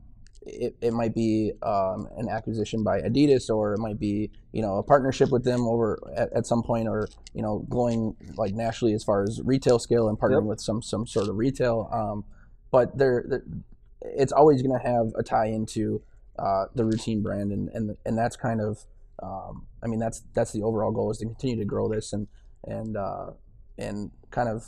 it, 0.45 0.75
it 0.81 0.93
might 0.93 1.13
be 1.15 1.51
um, 1.63 2.07
an 2.17 2.29
acquisition 2.29 2.83
by 2.83 2.99
Adidas 3.01 3.49
or 3.49 3.73
it 3.73 3.79
might 3.79 3.99
be 3.99 4.29
you 4.51 4.61
know 4.61 4.77
a 4.77 4.83
partnership 4.83 5.29
with 5.31 5.43
them 5.43 5.61
over 5.61 5.99
at, 6.15 6.31
at 6.33 6.45
some 6.45 6.61
point 6.63 6.87
or 6.87 7.07
you 7.33 7.41
know 7.41 7.65
going 7.69 8.15
like 8.37 8.53
nationally 8.53 8.93
as 8.93 9.03
far 9.03 9.23
as 9.23 9.41
retail 9.43 9.79
scale 9.79 10.07
and 10.09 10.17
partnering 10.19 10.41
Yep. 10.43 10.49
with 10.49 10.61
some 10.61 10.81
some 10.81 11.07
sort 11.07 11.29
of 11.29 11.35
retail 11.37 11.89
um, 11.91 12.23
but 12.71 12.97
there 12.97 13.23
there- 13.27 13.43
it's 14.01 14.33
always 14.33 14.61
going 14.61 14.77
to 14.77 14.85
have 14.85 15.13
a 15.17 15.23
tie 15.23 15.45
into 15.47 16.01
uh, 16.37 16.65
the 16.75 16.83
routine 16.83 17.21
brand 17.21 17.51
and 17.53 17.69
and 17.69 17.95
and 18.05 18.17
that's 18.17 18.35
kind 18.35 18.59
of 18.59 18.79
um, 19.21 19.65
I 19.81 19.87
mean 19.87 19.99
that's 19.99 20.23
that's 20.33 20.51
the 20.51 20.61
overall 20.61 20.91
goal 20.91 21.09
is 21.11 21.19
to 21.19 21.25
continue 21.25 21.55
to 21.55 21.63
grow 21.65 21.87
this 21.87 22.11
and 22.11 22.27
and 22.65 22.97
uh, 22.97 23.27
and 23.77 24.11
kind 24.31 24.49
of 24.49 24.65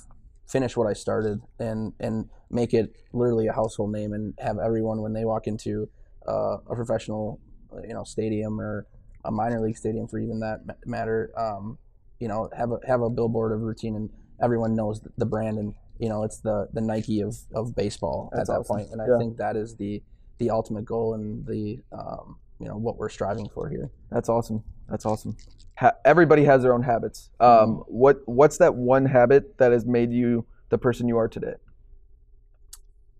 finish 0.47 0.77
what 0.77 0.87
I 0.87 0.93
started 0.93 1.41
and 1.59 1.93
and 1.99 2.29
make 2.49 2.73
it 2.73 2.95
literally 3.13 3.47
a 3.47 3.53
household 3.53 3.91
name 3.91 4.13
and 4.13 4.33
have 4.39 4.57
everyone 4.59 5.01
when 5.01 5.13
they 5.13 5.25
walk 5.25 5.47
into 5.47 5.89
uh, 6.27 6.57
a 6.69 6.75
professional 6.75 7.39
you 7.87 7.93
know 7.93 8.03
stadium 8.03 8.59
or 8.59 8.87
a 9.25 9.31
minor 9.31 9.59
league 9.59 9.77
stadium 9.77 10.07
for 10.07 10.19
even 10.19 10.39
that 10.39 10.59
matter 10.85 11.31
um, 11.37 11.77
you 12.19 12.27
know 12.27 12.49
have 12.55 12.71
a 12.71 12.79
have 12.87 13.01
a 13.01 13.09
billboard 13.09 13.51
of 13.51 13.61
routine 13.61 13.95
and 13.95 14.09
everyone 14.41 14.75
knows 14.75 15.01
the, 15.17 15.25
brand 15.25 15.57
and 15.57 15.73
you 15.99 16.09
know 16.09 16.23
it's 16.23 16.39
the 16.39 16.67
the 16.73 16.81
Nike 16.81 17.21
of, 17.21 17.35
of 17.53 17.75
baseball 17.75 18.29
That's 18.31 18.49
at 18.49 18.53
that 18.53 18.59
awesome. 18.59 18.77
point 18.77 18.89
and 18.91 19.01
I 19.01 19.17
think 19.17 19.37
that 19.37 19.55
is 19.55 19.75
the 19.75 20.01
the 20.37 20.49
ultimate 20.49 20.85
goal 20.85 21.13
and 21.13 21.45
the 21.45 21.79
um, 21.91 22.37
you 22.59 22.67
know 22.67 22.77
what 22.77 22.97
we're 22.97 23.09
striving 23.09 23.49
for 23.49 23.69
here 23.69 23.89
That's 24.11 24.29
awesome. 24.29 24.63
That's 24.89 25.05
awesome. 25.05 25.35
Ha- 25.77 25.93
everybody 26.05 26.45
has 26.45 26.61
their 26.63 26.73
own 26.73 26.83
habits. 26.83 27.29
Um, 27.39 27.83
What 27.87 28.21
What's 28.25 28.57
that 28.59 28.75
one 28.75 29.05
habit 29.05 29.57
that 29.57 29.71
has 29.71 29.85
made 29.85 30.11
you 30.11 30.45
the 30.69 30.77
person 30.77 31.07
you 31.07 31.17
are 31.17 31.27
today? 31.27 31.55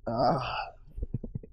Uh, 0.08 0.40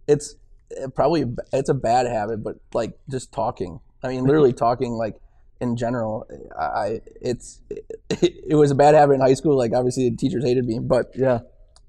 it's 0.07 0.37
it 0.70 0.94
probably 0.94 1.25
it's 1.53 1.68
a 1.68 1.75
bad 1.75 2.07
habit, 2.07 2.42
but 2.42 2.57
like 2.72 2.98
just 3.11 3.33
talking. 3.33 3.81
I 4.03 4.09
mean, 4.09 4.25
literally 4.25 4.53
talking 4.66 4.92
like 4.92 5.16
in 5.61 5.77
general. 5.77 6.27
I 6.59 6.62
I- 6.64 7.01
it's 7.20 7.61
it, 7.70 7.85
it 8.51 8.55
was 8.57 8.70
a 8.70 8.75
bad 8.75 8.94
habit 8.94 9.14
in 9.14 9.20
high 9.20 9.35
school. 9.35 9.57
Like 9.57 9.72
obviously 9.75 10.09
the 10.11 10.16
teachers 10.16 10.44
hated 10.44 10.66
me, 10.66 10.79
but 10.79 11.12
Yeah. 11.14 11.40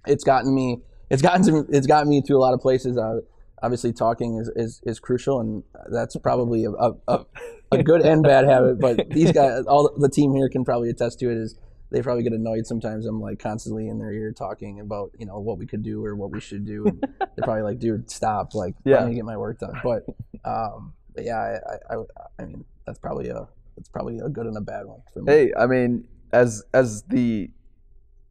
it's 0.07 0.23
gotten 0.23 0.53
me 0.53 0.81
it's 1.09 1.21
gotten 1.21 1.43
to, 1.45 1.67
it's 1.69 1.85
gotten 1.85 2.09
me 2.09 2.21
to 2.23 2.33
a 2.33 2.39
lot 2.39 2.53
of 2.55 2.59
places. 2.61 2.97
Uh, 2.97 3.19
obviously 3.63 3.93
talking 3.93 4.37
is, 4.37 4.51
is, 4.55 4.81
is 4.83 4.99
crucial, 4.99 5.39
and 5.39 5.63
that's 5.91 6.15
probably 6.17 6.65
a, 6.65 6.71
a, 6.71 7.25
a, 7.71 7.81
good 7.81 8.01
and 8.01 8.21
bad 8.21 8.45
habit. 8.45 8.79
But 8.79 9.09
these 9.09 9.31
guys, 9.31 9.65
all 9.65 9.89
the 9.97 10.09
team 10.09 10.35
here 10.35 10.49
can 10.49 10.65
probably 10.65 10.89
attest 10.89 11.19
to 11.19 11.31
it. 11.31 11.37
Is 11.37 11.57
they 11.89 12.01
probably 12.01 12.23
get 12.23 12.33
annoyed 12.33 12.67
sometimes. 12.67 13.05
I'm 13.05 13.21
like 13.21 13.39
constantly 13.39 13.87
in 13.87 13.97
their 13.99 14.11
ear 14.11 14.33
talking 14.33 14.79
about 14.79 15.11
you 15.17 15.25
know 15.25 15.39
what 15.39 15.57
we 15.57 15.65
could 15.65 15.81
do 15.81 16.05
or 16.05 16.15
what 16.15 16.31
we 16.31 16.41
should 16.41 16.65
do. 16.65 16.85
And 16.85 17.01
they're 17.01 17.43
probably 17.43 17.63
like, 17.63 17.79
dude, 17.79 18.11
stop. 18.11 18.53
Like, 18.53 18.75
Yeah. 18.83 18.99
let 18.99 19.09
me 19.09 19.15
get 19.15 19.25
my 19.25 19.37
work 19.37 19.59
done. 19.59 19.79
But, 19.83 20.05
um, 20.43 20.93
but 21.15 21.23
yeah, 21.23 21.37
I, 21.37 21.93
I, 21.93 21.97
I, 21.97 22.03
I 22.39 22.45
mean, 22.45 22.65
that's 22.85 22.99
probably 22.99 23.29
a 23.29 23.47
that's 23.77 23.89
probably 23.89 24.19
a 24.19 24.29
good 24.29 24.45
and 24.45 24.57
a 24.57 24.61
bad 24.61 24.85
one 24.85 25.01
for 25.13 25.21
me. 25.21 25.31
Hey, 25.31 25.53
I 25.57 25.67
mean, 25.67 26.05
as 26.31 26.63
as 26.73 27.03
the 27.03 27.49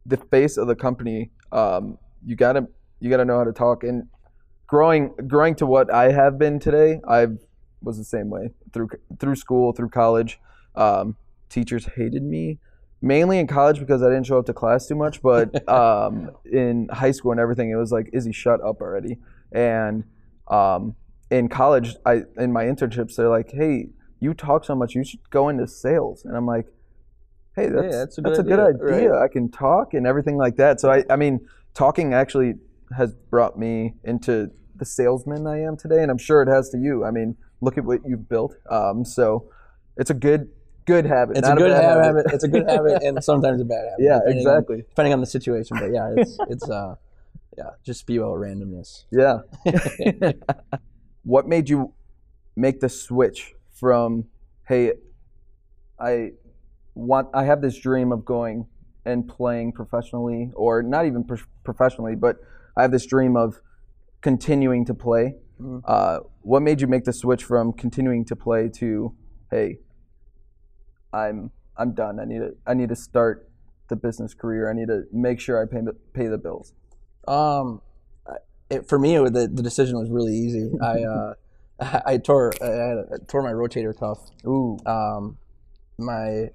the 0.04 0.16
face 0.16 0.56
of 0.56 0.66
the 0.66 0.76
company, 0.76 1.30
um, 1.52 1.98
you 2.24 2.36
gotta 2.36 2.66
you 3.00 3.10
gotta 3.10 3.24
know 3.24 3.38
how 3.38 3.44
to 3.44 3.52
talk. 3.52 3.84
And 3.84 4.08
growing 4.72 5.12
growing 5.28 5.54
to 5.54 5.66
what 5.66 5.92
I 5.92 6.10
have 6.10 6.38
been 6.38 6.58
today, 6.58 6.98
I 7.06 7.26
was 7.82 7.98
the 7.98 8.04
same 8.04 8.30
way 8.30 8.52
through 8.72 8.88
through 9.20 9.36
school, 9.36 9.74
through 9.74 9.90
college. 9.90 10.40
Um, 10.74 11.16
teachers 11.50 11.84
hated 11.94 12.22
me 12.22 12.58
mainly 13.02 13.38
in 13.38 13.46
college 13.46 13.78
because 13.78 14.02
I 14.02 14.06
didn't 14.06 14.24
show 14.24 14.38
up 14.38 14.46
to 14.46 14.54
class 14.54 14.86
too 14.86 14.94
much. 14.94 15.20
But 15.20 15.68
um, 15.80 16.30
in 16.50 16.88
high 16.90 17.10
school 17.10 17.32
and 17.32 17.40
everything, 17.40 17.70
it 17.70 17.76
was 17.76 17.92
like, 17.92 18.08
Izzy, 18.14 18.32
shut 18.32 18.62
up 18.62 18.80
already. 18.80 19.18
And 19.52 20.04
um, 20.48 20.96
in 21.30 21.50
college, 21.50 21.94
I 22.06 22.22
in 22.38 22.50
my 22.50 22.64
internships, 22.64 23.16
they're 23.16 23.28
like, 23.28 23.52
hey, 23.52 23.90
you 24.20 24.32
talk 24.32 24.64
so 24.64 24.74
much, 24.74 24.94
you 24.94 25.04
should 25.04 25.28
go 25.28 25.50
into 25.50 25.66
sales. 25.66 26.24
And 26.24 26.34
I'm 26.34 26.46
like, 26.46 26.68
hey, 27.56 27.68
that's, 27.68 27.94
that's 27.94 28.18
a 28.18 28.20
that's 28.22 28.38
good 28.38 28.46
a 28.46 28.48
good 28.48 28.60
idea, 28.60 28.96
idea. 28.96 29.10
right. 29.10 29.24
I 29.24 29.28
can 29.28 29.50
talk 29.50 29.92
and 29.92 30.06
everything 30.06 30.38
like 30.38 30.56
that. 30.56 30.80
So 30.80 30.90
I, 30.90 31.04
I 31.10 31.16
mean, 31.16 31.46
talking 31.74 32.14
actually 32.14 32.54
has 32.96 33.12
brought 33.30 33.58
me 33.58 33.94
into 34.04 34.50
the 34.82 34.86
salesman 34.86 35.46
I 35.46 35.60
am 35.62 35.76
today, 35.76 36.02
and 36.02 36.10
I'm 36.10 36.18
sure 36.18 36.42
it 36.42 36.48
has 36.48 36.68
to 36.70 36.78
you. 36.78 37.04
I 37.04 37.12
mean, 37.12 37.36
look 37.60 37.78
at 37.78 37.84
what 37.84 38.00
you've 38.04 38.28
built. 38.28 38.56
Um, 38.68 39.04
so 39.04 39.48
it's 39.96 40.10
a 40.10 40.14
good 40.14 40.48
good 40.86 41.06
habit. 41.06 41.36
It's 41.36 41.48
a 41.48 41.54
good 41.54 41.70
bad 41.70 42.04
habit. 42.04 42.26
It's 42.32 42.42
a 42.42 42.48
good 42.48 42.68
habit 42.68 43.00
and 43.04 43.22
sometimes 43.30 43.60
a 43.60 43.64
bad 43.64 43.84
habit. 43.90 44.00
Yeah, 44.00 44.18
depending 44.18 44.48
on- 44.48 44.54
exactly. 44.56 44.76
depending 44.88 45.12
on 45.12 45.20
the 45.20 45.26
situation. 45.26 45.76
But 45.78 45.92
yeah, 45.92 46.14
it's 46.16 46.36
it's 46.48 46.68
uh, 46.68 46.96
yeah, 47.56 47.70
just 47.84 48.00
spew 48.00 48.24
out 48.24 48.38
randomness. 48.40 49.04
Yeah. 49.12 49.42
what 51.22 51.46
made 51.46 51.68
you 51.68 51.92
make 52.56 52.80
the 52.80 52.88
switch 52.88 53.54
from 53.70 54.24
hey 54.68 54.92
i 55.98 56.30
want 56.94 57.28
i 57.32 57.44
have 57.44 57.62
this 57.62 57.78
dream 57.78 58.12
of 58.12 58.24
going 58.24 58.66
and 59.06 59.28
playing 59.28 59.72
professionally 59.72 60.50
or 60.54 60.82
not 60.82 61.06
even 61.06 61.22
pro- 61.24 61.38
professionally 61.64 62.14
but 62.16 62.36
i 62.76 62.82
have 62.82 62.90
this 62.90 63.06
dream 63.06 63.36
of 63.36 63.60
continuing 64.22 64.84
to 64.86 64.94
play 64.94 65.36
Mhm. 65.60 65.82
uh, 65.84 66.20
what 66.40 66.60
made 66.62 66.80
you 66.80 66.86
make 66.88 67.04
the 67.04 67.12
switch 67.12 67.44
from 67.44 67.72
continuing 67.72 68.24
to 68.24 68.34
play 68.34 68.68
to 68.80 69.14
hey 69.50 69.78
i'm 71.12 71.50
i'm 71.76 71.92
done 71.92 72.18
i 72.18 72.24
need 72.24 72.38
to 72.38 72.54
i 72.66 72.74
need 72.74 72.88
to 72.88 72.96
start 72.96 73.48
the 73.88 73.96
business 73.96 74.34
career 74.34 74.68
i 74.70 74.72
need 74.72 74.88
to 74.88 75.04
make 75.12 75.38
sure 75.40 75.60
i 75.62 75.66
pay 75.66 75.80
the, 75.80 75.92
pay 76.14 76.26
the 76.28 76.38
bills 76.38 76.72
Um, 77.28 77.80
it, 78.70 78.88
for 78.88 78.98
me, 78.98 79.16
it, 79.16 79.32
the 79.34 79.46
the 79.48 79.62
decision 79.62 79.98
was 79.98 80.08
really 80.10 80.34
easy. 80.34 80.70
I 80.82 81.02
uh, 81.04 81.34
I 82.06 82.16
tore 82.18 82.52
I, 82.62 82.66
had, 82.66 82.98
I 83.12 83.16
tore 83.28 83.42
my 83.42 83.52
rotator 83.52 83.94
cuff 83.96 84.18
ooh 84.46 84.78
um, 84.86 85.36
my 85.98 86.50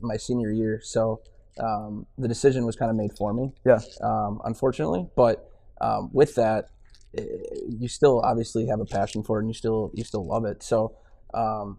my 0.00 0.16
senior 0.16 0.50
year, 0.52 0.80
so 0.82 1.20
um, 1.58 2.06
the 2.16 2.28
decision 2.28 2.64
was 2.64 2.76
kind 2.76 2.90
of 2.90 2.96
made 2.96 3.12
for 3.18 3.34
me. 3.34 3.52
Yeah. 3.64 3.80
Um, 4.00 4.40
unfortunately, 4.44 5.08
but 5.16 5.50
um, 5.80 6.08
with 6.12 6.34
that, 6.36 6.70
you 7.78 7.88
still 7.88 8.20
obviously 8.20 8.66
have 8.66 8.80
a 8.80 8.84
passion 8.84 9.22
for 9.22 9.38
it, 9.38 9.42
and 9.42 9.50
you 9.50 9.54
still 9.54 9.90
you 9.94 10.04
still 10.04 10.26
love 10.26 10.44
it. 10.44 10.62
So, 10.62 10.96
um, 11.34 11.78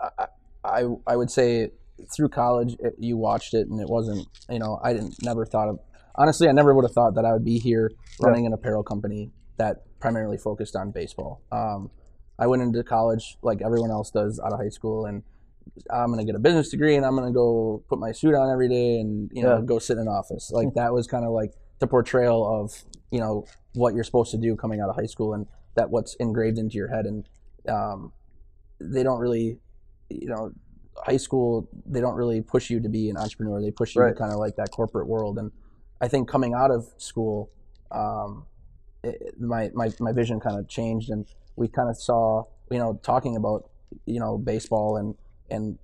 I, 0.00 0.26
I 0.64 0.84
I 1.06 1.16
would 1.16 1.30
say 1.30 1.70
through 2.14 2.28
college, 2.30 2.76
it, 2.80 2.94
you 2.98 3.16
watched 3.16 3.54
it, 3.54 3.68
and 3.68 3.80
it 3.80 3.88
wasn't 3.88 4.26
you 4.48 4.58
know 4.58 4.80
I 4.82 4.92
didn't 4.92 5.22
never 5.22 5.44
thought 5.46 5.68
of 5.68 5.78
honestly 6.16 6.48
I 6.48 6.52
never 6.52 6.74
would 6.74 6.84
have 6.84 6.92
thought 6.92 7.14
that 7.14 7.24
I 7.24 7.32
would 7.32 7.44
be 7.44 7.58
here 7.58 7.90
Yeah. 8.20 8.26
running 8.28 8.46
an 8.46 8.52
apparel 8.52 8.82
company 8.82 9.30
that 9.58 9.84
primarily 10.00 10.38
focused 10.38 10.74
on 10.76 10.90
baseball. 10.90 11.40
Um, 11.52 11.90
I 12.38 12.46
went 12.46 12.62
into 12.62 12.82
college 12.82 13.36
like 13.42 13.62
everyone 13.62 13.90
else 13.90 14.10
does 14.10 14.40
out 14.40 14.52
of 14.52 14.58
high 14.58 14.70
school, 14.70 15.06
and 15.06 15.22
I'm 15.90 16.10
gonna 16.10 16.24
get 16.24 16.34
a 16.34 16.40
business 16.40 16.70
degree, 16.70 16.96
and 16.96 17.06
I'm 17.06 17.14
gonna 17.14 17.32
go 17.32 17.82
put 17.88 17.98
my 17.98 18.12
suit 18.12 18.34
on 18.34 18.50
every 18.50 18.68
day, 18.68 18.98
and 19.00 19.30
you 19.32 19.42
know 19.42 19.58
Yeah. 19.58 19.64
go 19.64 19.78
sit 19.78 19.94
in 19.94 20.00
an 20.02 20.08
office. 20.08 20.50
Like 20.50 20.74
that 20.74 20.92
was 20.92 21.06
kind 21.06 21.24
of 21.24 21.30
like 21.32 21.52
the 21.82 21.86
portrayal 21.88 22.40
of 22.62 22.84
you 23.10 23.20
know 23.20 23.44
what 23.74 23.94
you're 23.94 24.04
supposed 24.04 24.30
to 24.30 24.38
do 24.38 24.56
coming 24.56 24.80
out 24.80 24.88
of 24.88 24.96
high 24.96 25.06
school, 25.14 25.34
and 25.34 25.46
that 25.74 25.90
what's 25.90 26.14
engraved 26.16 26.58
into 26.58 26.76
your 26.76 26.88
head. 26.88 27.04
And 27.04 27.28
um, 27.68 28.12
they 28.80 29.02
don't 29.02 29.18
really, 29.20 29.58
you 30.08 30.28
know, 30.28 30.52
high 30.96 31.16
school 31.16 31.68
they 31.84 32.00
don't 32.00 32.14
really 32.14 32.40
push 32.40 32.70
you 32.70 32.80
to 32.80 32.88
be 32.88 33.10
an 33.10 33.16
entrepreneur. 33.16 33.60
They 33.60 33.70
push 33.70 33.94
you 33.94 34.02
Right. 34.02 34.14
to 34.14 34.18
kind 34.18 34.32
of 34.32 34.38
like 34.38 34.56
that 34.56 34.70
corporate 34.70 35.08
world. 35.08 35.38
And 35.38 35.50
I 36.00 36.08
think 36.08 36.28
coming 36.28 36.54
out 36.54 36.70
of 36.70 36.86
school, 36.98 37.50
um, 37.90 38.46
it, 39.02 39.34
my, 39.40 39.70
my 39.74 39.90
my 40.00 40.12
vision 40.12 40.38
kind 40.40 40.58
of 40.58 40.68
changed, 40.68 41.10
and 41.10 41.26
we 41.56 41.68
kind 41.68 41.90
of 41.90 41.96
saw 41.96 42.44
you 42.70 42.78
know 42.78 43.00
talking 43.02 43.36
about 43.36 43.68
you 44.06 44.20
know 44.20 44.38
baseball 44.38 44.96
and 44.96 45.14
and 45.50 45.78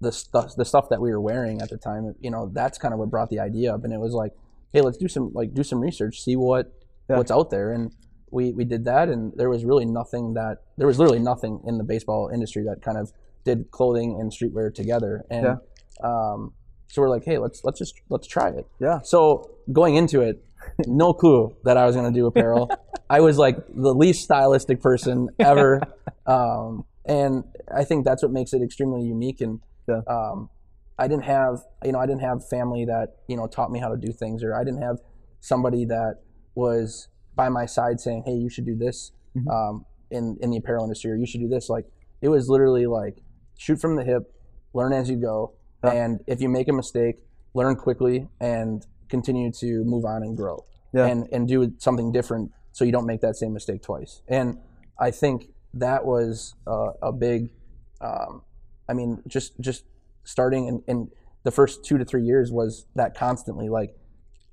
the 0.00 0.12
stuff 0.12 0.54
the 0.56 0.64
stuff 0.64 0.88
that 0.90 1.00
we 1.00 1.10
were 1.10 1.20
wearing 1.20 1.62
at 1.62 1.70
the 1.70 1.78
time. 1.78 2.14
You 2.20 2.30
know 2.30 2.50
that's 2.52 2.76
kind 2.78 2.92
of 2.92 3.00
what 3.00 3.08
brought 3.10 3.30
the 3.30 3.40
idea 3.40 3.74
up, 3.74 3.84
and 3.84 3.92
it 3.92 4.00
was 4.00 4.12
like, 4.12 4.32
hey, 4.72 4.80
let's 4.80 4.96
do 4.98 5.08
some 5.08 5.32
like 5.34 5.54
do 5.54 5.62
some 5.62 5.80
research, 5.80 6.20
see 6.20 6.36
what 6.36 6.72
Yeah. 7.08 7.16
what's 7.16 7.30
out 7.30 7.50
there, 7.50 7.72
and 7.72 7.90
we 8.30 8.52
we 8.52 8.64
did 8.64 8.84
that, 8.84 9.08
and 9.08 9.32
there 9.36 9.48
was 9.48 9.64
really 9.64 9.84
nothing 9.86 10.34
that 10.34 10.58
there 10.76 10.86
was 10.86 10.98
literally 10.98 11.20
nothing 11.20 11.60
in 11.66 11.78
the 11.78 11.84
baseball 11.84 12.28
industry 12.32 12.62
that 12.64 12.82
kind 12.82 12.98
of 12.98 13.12
did 13.44 13.70
clothing 13.70 14.18
and 14.20 14.30
streetwear 14.30 14.74
together, 14.74 15.24
and 15.30 15.44
Yeah. 15.44 15.56
um, 16.02 16.52
so 16.88 17.02
we're 17.02 17.08
like, 17.08 17.24
hey, 17.24 17.38
let's 17.38 17.62
let's 17.64 17.78
just 17.78 17.94
let's 18.10 18.26
try 18.26 18.48
it. 18.50 18.66
Yeah. 18.78 19.00
So 19.02 19.50
going 19.72 19.94
into 19.96 20.20
it, 20.20 20.42
no 20.86 21.12
clue 21.12 21.54
that 21.64 21.76
I 21.76 21.86
was 21.86 21.94
going 21.96 22.12
to 22.12 22.18
do 22.18 22.26
apparel. 22.26 22.70
I 23.10 23.20
was 23.20 23.38
like 23.38 23.56
the 23.74 23.94
least 23.94 24.22
stylistic 24.24 24.82
person 24.82 25.28
ever, 25.38 25.80
um, 26.26 26.84
and 27.06 27.44
I 27.74 27.84
think 27.84 28.04
that's 28.04 28.22
what 28.22 28.32
makes 28.32 28.52
it 28.52 28.60
extremely 28.62 29.02
unique. 29.02 29.40
And 29.40 29.60
Yeah. 29.88 30.02
um, 30.06 30.50
I 30.98 31.06
didn't 31.08 31.24
have, 31.24 31.60
you 31.84 31.92
know, 31.92 31.98
I 32.00 32.06
didn't 32.06 32.22
have 32.22 32.46
family 32.48 32.84
that 32.86 33.16
you 33.28 33.36
know 33.36 33.46
taught 33.46 33.70
me 33.70 33.78
how 33.78 33.88
to 33.88 33.96
do 33.96 34.12
things, 34.12 34.42
or 34.42 34.54
I 34.54 34.64
didn't 34.64 34.82
have 34.82 34.98
somebody 35.40 35.84
that 35.86 36.16
was 36.54 37.08
by 37.36 37.48
my 37.48 37.66
side 37.66 38.00
saying, 38.00 38.24
"Hey, 38.26 38.34
you 38.34 38.48
should 38.48 38.66
do 38.66 38.74
this 38.76 39.12
Mhm. 39.36 39.48
um, 39.48 39.86
in 40.10 40.36
in 40.40 40.50
the 40.50 40.56
apparel 40.56 40.84
industry, 40.84 41.10
or 41.12 41.14
you 41.16 41.26
should 41.26 41.40
do 41.40 41.48
this." 41.48 41.68
Like 41.68 41.86
it 42.20 42.28
was 42.28 42.48
literally 42.48 42.86
like 42.86 43.22
shoot 43.56 43.80
from 43.80 43.96
the 43.96 44.04
hip, 44.04 44.32
learn 44.74 44.92
as 44.92 45.08
you 45.08 45.16
go, 45.16 45.52
Yeah. 45.84 45.92
and 45.92 46.20
if 46.26 46.40
you 46.40 46.48
make 46.48 46.68
a 46.68 46.72
mistake, 46.72 47.22
learn 47.54 47.76
quickly 47.76 48.28
and 48.40 48.84
continue 49.08 49.50
to 49.52 49.84
move 49.84 50.04
on 50.04 50.22
and 50.22 50.36
grow 50.36 50.64
Yeah. 50.92 51.06
and 51.06 51.28
and 51.32 51.46
do 51.48 51.72
something 51.78 52.10
different 52.12 52.50
so 52.72 52.84
you 52.84 52.92
don't 52.92 53.06
make 53.06 53.20
that 53.20 53.36
same 53.36 53.52
mistake 53.52 53.82
twice. 53.82 54.22
And 54.28 54.58
I 54.98 55.10
think 55.12 55.50
that 55.74 56.04
was 56.04 56.54
uh, 56.66 56.92
a 57.02 57.12
big. 57.12 57.50
Um, 58.00 58.42
I 58.88 58.94
mean, 58.94 59.22
just 59.28 59.58
just 59.60 59.84
starting 60.28 60.68
in, 60.68 60.82
in 60.86 61.08
the 61.44 61.50
first 61.50 61.84
two 61.84 61.96
to 61.96 62.04
three 62.04 62.22
years 62.22 62.52
was 62.52 62.86
that 62.94 63.16
constantly 63.16 63.68
like, 63.70 63.96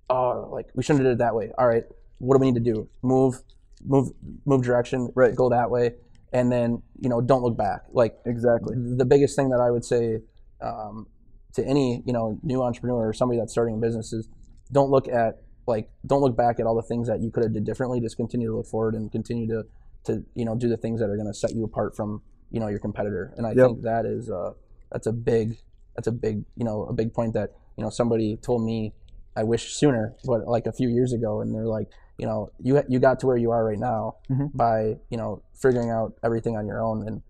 oh, 0.10 0.48
like 0.52 0.68
we 0.74 0.82
shouldn't 0.82 1.04
have 1.04 1.12
did 1.12 1.16
it 1.16 1.24
that 1.26 1.36
way. 1.36 1.52
All 1.58 1.68
right, 1.68 1.84
what 2.20 2.36
do 2.36 2.40
we 2.40 2.50
need 2.52 2.64
to 2.64 2.74
do? 2.74 2.88
Move, 3.02 3.42
move, 3.86 4.12
move 4.46 4.64
direction. 4.64 5.12
Right. 5.16 5.36
Go 5.36 5.50
that 5.50 5.70
way, 5.70 5.96
and 6.32 6.50
then 6.50 6.82
you 7.00 7.10
know 7.10 7.20
don't 7.20 7.44
look 7.44 7.58
back. 7.58 7.82
Like 7.92 8.16
exactly 8.26 8.76
the 8.78 9.06
biggest 9.06 9.36
thing 9.36 9.50
that 9.50 9.60
I 9.60 9.70
would 9.70 9.84
say 9.84 10.20
um, 10.62 11.08
to 11.56 11.66
any 11.66 12.02
you 12.06 12.14
know 12.14 12.40
new 12.42 12.64
entrepreneur 12.64 13.10
or 13.10 13.14
somebody 13.14 13.40
that's 13.40 13.52
starting 13.52 13.76
a 13.76 13.78
business 13.78 14.14
is 14.14 14.30
don't 14.72 14.90
look 14.90 15.10
at 15.10 15.42
like 15.68 15.90
don't 16.06 16.22
look 16.22 16.38
back 16.38 16.60
at 16.62 16.66
all 16.66 16.76
the 16.76 16.84
things 16.84 17.08
that 17.10 17.20
you 17.22 17.32
could 17.32 17.44
have 17.44 17.54
did 17.54 17.66
differently. 17.66 18.00
Just 18.00 18.16
continue 18.16 18.48
to 18.48 18.56
look 18.56 18.68
forward 18.68 18.96
and 18.96 19.12
continue 19.12 19.48
to 19.48 19.64
to 20.06 20.24
you 20.36 20.46
know 20.46 20.56
do 20.56 20.70
the 20.70 20.78
things 20.78 21.02
that 21.02 21.10
are 21.10 21.18
going 21.18 21.28
to 21.28 21.34
set 21.34 21.54
you 21.54 21.66
apart 21.66 21.98
from 21.98 22.22
you 22.50 22.62
know 22.62 22.68
your 22.70 22.80
competitor. 22.80 23.34
And 23.36 23.46
I 23.46 23.50
Yep. 23.52 23.68
think 23.68 23.82
that 23.82 24.06
is 24.06 24.30
uh, 24.30 24.52
that's 24.92 25.08
a 25.08 25.12
big 25.14 25.58
that's 25.96 26.08
a 26.08 26.12
big 26.12 26.44
you 26.56 26.66
know 26.66 26.86
a 26.86 26.94
big 26.94 27.14
point 27.14 27.34
that 27.34 27.52
you 27.78 27.84
know 27.84 27.90
somebody 27.90 28.38
told 28.38 28.64
me 28.64 28.94
I 29.38 29.44
wish 29.44 29.74
sooner, 29.76 30.16
but 30.26 30.48
like 30.48 30.66
a 30.66 30.72
few 30.72 30.88
years 30.88 31.12
ago, 31.12 31.42
and 31.42 31.54
they're 31.54 31.66
like 31.68 31.90
you 32.18 32.26
know 32.26 32.50
you 32.62 32.82
you 32.88 33.00
got 33.00 33.20
to 33.20 33.28
where 33.28 33.38
you 33.38 33.52
are 33.52 33.64
right 33.66 33.80
now 33.80 34.16
Mhm. 34.30 34.52
by 34.56 34.98
you 35.10 35.18
know 35.18 35.42
figuring 35.54 35.90
out 35.90 36.14
everything 36.24 36.56
on 36.58 36.66
your 36.68 36.82
own 36.82 37.06
and 37.08 37.22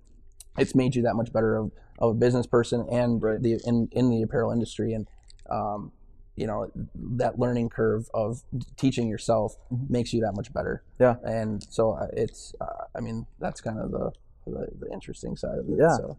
it's 0.58 0.76
made 0.76 0.96
you 0.96 1.02
that 1.04 1.16
much 1.16 1.34
better 1.34 1.58
of, 1.58 1.72
of 2.00 2.12
a 2.12 2.14
business 2.14 2.46
person 2.48 2.86
and 2.92 3.22
Right. 3.22 3.42
the 3.42 3.60
in, 3.66 3.88
in 3.92 4.10
the 4.10 4.22
apparel 4.22 4.52
industry 4.52 4.94
and 4.94 5.08
um, 5.50 5.92
you 6.36 6.46
know 6.48 6.70
that 6.96 7.40
learning 7.40 7.70
curve 7.70 8.10
of 8.14 8.44
teaching 8.78 9.08
yourself 9.08 9.58
Mhm. 9.72 9.90
makes 9.90 10.14
you 10.14 10.22
that 10.22 10.34
much 10.36 10.54
better 10.54 10.84
Yeah. 11.00 11.16
and 11.24 11.66
so 11.70 11.92
uh, 11.94 12.08
it's 12.14 12.54
uh, 12.62 12.86
i 12.96 13.00
mean 13.02 13.26
that's 13.40 13.62
kind 13.62 13.80
of 13.80 13.90
the, 13.92 14.12
the 14.46 14.68
the 14.82 14.92
interesting 14.94 15.36
side 15.36 15.58
of 15.58 15.68
it 15.70 15.78
Yeah. 15.80 15.96
so 15.98 16.18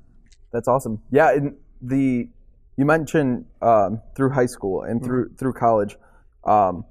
That's 0.53 0.68
awesome. 0.68 1.03
Yeah, 1.11 1.32
and 1.32 1.57
the 1.82 2.28
you 2.76 2.84
mentioned 2.84 3.47
um, 3.62 4.01
through 4.14 4.30
high 4.30 4.47
school 4.47 4.82
and 4.82 5.03
through 5.05 5.30
through 5.38 5.55
college. 5.55 5.97
Um, 6.44 6.84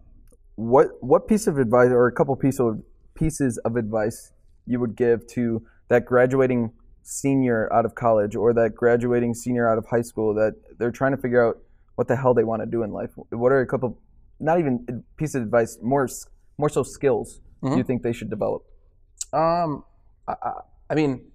what 0.55 0.87
what 1.01 1.27
piece 1.27 1.47
of 1.47 1.57
advice 1.57 1.89
or 1.91 2.07
a 2.07 2.11
couple 2.11 2.35
piece 2.35 2.59
of 2.59 2.81
pieces 3.13 3.57
of 3.65 3.75
advice 3.75 4.31
you 4.65 4.79
would 4.79 4.95
give 4.95 5.25
to 5.27 5.61
that 5.89 6.05
graduating 6.05 6.71
senior 7.03 7.71
out 7.71 7.85
of 7.85 7.93
college 7.95 8.35
or 8.35 8.53
that 8.53 8.73
graduating 8.75 9.33
senior 9.33 9.69
out 9.69 9.77
of 9.77 9.85
high 9.85 10.01
school 10.01 10.33
that 10.33 10.53
they're 10.79 10.91
trying 10.91 11.11
to 11.15 11.17
figure 11.21 11.45
out 11.45 11.57
what 11.95 12.07
the 12.07 12.15
hell 12.15 12.33
they 12.33 12.43
want 12.43 12.61
to 12.61 12.65
do 12.65 12.83
in 12.83 12.91
life. 12.91 13.11
What 13.29 13.51
are 13.51 13.61
a 13.61 13.67
couple, 13.67 13.99
not 14.39 14.59
even 14.59 15.03
piece 15.17 15.35
of 15.35 15.43
advice, 15.43 15.77
more 15.81 16.07
more 16.57 16.69
so 16.69 16.83
skills 16.83 17.41
Mhm. 17.63 17.77
you 17.77 17.83
think 17.83 18.01
they 18.01 18.11
should 18.13 18.29
develop? 18.29 18.63
Um, 19.33 19.83
I, 20.27 20.35
I, 20.41 20.51
I 20.89 20.95
mean, 20.95 21.25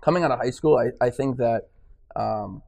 coming 0.00 0.22
out 0.24 0.30
of 0.30 0.38
high 0.38 0.50
school, 0.50 0.78
I, 0.78 1.04
I 1.04 1.10
think 1.10 1.38
that, 1.38 1.68
um, 2.14 2.62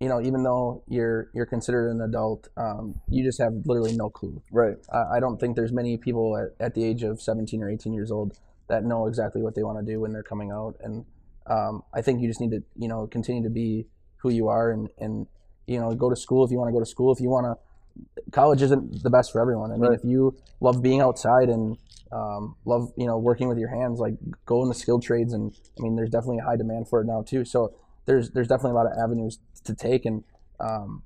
you 0.00 0.08
know, 0.08 0.20
even 0.20 0.42
though 0.42 0.82
you're 0.88 1.30
you're 1.32 1.46
considered 1.46 1.90
an 1.90 2.00
adult, 2.00 2.48
um, 2.56 3.00
you 3.08 3.24
just 3.24 3.40
have 3.40 3.52
literally 3.66 3.96
no 3.96 4.10
clue. 4.10 4.42
Right. 4.50 4.76
I, 4.92 5.16
I 5.16 5.20
don't 5.20 5.38
think 5.38 5.54
there's 5.56 5.72
many 5.72 5.96
people 5.96 6.36
at, 6.36 6.64
at 6.64 6.74
the 6.74 6.84
age 6.84 7.02
of 7.02 7.20
17 7.22 7.62
or 7.62 7.70
18 7.70 7.92
years 7.92 8.10
old 8.10 8.38
that 8.68 8.84
know 8.84 9.06
exactly 9.06 9.42
what 9.42 9.54
they 9.54 9.62
want 9.62 9.78
to 9.84 9.92
do 9.92 10.00
when 10.00 10.12
they're 10.12 10.22
coming 10.22 10.50
out, 10.50 10.76
and 10.82 11.04
um, 11.46 11.82
I 11.94 12.02
think 12.02 12.20
you 12.20 12.28
just 12.28 12.40
need 12.40 12.50
to, 12.50 12.62
you 12.76 12.88
know, 12.88 13.06
continue 13.06 13.42
to 13.42 13.50
be 13.50 13.86
who 14.18 14.30
you 14.30 14.48
are, 14.48 14.70
and 14.70 14.88
and 14.98 15.26
you 15.66 15.78
know, 15.78 15.94
go 15.94 16.10
to 16.10 16.16
school 16.16 16.44
if 16.44 16.50
you 16.50 16.58
want 16.58 16.68
to 16.68 16.72
go 16.72 16.80
to 16.80 16.86
school. 16.86 17.12
If 17.12 17.20
you 17.20 17.28
want 17.28 17.46
to, 17.46 18.30
college 18.32 18.62
isn't 18.62 19.02
the 19.02 19.10
best 19.10 19.30
for 19.30 19.40
everyone. 19.40 19.70
I 19.70 19.74
mean, 19.74 19.90
Right. 19.90 19.98
if 19.98 20.04
you 20.04 20.36
love 20.60 20.82
being 20.82 21.00
outside 21.00 21.48
and 21.48 21.76
um, 22.12 22.56
love 22.64 22.92
you 22.96 23.06
know 23.06 23.18
working 23.18 23.48
with 23.48 23.58
your 23.58 23.68
hands 23.68 23.98
like 23.98 24.14
go 24.46 24.62
in 24.62 24.68
the 24.68 24.74
skilled 24.74 25.02
trades 25.02 25.32
and 25.32 25.54
i 25.78 25.82
mean 25.82 25.96
there's 25.96 26.10
definitely 26.10 26.38
a 26.38 26.44
high 26.44 26.56
demand 26.56 26.88
for 26.88 27.00
it 27.00 27.06
now 27.06 27.22
too 27.22 27.44
so 27.44 27.74
there's 28.06 28.30
there's 28.30 28.48
definitely 28.48 28.72
a 28.72 28.74
lot 28.74 28.86
of 28.86 28.92
avenues 29.02 29.38
to 29.64 29.74
take 29.74 30.04
and 30.04 30.24
um, 30.60 31.02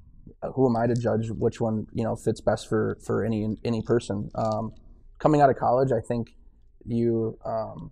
who 0.55 0.69
am 0.69 0.77
i 0.77 0.87
to 0.87 0.95
judge 0.95 1.31
which 1.31 1.61
one 1.61 1.87
you 1.93 2.05
know 2.05 2.17
fits 2.17 2.41
best 2.41 2.69
for 2.69 2.99
for 3.05 3.25
any 3.25 3.57
any 3.65 3.83
person 3.83 4.31
um, 4.35 4.73
coming 5.19 5.41
out 5.41 5.49
of 5.49 5.57
college 5.57 5.93
i 5.93 6.01
think 6.01 6.35
you 6.85 7.39
um, 7.45 7.91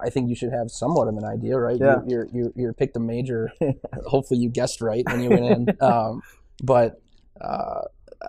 I 0.00 0.10
think 0.10 0.28
you 0.28 0.34
should 0.34 0.52
have 0.52 0.70
somewhat 0.70 1.08
of 1.08 1.16
an 1.16 1.24
idea, 1.24 1.58
right? 1.58 1.76
Yeah. 1.78 1.96
You, 1.96 2.04
you're, 2.08 2.28
you're, 2.32 2.52
you're 2.56 2.72
picked 2.72 2.96
a 2.96 3.00
major. 3.00 3.52
hopefully, 4.06 4.40
you 4.40 4.48
guessed 4.48 4.80
right 4.80 5.04
when 5.06 5.22
you 5.22 5.30
went 5.30 5.44
in. 5.44 5.66
Um, 5.82 6.22
but 6.62 7.00
uh, 7.40 7.82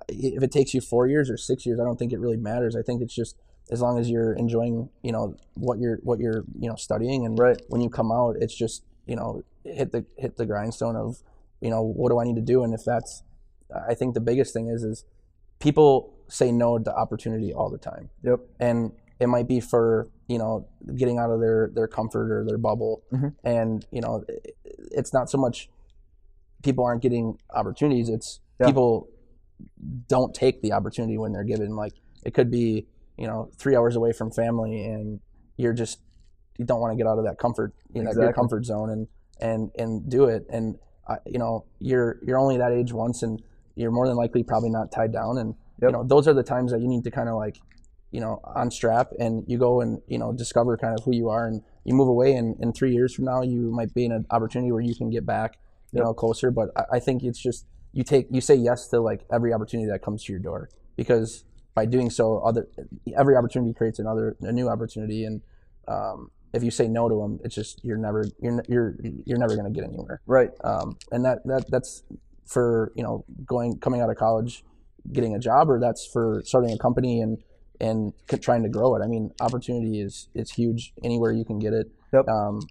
if 0.10 0.42
it 0.42 0.52
takes 0.52 0.74
you 0.74 0.82
four 0.82 1.08
years 1.08 1.30
or 1.30 1.38
six 1.38 1.66
years, 1.66 1.80
I 1.80 1.84
don't 1.84 1.98
think 1.98 2.14
it 2.14 2.20
really 2.20 2.38
matters. 2.38 2.76
I 2.76 2.82
think 2.82 3.02
it's 3.02 3.14
just 3.14 3.38
as 3.72 3.82
long 3.82 3.98
as 4.00 4.10
you're 4.10 4.34
enjoying, 4.34 4.90
you 5.02 5.12
know, 5.12 5.36
what 5.56 5.80
you're 5.80 5.98
what 6.04 6.20
you're 6.20 6.44
you 6.60 6.70
know 6.70 6.76
studying, 6.76 7.26
and 7.26 7.38
Right. 7.40 7.62
when 7.70 7.82
you 7.82 7.90
come 7.90 8.12
out, 8.12 8.36
it's 8.40 8.56
just 8.56 8.84
you 9.06 9.16
know 9.16 9.44
hit 9.64 9.92
the 9.92 10.06
hit 10.18 10.38
the 10.38 10.46
grindstone 10.46 10.96
of 10.96 11.24
you 11.62 11.70
know 11.70 11.82
what 11.82 12.10
do 12.10 12.20
I 12.20 12.24
need 12.26 12.36
to 12.36 12.42
do, 12.42 12.64
and 12.64 12.74
if 12.74 12.84
that's, 12.84 13.24
I 13.90 13.94
think 13.94 14.14
the 14.14 14.20
biggest 14.22 14.54
thing 14.54 14.68
is 14.68 14.84
is 14.84 15.06
people 15.60 16.14
say 16.28 16.52
no 16.52 16.78
to 16.80 16.94
opportunity 16.96 17.54
all 17.54 17.70
the 17.70 17.78
time 17.78 18.10
Yep. 18.24 18.40
and 18.60 18.92
it 19.20 19.28
might 19.28 19.48
be 19.48 19.60
for 19.60 20.10
you 20.28 20.38
know 20.38 20.66
getting 20.96 21.18
out 21.20 21.30
of 21.32 21.40
their 21.40 21.70
their 21.74 21.88
comfort 21.88 22.32
or 22.32 22.44
their 22.46 22.58
bubble 22.58 23.04
Mhm. 23.12 23.34
and 23.44 23.86
you 23.92 24.02
know 24.02 24.24
it- 24.28 24.56
it's 24.92 25.14
not 25.14 25.30
so 25.30 25.38
much 25.38 25.70
people 26.64 26.84
aren't 26.84 27.02
getting 27.02 27.38
opportunities 27.52 28.10
it's 28.10 28.40
Yeah. 28.60 28.68
people 28.68 29.08
don't 30.08 30.34
take 30.34 30.62
the 30.62 30.72
opportunity 30.74 31.18
when 31.18 31.32
they're 31.34 31.44
given 31.44 31.76
like 31.76 31.94
it 32.24 32.34
could 32.34 32.50
be 32.50 32.88
you 33.18 33.28
know 33.28 33.50
three 33.58 33.76
hours 33.76 33.96
away 33.96 34.12
from 34.14 34.32
family 34.32 34.84
and 34.86 35.20
you're 35.58 35.74
just 35.74 36.00
you 36.58 36.66
don't 36.66 36.80
want 36.80 36.92
to 36.92 36.98
get 36.98 37.08
out 37.08 37.18
of 37.18 37.26
that 37.26 37.38
comfort 37.38 37.74
you 37.94 38.02
know 38.04 38.12
your 38.12 38.34
comfort 38.34 38.66
zone 38.66 38.90
and 38.90 39.08
and 39.40 39.72
and 39.78 40.10
do 40.10 40.26
it 40.26 40.46
and 40.50 40.78
uh, 41.08 41.16
you 41.26 41.40
know 41.40 41.66
you're 41.80 42.18
you're 42.26 42.40
only 42.40 42.58
that 42.58 42.72
age 42.72 42.92
once 42.94 43.24
and 43.24 43.42
you're 43.76 43.92
more 43.92 44.08
than 44.08 44.16
likely 44.16 44.44
probably 44.44 44.70
not 44.70 44.92
tied 44.92 45.12
down 45.12 45.38
and 45.38 45.56
Yep. 45.82 45.90
you 45.90 45.98
know 45.98 46.04
those 46.04 46.28
are 46.28 46.34
the 46.36 46.44
times 46.44 46.72
that 46.72 46.82
you 46.82 46.88
need 46.88 47.04
to 47.04 47.10
kind 47.12 47.28
of 47.28 47.36
like 47.36 47.58
you 48.12 48.22
know 48.22 48.40
unstrap 48.56 49.08
and 49.20 49.44
you 49.48 49.58
go 49.58 49.82
and 49.82 50.02
you 50.08 50.20
know 50.20 50.32
discover 50.32 50.78
kind 50.78 50.98
of 50.98 51.04
who 51.04 51.14
you 51.16 51.30
are 51.30 51.48
and 51.48 51.64
you 51.84 51.96
move 51.96 52.08
away 52.08 52.34
and 52.36 52.56
in 52.62 52.72
three 52.72 52.94
years 52.94 53.14
from 53.16 53.26
now 53.26 53.42
you 53.42 53.72
might 53.72 53.92
be 53.94 54.06
in 54.06 54.12
an 54.12 54.24
opportunity 54.30 54.72
where 54.72 54.82
you 54.84 54.94
can 54.96 55.10
get 55.10 55.26
back 55.26 55.58
you 55.92 55.98
Yep. 55.98 56.06
know 56.06 56.14
closer 56.14 56.52
but 56.52 56.70
I, 56.78 56.98
I 56.98 57.00
think 57.00 57.24
it's 57.24 57.40
just 57.40 57.66
you 57.92 58.04
take 58.04 58.28
you 58.30 58.40
say 58.40 58.54
yes 58.56 58.88
to 58.90 59.00
like 59.02 59.26
every 59.34 59.52
opportunity 59.52 59.90
that 59.92 60.04
comes 60.04 60.24
to 60.26 60.32
your 60.32 60.40
door 60.40 60.70
because 60.96 61.44
by 61.76 61.86
doing 61.86 62.10
so 62.10 62.40
other 62.40 62.68
every 63.18 63.36
opportunity 63.36 63.74
creates 63.74 64.00
another 64.00 64.36
a 64.42 64.52
new 64.52 64.70
opportunity. 64.70 65.26
And 65.26 65.42
um, 65.88 66.32
if 66.54 66.64
you 66.64 66.72
say 66.72 66.88
no 66.88 67.10
to 67.10 67.16
them 67.16 67.40
it's 67.44 67.56
just 67.56 67.84
you're 67.84 67.98
never 67.98 68.26
you're 68.42 68.64
you're 68.68 68.96
you're 69.26 69.38
never 69.38 69.56
going 69.56 69.72
to 69.72 69.80
get 69.80 69.88
anywhere. 69.88 70.22
Right. 70.26 70.52
um, 70.64 70.98
and 71.12 71.26
that, 71.26 71.46
that 71.46 71.70
that's 71.70 72.04
for 72.46 72.92
you 72.96 73.04
know 73.04 73.26
going 73.46 73.80
coming 73.80 74.02
out 74.02 74.10
of 74.10 74.18
college 74.18 74.64
getting 75.12 75.36
a 75.36 75.40
job 75.40 75.70
or 75.70 75.80
that's 75.80 76.06
for 76.06 76.42
starting 76.46 76.72
a 76.72 76.78
company 76.78 77.22
and 77.22 77.38
and 77.82 78.14
trying 78.42 78.64
to 78.64 78.70
grow 78.70 78.96
it. 78.96 79.02
I 79.04 79.08
mean 79.08 79.32
opportunity 79.42 80.00
is 80.00 80.30
is 80.34 80.52
huge 80.52 80.94
anywhere 81.04 81.32
you 81.32 81.46
can 81.46 81.60
get 81.60 81.74
it. 81.74 81.92
Yep. 82.14 82.28
um, 82.28 82.62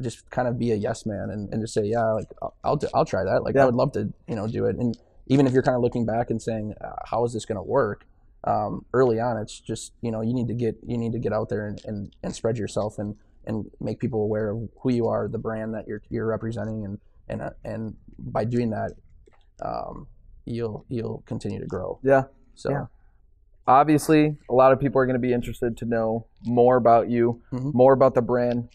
just 0.00 0.30
kind 0.30 0.46
of 0.46 0.58
be 0.58 0.70
a 0.70 0.76
yes 0.76 1.04
man 1.04 1.28
and, 1.30 1.52
and 1.52 1.60
just 1.60 1.74
say 1.74 1.84
yeah 1.84 2.12
like 2.12 2.28
I'll, 2.40 2.54
I'll 2.64 2.80
I'll 2.94 3.04
try 3.04 3.24
that. 3.24 3.42
Like. 3.42 3.56
I 3.56 3.64
would 3.64 3.74
love 3.74 3.92
to 3.92 4.12
you 4.26 4.36
know 4.36 4.46
do 4.46 4.64
it. 4.66 4.76
And 4.76 4.96
even 5.26 5.46
if 5.46 5.52
you're 5.52 5.62
kind 5.62 5.76
of 5.76 5.82
looking 5.82 6.06
back 6.06 6.30
and 6.30 6.40
saying 6.40 6.74
uh, 6.80 6.92
how 7.04 7.24
is 7.24 7.32
this 7.34 7.44
going 7.44 7.56
to 7.56 7.62
work 7.62 8.06
um, 8.44 8.84
early 8.94 9.18
on 9.20 9.36
it's 9.36 9.58
just 9.60 9.92
you 10.00 10.10
know 10.10 10.20
you 10.20 10.32
need 10.32 10.48
to 10.48 10.54
get 10.54 10.76
you 10.86 10.96
need 10.96 11.12
to 11.12 11.18
get 11.18 11.32
out 11.32 11.48
there 11.48 11.66
and, 11.66 11.80
and, 11.84 12.14
and 12.22 12.34
spread 12.34 12.56
yourself 12.56 12.98
and 12.98 13.16
and 13.46 13.64
make 13.80 13.98
people 13.98 14.22
aware 14.22 14.50
of 14.50 14.68
who 14.82 14.92
you 14.92 15.06
are 15.08 15.26
the 15.28 15.38
brand 15.38 15.74
that 15.74 15.86
you're 15.88 16.02
you're 16.10 16.26
representing 16.26 16.84
and 16.84 16.98
and 17.28 17.42
uh, 17.42 17.50
and 17.64 17.96
by 18.18 18.44
doing 18.44 18.70
that 18.70 18.92
um, 19.64 20.06
you'll 20.44 20.84
you'll 20.88 21.22
continue 21.26 21.58
to 21.60 21.66
grow 21.66 21.98
Yeah. 22.02 22.24
so 22.54 22.70
Yeah. 22.70 22.84
Obviously, 23.66 24.34
a 24.48 24.54
lot 24.54 24.72
of 24.72 24.80
people 24.80 24.98
are 24.98 25.04
going 25.04 25.20
to 25.20 25.20
be 25.20 25.34
interested 25.34 25.76
to 25.76 25.84
know 25.84 26.26
more 26.46 26.76
about 26.78 27.10
you, 27.10 27.42
Mhm. 27.52 27.74
more 27.74 27.92
about 27.92 28.14
the 28.14 28.22
brand. 28.22 28.70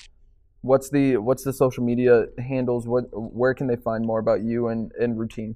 What's 0.61 0.91
the 0.91 1.18
what's 1.18 1.43
the 1.43 1.51
social 1.51 1.84
media 1.84 2.26
handles? 2.38 2.88
What 2.88 3.05
where 3.11 3.55
can 3.55 3.66
they 3.66 3.76
find 3.76 4.05
more 4.05 4.20
about 4.20 4.43
you 4.43 4.68
and, 4.68 4.91
and 4.99 5.18
routine? 5.20 5.55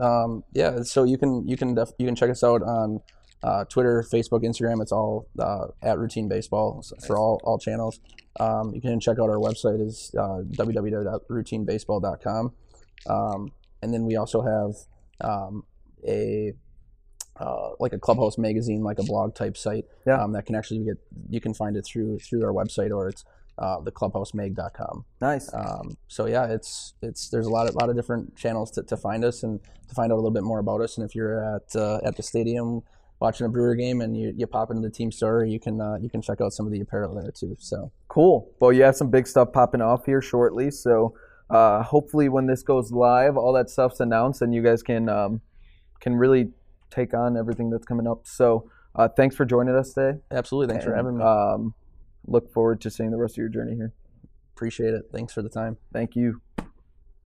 um, 0.00 0.44
yeah 0.54 0.82
so 0.82 1.02
you 1.04 1.18
can 1.18 1.46
you 1.46 1.56
can 1.56 1.74
def- 1.74 1.92
you 1.98 2.06
can 2.06 2.14
check 2.14 2.30
us 2.30 2.42
out 2.44 2.62
on 2.62 3.00
uh, 3.42 3.64
Twitter, 3.64 4.04
Facebook, 4.12 4.44
Instagram. 4.44 4.80
It's 4.82 4.92
all 4.92 5.26
uh, 5.38 5.68
at 5.82 5.98
Routine 5.98 6.28
Baseball 6.28 6.82
so 6.82 6.96
for 7.06 7.16
all 7.18 7.40
all 7.44 7.58
channels. 7.58 8.00
Um, 8.40 8.72
you 8.74 8.80
can 8.80 9.00
check 9.00 9.18
out 9.18 9.28
our 9.30 9.38
website 9.38 9.80
is 9.84 10.12
uh, 10.16 10.42
www.routinebaseball.com, 10.52 12.52
um, 13.06 13.52
and 13.82 13.92
then 13.94 14.04
we 14.04 14.16
also 14.16 14.42
have 14.42 14.74
um, 15.20 15.64
a 16.06 16.52
uh, 17.40 17.70
like 17.78 17.92
a 17.92 17.98
clubhouse 17.98 18.36
magazine, 18.38 18.82
like 18.82 18.98
a 18.98 19.04
blog 19.04 19.34
type 19.34 19.56
site 19.56 19.84
Yeah. 20.06 20.22
um, 20.22 20.32
that 20.32 20.46
can 20.46 20.54
actually 20.56 20.84
get 20.84 20.98
you 21.28 21.40
can 21.40 21.54
find 21.54 21.76
it 21.76 21.84
through 21.86 22.18
through 22.18 22.44
our 22.44 22.52
website 22.52 22.90
or 22.90 23.08
it's 23.08 23.24
uh, 23.58 23.80
clubhousemag.com. 23.80 25.04
Nice. 25.20 25.52
Um, 25.52 25.96
so 26.06 26.26
yeah, 26.26 26.46
it's 26.46 26.94
it's 27.02 27.28
there's 27.30 27.46
a 27.46 27.50
lot 27.50 27.68
of 27.68 27.74
lot 27.74 27.90
of 27.90 27.96
different 27.96 28.36
channels 28.36 28.70
to, 28.72 28.82
to 28.84 28.96
find 28.96 29.24
us 29.24 29.42
and 29.42 29.60
to 29.88 29.94
find 29.94 30.12
out 30.12 30.16
a 30.16 30.16
little 30.16 30.30
bit 30.30 30.44
more 30.44 30.60
about 30.60 30.80
us. 30.80 30.96
And 30.96 31.08
if 31.08 31.14
you're 31.14 31.56
at 31.56 31.74
uh, 31.74 32.00
at 32.04 32.16
the 32.16 32.22
stadium 32.22 32.82
watching 33.20 33.46
a 33.46 33.48
Brewer 33.48 33.74
game 33.74 34.00
and 34.00 34.16
you, 34.16 34.32
you 34.36 34.46
pop 34.46 34.70
into 34.70 34.82
the 34.82 34.92
team 34.92 35.10
store, 35.10 35.44
you 35.44 35.58
can 35.58 35.80
uh, 35.80 35.96
you 36.00 36.08
can 36.08 36.22
check 36.22 36.40
out 36.40 36.52
some 36.52 36.66
of 36.66 36.72
the 36.72 36.80
apparel 36.80 37.14
there 37.14 37.30
too. 37.30 37.56
So 37.58 37.90
Cool. 38.08 38.50
Well, 38.60 38.72
you 38.72 38.82
have 38.82 38.96
some 38.96 39.10
big 39.10 39.26
stuff 39.26 39.52
popping 39.52 39.80
off 39.80 40.06
here 40.06 40.22
shortly. 40.22 40.70
So 40.70 41.14
uh, 41.50 41.82
hopefully, 41.82 42.28
when 42.28 42.46
this 42.46 42.62
goes 42.62 42.92
live, 42.92 43.36
all 43.36 43.52
that 43.54 43.70
stuff's 43.70 44.00
announced, 44.00 44.42
and 44.42 44.54
you 44.54 44.62
guys 44.62 44.82
can 44.82 45.08
um, 45.08 45.40
can 46.00 46.14
really 46.14 46.50
take 46.90 47.14
on 47.14 47.36
everything 47.36 47.70
that's 47.70 47.86
coming 47.86 48.06
up. 48.06 48.26
So 48.26 48.70
uh, 48.94 49.08
thanks 49.08 49.36
for 49.36 49.44
joining 49.44 49.74
us 49.74 49.92
today. 49.92 50.18
absolutely, 50.30 50.72
thanks 50.72 50.84
for 50.84 50.94
having 50.94 51.18
me. 51.18 51.24
Um, 51.24 51.74
look 52.26 52.52
forward 52.52 52.80
to 52.82 52.90
seeing 52.90 53.10
the 53.10 53.18
rest 53.18 53.34
of 53.34 53.38
your 53.38 53.48
journey 53.48 53.74
here. 53.74 53.92
Appreciate 54.54 54.94
it. 54.94 55.02
Thanks 55.12 55.32
for 55.32 55.42
the 55.42 55.48
time. 55.48 55.76
Thank 55.92 56.16
you. 56.16 56.40